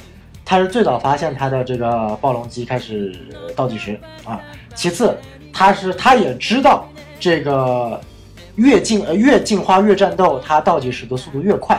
[0.44, 3.14] 他是最早发现他的这个暴龙机开始
[3.56, 4.42] 倒计时啊，
[4.76, 5.18] 其次
[5.54, 6.88] 他是他也知道
[7.20, 8.00] 这个。
[8.58, 11.78] 越进呃越进化越战斗，它倒计时的速度越快，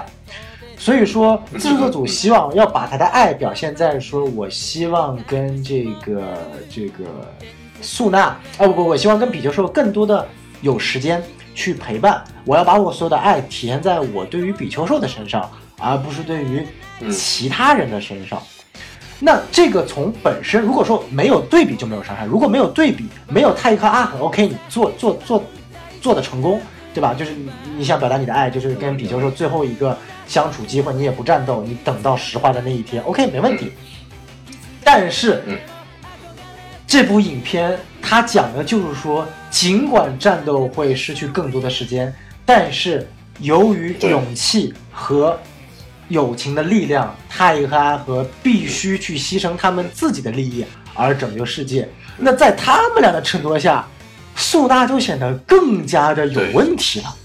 [0.77, 6.23] 所以说制作组 希望要把他的爱表现在说，我希望跟这个
[6.69, 7.05] 这个
[7.81, 10.29] 素娜啊不不，我希望跟比丘兽更多的
[10.61, 11.23] 有时间
[11.57, 15.51] 去陪伴，我要把我所有的爱体现在我对于比丘兽的身上，
[15.81, 16.65] 而不是对于
[17.11, 18.41] 其他人的身上。
[19.19, 25.43] 那这个从本身，如果说没有对比就没有伤害，如果没有对比，没有太一颗啊很 OK，你做做做。
[25.99, 26.61] 做的成功，
[26.95, 27.13] 对吧？
[27.13, 27.33] 就是
[27.77, 33.73] 你想表达你的爱，就是跟比丘兽最后一个相处机会，你也不战斗，你等到石化的那一天，OK，没问题。
[34.85, 35.43] 但是，
[36.87, 42.15] 这部影片它讲的就是说，尽管战斗会失去更多的时间，
[42.45, 43.09] 但是
[43.41, 45.39] 由于勇气和
[46.09, 50.65] 友情的力量，太一和阿和必须去牺牲他们自己的利益
[50.95, 51.89] 而拯救世界。
[52.17, 53.87] 那在他们俩的衬托下。
[54.39, 57.17] 素娜就显得更加的有问题了。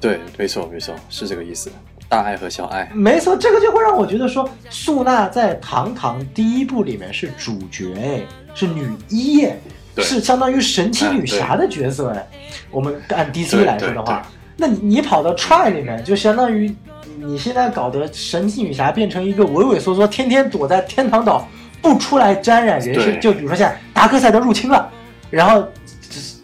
[0.00, 1.70] 对，没错，没错，是这个意思。
[2.12, 8.20] 大爱和小爱，没错，这个就会让我觉得说，素娜在《堂堂》第一部里面是主角，哎，
[8.54, 9.48] 是女一，
[9.96, 12.28] 是相当于神奇女侠的角色，哎。
[12.70, 14.26] 我们按 DC 来说的话，
[14.58, 16.76] 那你跑到 Try 里面，就相当于
[17.16, 21.48] 你现在搞得神奇女侠变成一个畏畏缩缩，天天躲在天堂岛
[21.80, 23.16] 不出来沾染人世。
[23.20, 24.86] 就比如说现在达克赛德入侵了，
[25.30, 25.66] 然后。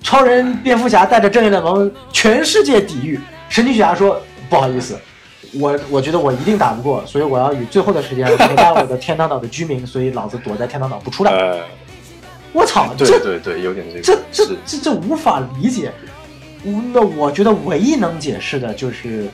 [0.01, 3.21] 超人、蝙蝠侠带着正义联盟全世界抵御，
[3.51, 4.19] 神奇女侠说
[4.49, 4.99] ：“不好意思，
[5.55, 11.33] 我我觉得我一定打不过，所以我要以最后的时间陪伴我的天堂岛的居民，所以老子躲在天堂岛不出来。
[12.53, 15.93] ”我操，对对对，有点这个，这这这这无法理解。
[16.93, 19.29] 那我觉得唯一能解释的就是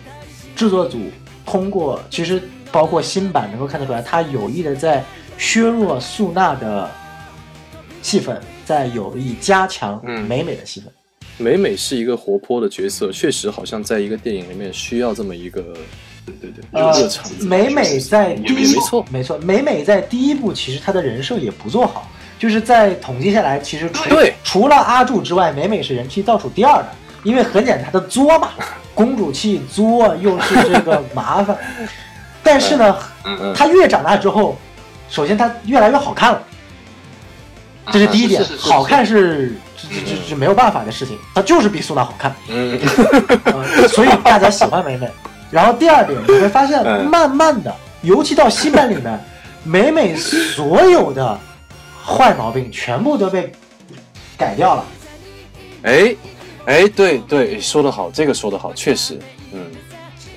[0.54, 0.98] 制作组
[1.46, 5.04] 通过，其实包括新版能够看得出来，他有意的在
[5.38, 6.90] 削弱素娜的
[8.02, 8.40] 戏份。
[8.64, 10.90] 在有意加强美美的戏份。
[11.36, 15.62] 美美是一个活泼的角色，确实好像在一个电影里面需要这么一个，
[16.24, 17.24] 对对对，热场。
[17.40, 22.08] 美美在第一没错没错，美美在第一部其实她的人设也不做好，
[22.38, 24.04] 就是在统计下来，其实除
[24.44, 26.88] 除了阿柱之外，美美是人气倒数第二的，
[27.24, 28.50] 因为很简单，她的作嘛，
[28.94, 31.58] 公主气作又是这个麻烦，
[32.44, 32.96] 但是呢，
[33.56, 34.56] 她越长大之后，
[35.10, 36.42] 首先她越来越好看了。
[37.92, 42.78] 这是第一点，好看是这这这这没有办法的事情，它就是比苏娜好看，嗯，
[43.88, 45.08] 所以大家喜欢美美。
[45.50, 49.24] 然后第二点，你会发现，慢慢的，尤其到新版里面，
[49.62, 51.38] 美美所有的
[52.04, 53.52] 坏毛病全部都被
[54.36, 54.84] 改掉了。
[55.82, 56.16] 哎，
[56.64, 59.18] 哎，对对，说得好，这个说得好，确实，
[59.52, 59.60] 嗯，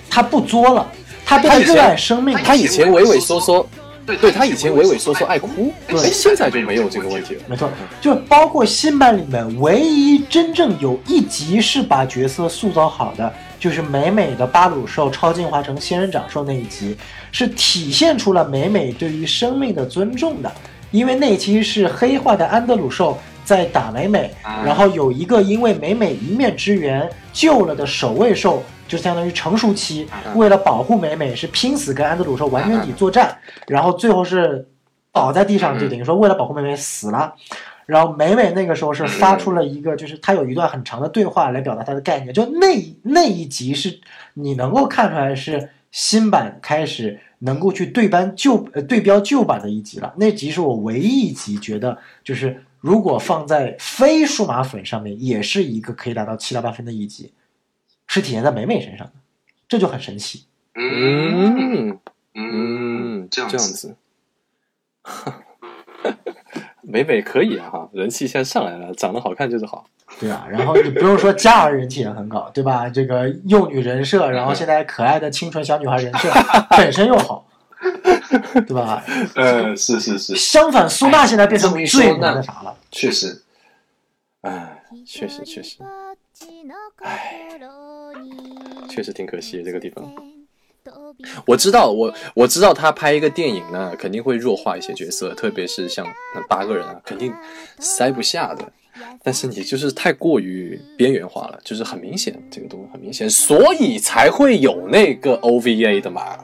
[0.10, 0.88] 他不作了，
[1.26, 3.68] 他变得热爱生命，他以前畏畏缩缩。
[4.16, 7.42] 对他以前畏畏缩缩爱哭，对，现在就没有这个问题了。
[7.48, 7.70] 没错，
[8.00, 16.96] 就包括新版里面唯一真正有一集是把角色塑造好的，就是美美的巴鲁兽超进化成仙人掌兽那一集，
[17.34, 20.52] 是体现出了美美对于生命的尊重的。
[20.92, 23.18] 因为那期是黑化的安德鲁兽
[23.48, 28.62] 在打美美，然后有一个因为美美一面之缘救了的守卫兽。
[28.90, 33.38] 就相当于成熟期，为了保护美美，是拼死跟安德鲁兽完全体作战，
[33.68, 34.66] 然后最后是
[35.12, 37.36] 倒在地上，就等于说为了保护美美死了。
[37.86, 42.34] 然后美美那个时候是发出了一个，就是她有一段很长的对话来表达她的概念。
[42.34, 44.00] 就那那一集是
[44.36, 50.14] 你能够看出来是新版开始能够去对班旧呃对标旧版的一集了。
[50.16, 57.34] 那集是我唯一一集觉得就是如果放在非数码粉上面，也是一个可以达到七到八分的一集。
[58.08, 59.14] 是体现在美美身上的，
[59.68, 60.46] 这就很神奇。
[60.74, 62.00] 嗯
[62.34, 63.98] 嗯，这样这样子，
[66.82, 69.86] 美美可以啊哈，人气现在上来了，长得好看就是好。
[70.18, 72.88] 对啊，然后你不用说嘉儿人气也很高，对吧？
[72.90, 76.30] 这个幼女人设，然后现在可爱的清纯小女孩人设
[76.78, 77.47] 本身又好，
[78.68, 79.04] 对吧？
[79.36, 80.36] 呃，是是是。
[80.36, 83.44] 相反，苏娜现在变成最那啥了，确实。
[84.42, 85.78] 哎，确实确实，
[87.02, 87.50] 哎，
[88.90, 90.14] 确实挺可惜的这个地方。
[91.46, 96.06] 我知道，我我知道他拍一个电影呢，肯定会弱化一些角色，特别是像
[96.36, 97.34] 那八个人啊，肯定
[97.80, 98.72] 塞不下的。
[99.24, 106.38] 但是你就是太过于边缘化了，就是很明显，这个东西很明显，所以才会有那个 OVA 的嘛，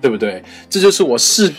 [0.00, 0.42] 对不对？
[0.68, 1.52] 这就是我视，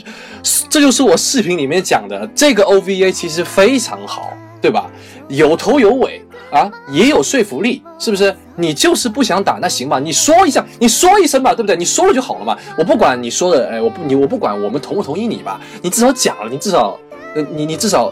[0.69, 4.89] 这就是我视频里面讲的，这个 OVA 其实非常好，对吧？
[5.27, 8.35] 有头有尾啊，也有说服力，是不是？
[8.55, 11.75] 你就是不想打，那行吧，你说一下，你说一声吧，对不对？
[11.75, 16.99] 你说了就好了嘛，我不管你说的，哎，我不，你我不管我们同不同意你吧，你至少讲了，你至少，
[17.55, 18.11] 你你至少。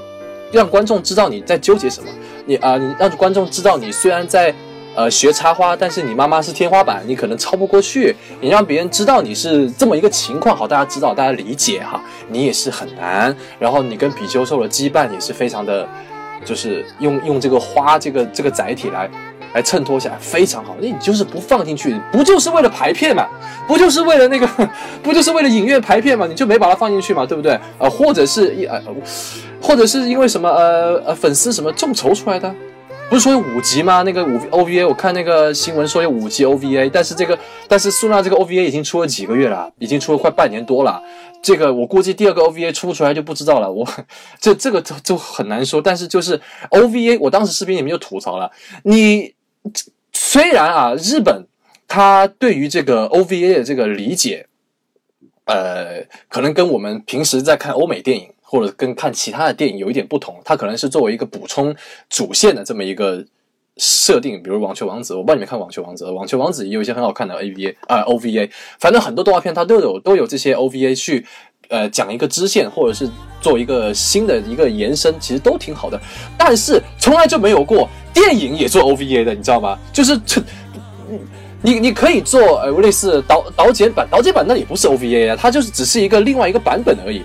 [0.52, 2.10] 让观众知道你在纠结什么，
[2.48, 4.52] 你啊，你让观众知道你虽然在，
[4.96, 8.14] 呃，学插花，但是你妈妈是天花板，你可能超不过去。
[8.42, 12.02] 你让别人知道你是这么一个情况，好，大家知道，大家理解哈。
[12.28, 13.34] 你也是很难。
[13.58, 15.88] 然后你跟比丘兽的羁绊也是非常的，
[16.44, 19.10] 就是用用这个花这个这个载体来
[19.54, 20.76] 来衬托起来，非常好。
[20.82, 23.26] 那你就是不放进去，不就是为了排片嘛？
[23.68, 24.48] 不就是为了那个，
[25.02, 26.26] 不就是为了影院排片嘛？
[26.28, 27.26] 你就没把它放进去嘛？
[27.26, 27.58] 对不对？
[27.78, 28.82] 呃，或者是一呃。
[29.62, 32.50] 或者是因为什么呃呃粉丝什么众筹出来的，
[33.10, 34.04] 不是说有五集吗？
[34.04, 37.38] 那个五 OVA 我看那个新闻说有五集 OVA，但是这个
[37.68, 41.02] 但是苏娜这个 OVA 已经出了几个月了，已经出了快半年多了。
[41.42, 43.72] 这个我估计第二个 OVA 出不出来就不知道了。
[43.72, 43.88] 我
[44.40, 45.82] 这这个就就很难说。
[45.82, 48.52] 但是就是 OVA，我当时视频里面就吐槽了，
[48.84, 49.34] 你
[50.14, 51.48] 虽然啊日本
[51.88, 54.46] 他对于这个 OVA 的这个理解，
[55.46, 58.30] 呃，可能跟我们平时在看欧美电影。
[58.50, 61.76] 或者跟看其他的电影有一点不同，它可能是作为一个补充
[62.10, 63.24] 主线的这么一个
[63.78, 68.50] 设定，比如《网球王子》，我不知道你们看《网球王子》，《网球王子》也有一些很好看的 AVA 啊 OVA，
[68.80, 71.24] 反正很多动画片它都有都有这些 OVA 去
[71.68, 73.08] 呃讲一个支线，或者是
[73.40, 76.02] 做一个新的一个延伸，其实都挺好的。
[76.36, 79.78] 但是从来就没有过电影也做 OVA 的，你知道吗？
[79.94, 80.42] 就是这
[81.62, 87.22] 你你可以做呃类似导导剪版，导剪版那也不是 OVA 啊，它就是只是一个另外一个版本而已。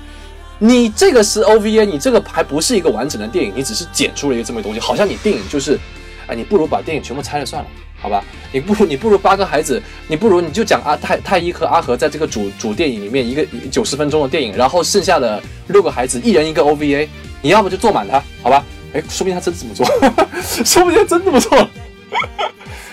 [0.66, 5.78] 你这个是 OVA，你这个还不是一个完整的电影，你只是剪出了一个这么东西，好像你电影就是，
[6.26, 7.68] 哎，你不如把电影全部拆了算了，
[8.00, 8.24] 好吧？
[8.50, 17.06] 你不如你不如八个孩子，你不如你就讲阿太太一和阿和在这个主主电影里面一个九十分钟的电影，然后剩下的六个孩子一人一个 OVA，
[17.42, 18.64] 你要么就做满它，好吧？
[18.94, 19.86] 哎，说不定他真这么做，
[20.64, 21.68] 说不定真这么做。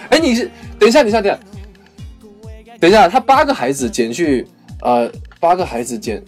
[0.10, 1.40] 哎，你是等一下，等一下，等一下，
[2.82, 4.46] 等一下，他八个孩子减去
[4.82, 6.22] 呃八个孩子减。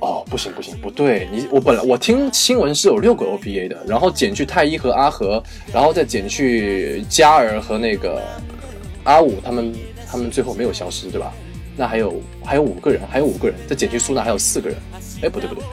[0.00, 5.42] 哦，不行不行，不对，你我本来我听新闻是有六个 O P A 的，然后减去太一和阿和，
[5.72, 8.22] 然后再减去嘉儿和那个
[9.02, 9.74] 阿五，他们
[10.06, 11.32] 他们最后没有消失，对吧？
[11.76, 14.78] 那还有还有五个人，还有五个人，再减去苏娜还有四个人。
[15.22, 15.64] 哎，不对不对，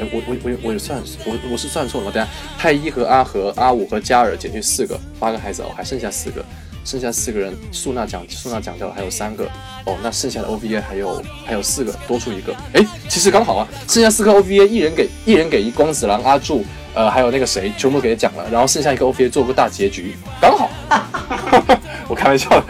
[0.00, 2.12] 我我我我有算我我是算错了吗？
[2.12, 6.44] 等下太一和阿和阿五和嘉儿减去四个，八个孩子哦，还剩下四个。
[6.88, 9.44] 剩下四个人，素娜讲素娜讲掉了，还有三个。
[9.84, 20.70] 哦，那剩下的 OVA 还有还有四个，多出一个，哎，其实刚好啊，剩下四个 OVA，一人给一人给一光子郎阿柱，呃，还有那个谁，全部给他讲了，然后剩下一个 OVA 做个大结局，刚好，
[22.08, 22.64] 我开玩笑的，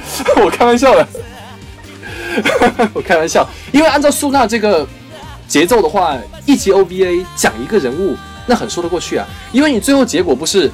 [0.44, 1.08] 我开玩笑的，
[2.94, 4.84] 我开玩笑，因为按照素娜这个
[5.46, 8.16] 节奏的话，一集 OVA 讲一个人物，
[8.46, 10.68] 那很说得过去啊，因为你最后结果不是。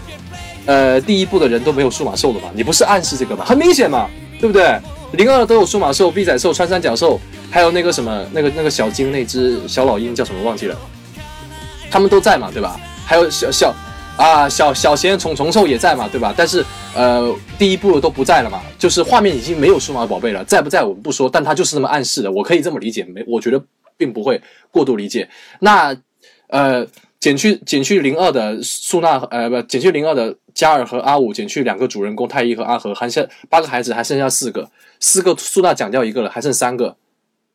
[0.66, 2.48] 呃，第一部的人都没有数码兽的嘛？
[2.54, 3.44] 你不是暗示这个吗？
[3.44, 4.08] 很明显嘛，
[4.40, 4.78] 对不对？
[5.12, 7.20] 零二都有数码兽、臂仔兽、穿山甲兽，
[7.50, 10.76] 还有那个什么，那个那个小金那只小老鹰叫什么忘记了？
[11.90, 12.80] 他们都在嘛，对吧？
[13.06, 13.74] 还有小小
[14.16, 16.34] 啊小小贤虫虫兽也在嘛，对吧？
[16.36, 16.64] 但是
[16.94, 23.62] 呃，第一部都不在了嘛，就是画面已经没有数码宝贝了，在不在我们不说，但他就是这么暗示的，我可以这么理解，没，我觉得
[23.96, 25.28] 并不会过度理解。
[25.60, 25.94] 那
[26.48, 26.86] 呃。
[27.24, 34.70] 减去减去零二的苏娜，呃不，减去零二的加尔和阿五，减去两个主人公太一和阿和，还剩八个孩子，还剩下四个，
[35.00, 36.98] 四个苏娜讲掉一个了，还剩三个，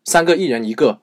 [0.05, 1.01] 三个一人一个，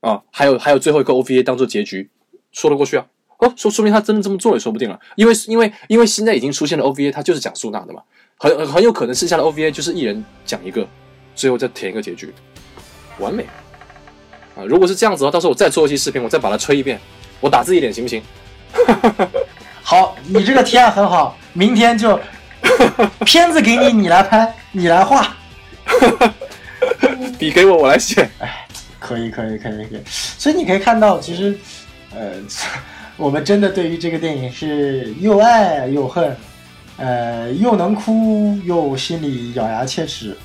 [0.00, 2.10] 啊，还有还有最后一个 OVA 当做结局，
[2.52, 3.06] 说得过去啊？
[3.38, 8.02] 哦，说说明他真的这么做也说不定了，因为因为因为现在已经出现了 OVA，他就是讲苏娜的嘛，
[8.36, 10.86] 很很有可能剩下的 OVA 就是一人讲一个，
[11.34, 12.34] 最后再填一个结局，
[13.18, 13.46] 完美。
[14.56, 14.64] 啊！
[14.68, 17.00] 如果是这样子的话，到时候我再做一期视频，我再把它吹一遍。
[17.40, 18.22] 我打字一点行不行？
[19.82, 22.20] 好，你这个提案很好，明天就
[23.24, 25.34] 片子给你，你来拍，你来画，
[27.38, 28.28] 笔给我，我来写。
[28.38, 28.66] 哎，
[28.98, 30.02] 可以，可以，可以，可以。
[30.06, 31.58] 所以你可以看到，其实，
[32.14, 32.32] 呃，
[33.16, 36.36] 我们真的对于这个电影是又爱又恨，
[36.96, 40.36] 呃，又能哭又心里咬牙切齿。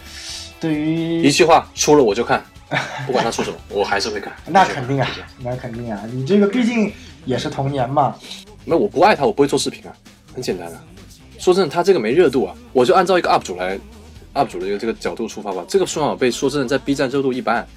[0.60, 2.44] 对于一句话，出了我就看。
[3.06, 4.34] 不管他出什么，我还是会看。
[4.48, 5.08] 那肯定啊，
[5.40, 6.92] 那肯定啊，你这个毕竟
[7.26, 8.16] 也是童年嘛。
[8.64, 9.96] 那我不爱他，我不会做视频啊，
[10.34, 10.84] 很简单啊。
[11.38, 13.78] 说真的，他这个没热度啊，我就按照一个 UP 主来
[14.34, 15.64] ，UP 主的一个这个角度出发吧。
[15.68, 17.68] 这个数码宝贝说真的，在 B 站热度一般，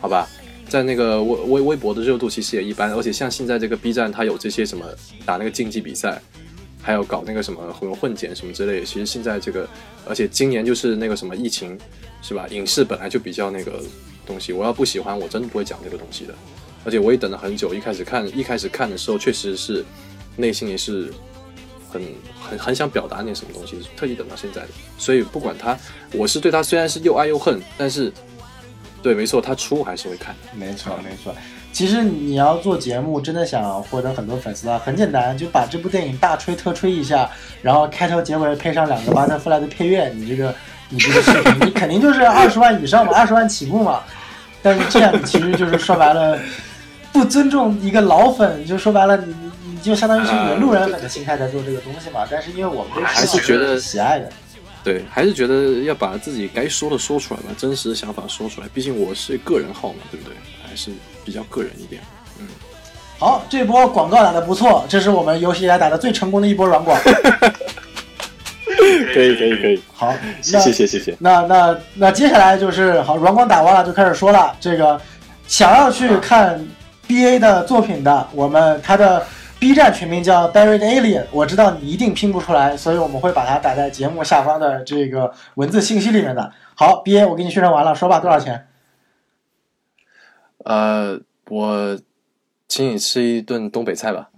[0.00, 0.26] 好吧，
[0.68, 4.86] 在那个微微微博的热度其实也一般，而且像现在这个 B 站，它有这些什么
[5.26, 6.20] 打那个竞技比赛，
[6.86, 8.86] 还有搞那个什么混混剪什么之类的。
[8.86, 9.68] 其实现在这个，
[10.08, 11.76] 而且今年就是那个什么疫情，
[12.22, 12.46] 是吧？
[12.50, 13.82] 影视本来就比较那个
[14.24, 16.34] 东西，我要不喜欢，我真的不会讲这个东西的。
[16.84, 19.84] 而且我也等了很久，一开始看一开始看的时候，确实是
[20.36, 21.12] 内心也是。
[21.88, 22.02] 很
[22.38, 24.68] 很很想表达点什么东西，特意等到现在的。
[24.98, 25.78] 所以不管他，
[26.12, 28.12] 我是对他虽然是又爱又恨，但是
[29.02, 30.34] 对，没错，他出还是会看。
[30.52, 31.34] 没错，没错。
[31.76, 37.28] 其实你要做节目，真的想获得很多粉丝啊，很简单，就把这部电影大吹特吹一下，
[37.60, 40.54] 然后开头结尾配上两个巴特弗莱的配乐，你这个
[40.88, 44.00] 你这个视频，你肯定就是 二十万以上嘛，二十万起步嘛。
[44.62, 46.38] 但是这样其实就是说白了，
[47.12, 49.34] 不尊重一个老粉，就说白了你
[49.66, 49.78] 你。
[49.82, 54.30] 就相当于是一个路人粉的心态在做这个东西嘛，但是因为我们还是觉得喜爱的，
[54.82, 60.34] 对，还是觉得要把自己该说的说出来吧，真实的想法说出来，毕竟我是个人号嘛，对不对？
[60.66, 60.90] 还是
[61.26, 62.00] 比较个人一点。
[62.40, 62.46] 嗯，
[63.18, 66.98] 好，这波广告打的不错，这是我们有史以来打的最成功的一波软广。
[69.12, 71.16] 可以可以可以，好，谢谢谢谢。
[71.18, 75.00] 那那那接下来就是好，软广打完了就开始说了，这个
[75.46, 76.64] 想要去看
[77.08, 79.26] BA 的作品的，我们他的。
[79.58, 86.52] B 站全名叫 Buried Alien，我知道你一定拼不出来，所以我们会把它打在节目下方的这个文字信息里面的。
[86.74, 88.66] 好，B A，我给你宣传完了，说吧，多少钱？
[90.66, 91.18] 呃，
[91.48, 91.98] 我
[92.66, 94.28] 请你吃一顿东北菜吧。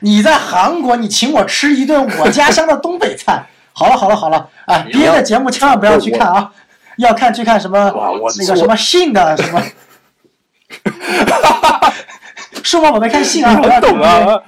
[0.00, 3.46] 你在韩国，你请我吃一顿我家乡的东北菜。
[3.72, 6.52] 好了，好了，好了，哎别的节目千万不要去看啊，
[6.98, 7.92] 要看去看什么
[8.38, 9.62] 那个什么信的什么。
[12.64, 12.90] 是吗？
[12.92, 14.42] 我在看信啊，很懂啊，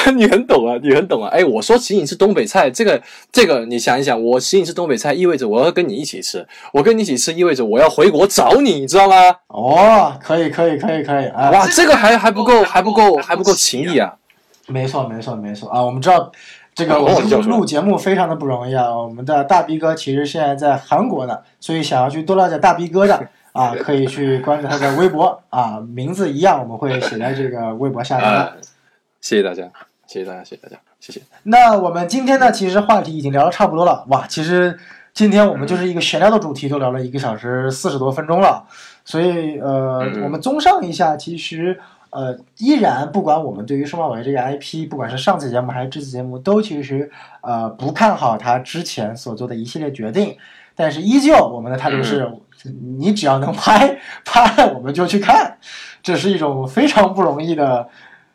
[0.16, 1.28] 你很懂啊，你很懂啊。
[1.32, 3.00] 哎，我说请你吃东北菜，这个
[3.32, 9.14] 这个，你想一想，我请你吃东北菜，意味着我要跟你一起吃，我跟你一起吃，意味着我要回国找你，你知道吗？
[9.48, 11.50] 哦，可以，可以，可以，可以啊！
[11.50, 14.14] 哇，这个还还不够，还不够，还不够情谊啊！
[14.66, 15.82] 没错，没错，没错啊！
[15.82, 16.30] 我们知道
[16.74, 18.94] 这个我们录节目非常的不容易啊。
[18.96, 23.28] 我们的大逼哥其实现在在韩国呢，所以想要去多了解大逼哥的。
[23.52, 28.28] 啊， 可以去关注他的微博啊，名字一样，我们会写在这个微博下面。
[29.24, 29.62] 谢谢大家，
[30.06, 31.22] 谢谢大家，谢谢大家，谢谢。
[31.44, 34.04] 那我们今天呢，其实话题已经聊的差不多了。
[34.10, 34.78] 哇，其实
[35.14, 38.66] 今天我们就是一个闲聊的主题，都聊了一个小时四十多分钟了。
[39.02, 41.80] 所以呃，我们综上一下，其实
[42.10, 47.10] 呃，依然不管我们对于数码宝贝这个 IP，不管是上次节目还是这次节目，都其实
[47.40, 50.36] 呃不看好他之前所做的一系列决定。
[50.74, 52.30] 但是依旧，我们的态度是。
[52.96, 55.58] 你只要能拍拍，我们就去看，
[56.02, 57.86] 这是一种非常不容易的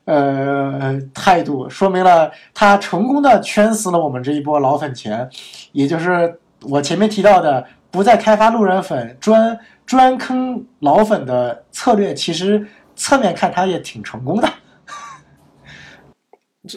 [0.10, 5.30] 呃态度，说明了他成功的圈死了我们这一波老粉钱，
[5.72, 12.66] 也就是我前面提到的不再开发路人粉，专专坑老粉的策略，其实
[12.96, 14.50] 侧面看他也挺成功的。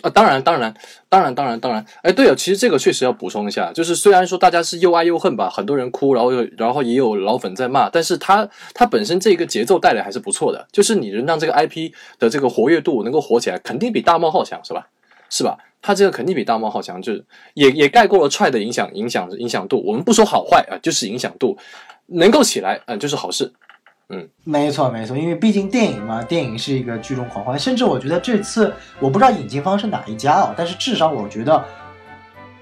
[0.00, 0.72] 啊，当然，当然，
[1.08, 14.86] 当然，当然，当然，哎，对了，其实这个确实要补充一下，就是虽然说大家是又爱又恨吧，很多人哭，然后又然后也有老粉在骂，但是他他本身这个节奏带来还是不错的，就是你能让这个 IP 的这个活跃度能够火起来，肯定比大冒号强，是吧？
[15.28, 15.58] 是吧？
[15.84, 21.58] 他这个肯定比大冒号强，就是也也盖过了踹的影响影响影响度，我们不说好坏啊，就是影响度
[22.06, 23.52] 能够起来，嗯，就是好事。
[24.12, 31.64] 嗯，没错没错，因为毕竟电影嘛，电影是一个聚众狂欢，甚至我觉得这次我不知道引进方是哪一家啊，但是至少我觉得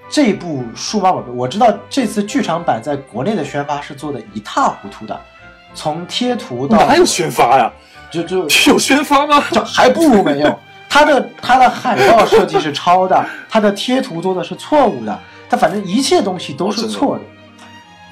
[0.09, 5.19] 这部数码宝贝，我知道这次剧场版在国内的宣发是做的一塌糊涂的，
[5.73, 7.71] 从贴图到哪有宣发呀？
[8.09, 8.39] 就就
[8.71, 9.43] 有宣发吗？
[9.51, 10.59] 就还不如没有。
[10.89, 15.19] 它的它的海报设计是抄的， 它的贴图做的是错误的，
[15.49, 17.23] 它反正一切东西都是错的。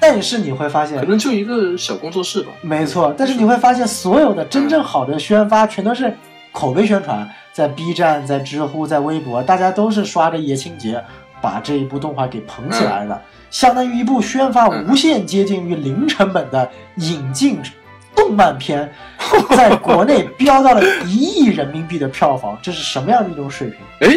[0.00, 2.50] 但是你会发现，可能就一个小工作室吧。
[2.62, 6.12] 没错，但是你会发现，所有的真正好的宣发全都是
[6.52, 11.02] 口碑宣传，在 B 站、在知乎、在微博，大家都是刷着叶青杰
[11.40, 17.58] 把这一部动画给捧起来的，相当于一部宣发无限接近于零成本的引进
[18.16, 18.92] 动漫片，
[19.54, 23.78] 在国内飙到了一亿人民币的票房，这是什么样的一种水平？
[24.00, 24.16] 哎，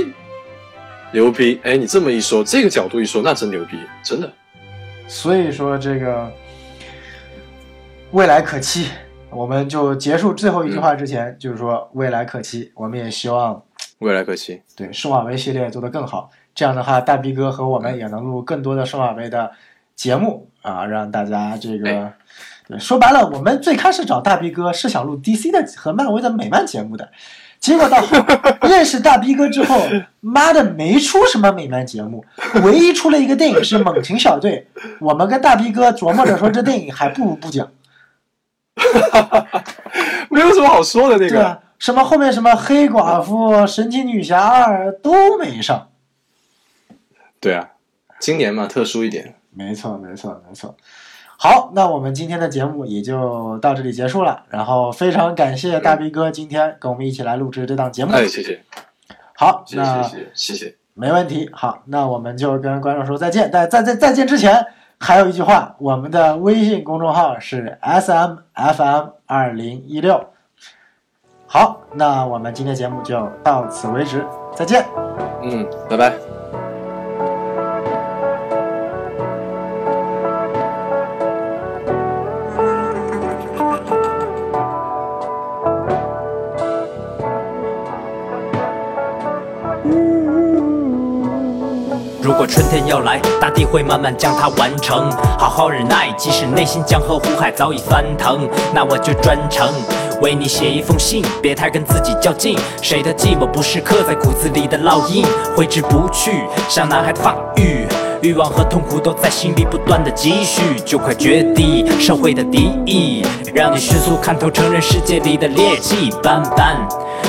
[1.12, 1.60] 牛逼！
[1.64, 4.32] 哎，你这么一说，这个角度一说，那真牛逼，真的。
[5.08, 6.32] 所以说这个
[8.12, 8.90] 未来可期，
[9.30, 13.64] 我们就结束最后一句话之前，就是说未来可期，我们也希望
[14.00, 16.30] 未来可期，对数码维系列做得更好。
[16.56, 19.52] 这样的话，大 B 哥和我们也能录更多的数码维的
[19.96, 22.14] 节目啊，让大家这个
[22.68, 27.12] 对，说白了，我们最开始找大逼哥是想录 DC 的和漫威的美漫节目的，
[27.64, 27.98] 结果到
[28.68, 29.82] 认识大逼哥之后，
[30.20, 32.26] 妈的没出什么美漫节目，
[32.62, 34.68] 唯一出了一个电影是《猛禽小队》，
[35.00, 37.72] 我们跟大逼哥琢磨着说这电影还不如不讲。
[40.30, 41.30] 没有什么好说的那个。
[41.30, 45.88] 对啊，什么后面什么黑寡妇、神奇女侠二都没上。
[47.40, 47.70] 对啊，
[48.20, 49.36] 今年嘛特殊一点。
[49.52, 50.76] 没错，没错，没错。
[51.38, 54.44] 好，那我们今天的节目也就到这里结束了。
[54.50, 58.14] 然后非常感谢大逼哥今天跟我们一起来录制这档节目。
[58.14, 58.64] 哎，谢谢。
[59.36, 60.76] 好，谢谢谢谢谢谢。
[60.94, 61.50] 没问题。
[61.52, 63.50] 好，那我们就跟观众说再见。
[63.52, 64.66] 但在在再见之前，
[65.00, 70.24] 还有一句话，我们的微信公众号是 S M F M 二零一六。
[71.46, 74.86] 好，那我们今天节目就到此为止，再见。
[75.42, 76.63] 嗯，拜拜。
[92.86, 95.10] 要来，大地会慢慢将它完成。
[95.38, 99.68] 好好忍耐，即使内心江河湖海早已翻腾，那我就专程
[100.22, 101.24] 为你写一封信。
[101.42, 107.83] 别太跟自己较劲，谁的寂寞不是刻在骨子里的烙印，挥之不去，像男孩的发育。
[108.24, 113.22] 欲望和痛苦都在心里不断的积蓄，就快绝地社会的敌意，
[113.54, 116.78] 让你迅速看透，承认世界里的劣迹斑斑。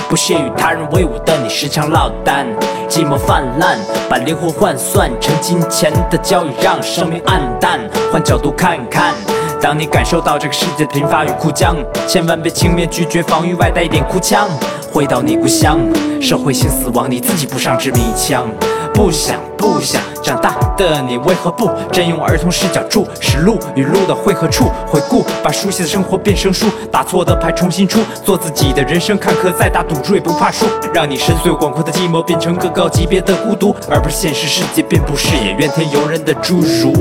[0.09, 2.47] 不屑与他人为伍的你时常落单，
[2.89, 3.77] 寂寞泛滥，
[4.09, 7.81] 把灵魂换算成金钱的交易，让生命暗淡。
[8.13, 9.13] 换角度看看。
[9.61, 11.75] 当你感受到这个世界的贫乏与枯僵，
[12.07, 14.47] 千万别轻蔑拒绝防御外带一点哭腔。
[14.93, 15.81] 回到你故乡，
[16.23, 18.47] 社会性死亡，你自己不上支迷枪。
[18.95, 24.71] 不想不想，长大的你为何不真用儿童视角注视路与路的汇合处？
[24.87, 30.65] 回顾，把熟悉的生活变成书，打错的牌重新出，做自己的人生，坎坷再大赌注也不怕输，
[30.95, 36.93] 让你深邃广阔的寂寞变成更高级别的孤独，而不是现实世界遍布视野怨天尤人的侏儒。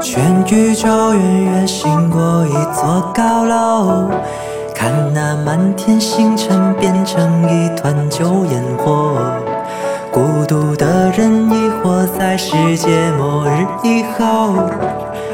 [0.00, 4.08] 全宇宙远远行过一座高楼，
[4.74, 9.16] 看那满天星辰变成一团旧烟火。
[10.12, 14.68] 孤独的人已活在世界末日以后，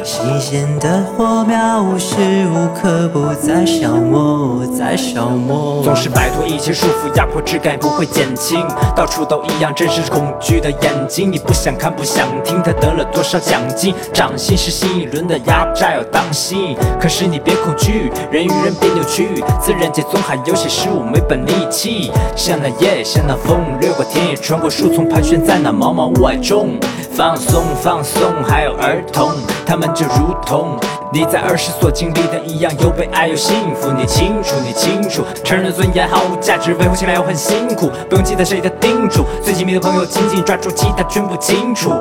[0.08, 2.16] 新鲜的火苗无时
[2.50, 5.82] 无刻不在消磨，在消磨。
[5.84, 8.66] 总是摆脱一切束缚，压迫质感不会减轻。
[8.96, 11.30] 到处都一样，真实恐惧的眼睛。
[11.30, 13.94] 你不想看，不想听，他得了多少奖金？
[14.10, 16.74] 掌心是新一轮的压榨，要当心。
[16.98, 22.10] 可是你别恐惧，人与人别扭曲，自然界总还有些事物没本力气。
[22.34, 26.80] 像那夜，像那风，掠过田野，穿过树丛，盘旋在那茫茫雾霭中。
[27.12, 29.32] 放松，放松，还有儿童，
[29.66, 30.78] 他们就如同
[31.12, 33.90] 你在儿时所经历的一样，又被爱又幸福。
[33.90, 39.24] 你清楚，你清楚，成人尊严毫无价值，维护起来又很辛苦，不用记得谁的叮嘱。
[39.42, 41.92] 最亲密的朋友紧紧抓住，其他全部清楚，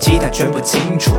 [0.00, 1.10] 其他全部清楚。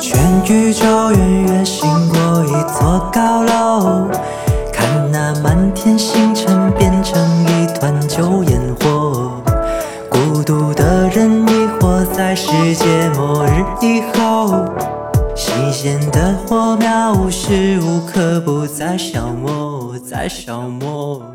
[0.00, 4.08] 全宇宙远远行过一座高楼，
[4.72, 6.09] 看那满天星
[12.72, 14.64] 世界末日以后，
[15.34, 21.32] 新鲜的火苗无时无刻不在消磨，在消磨。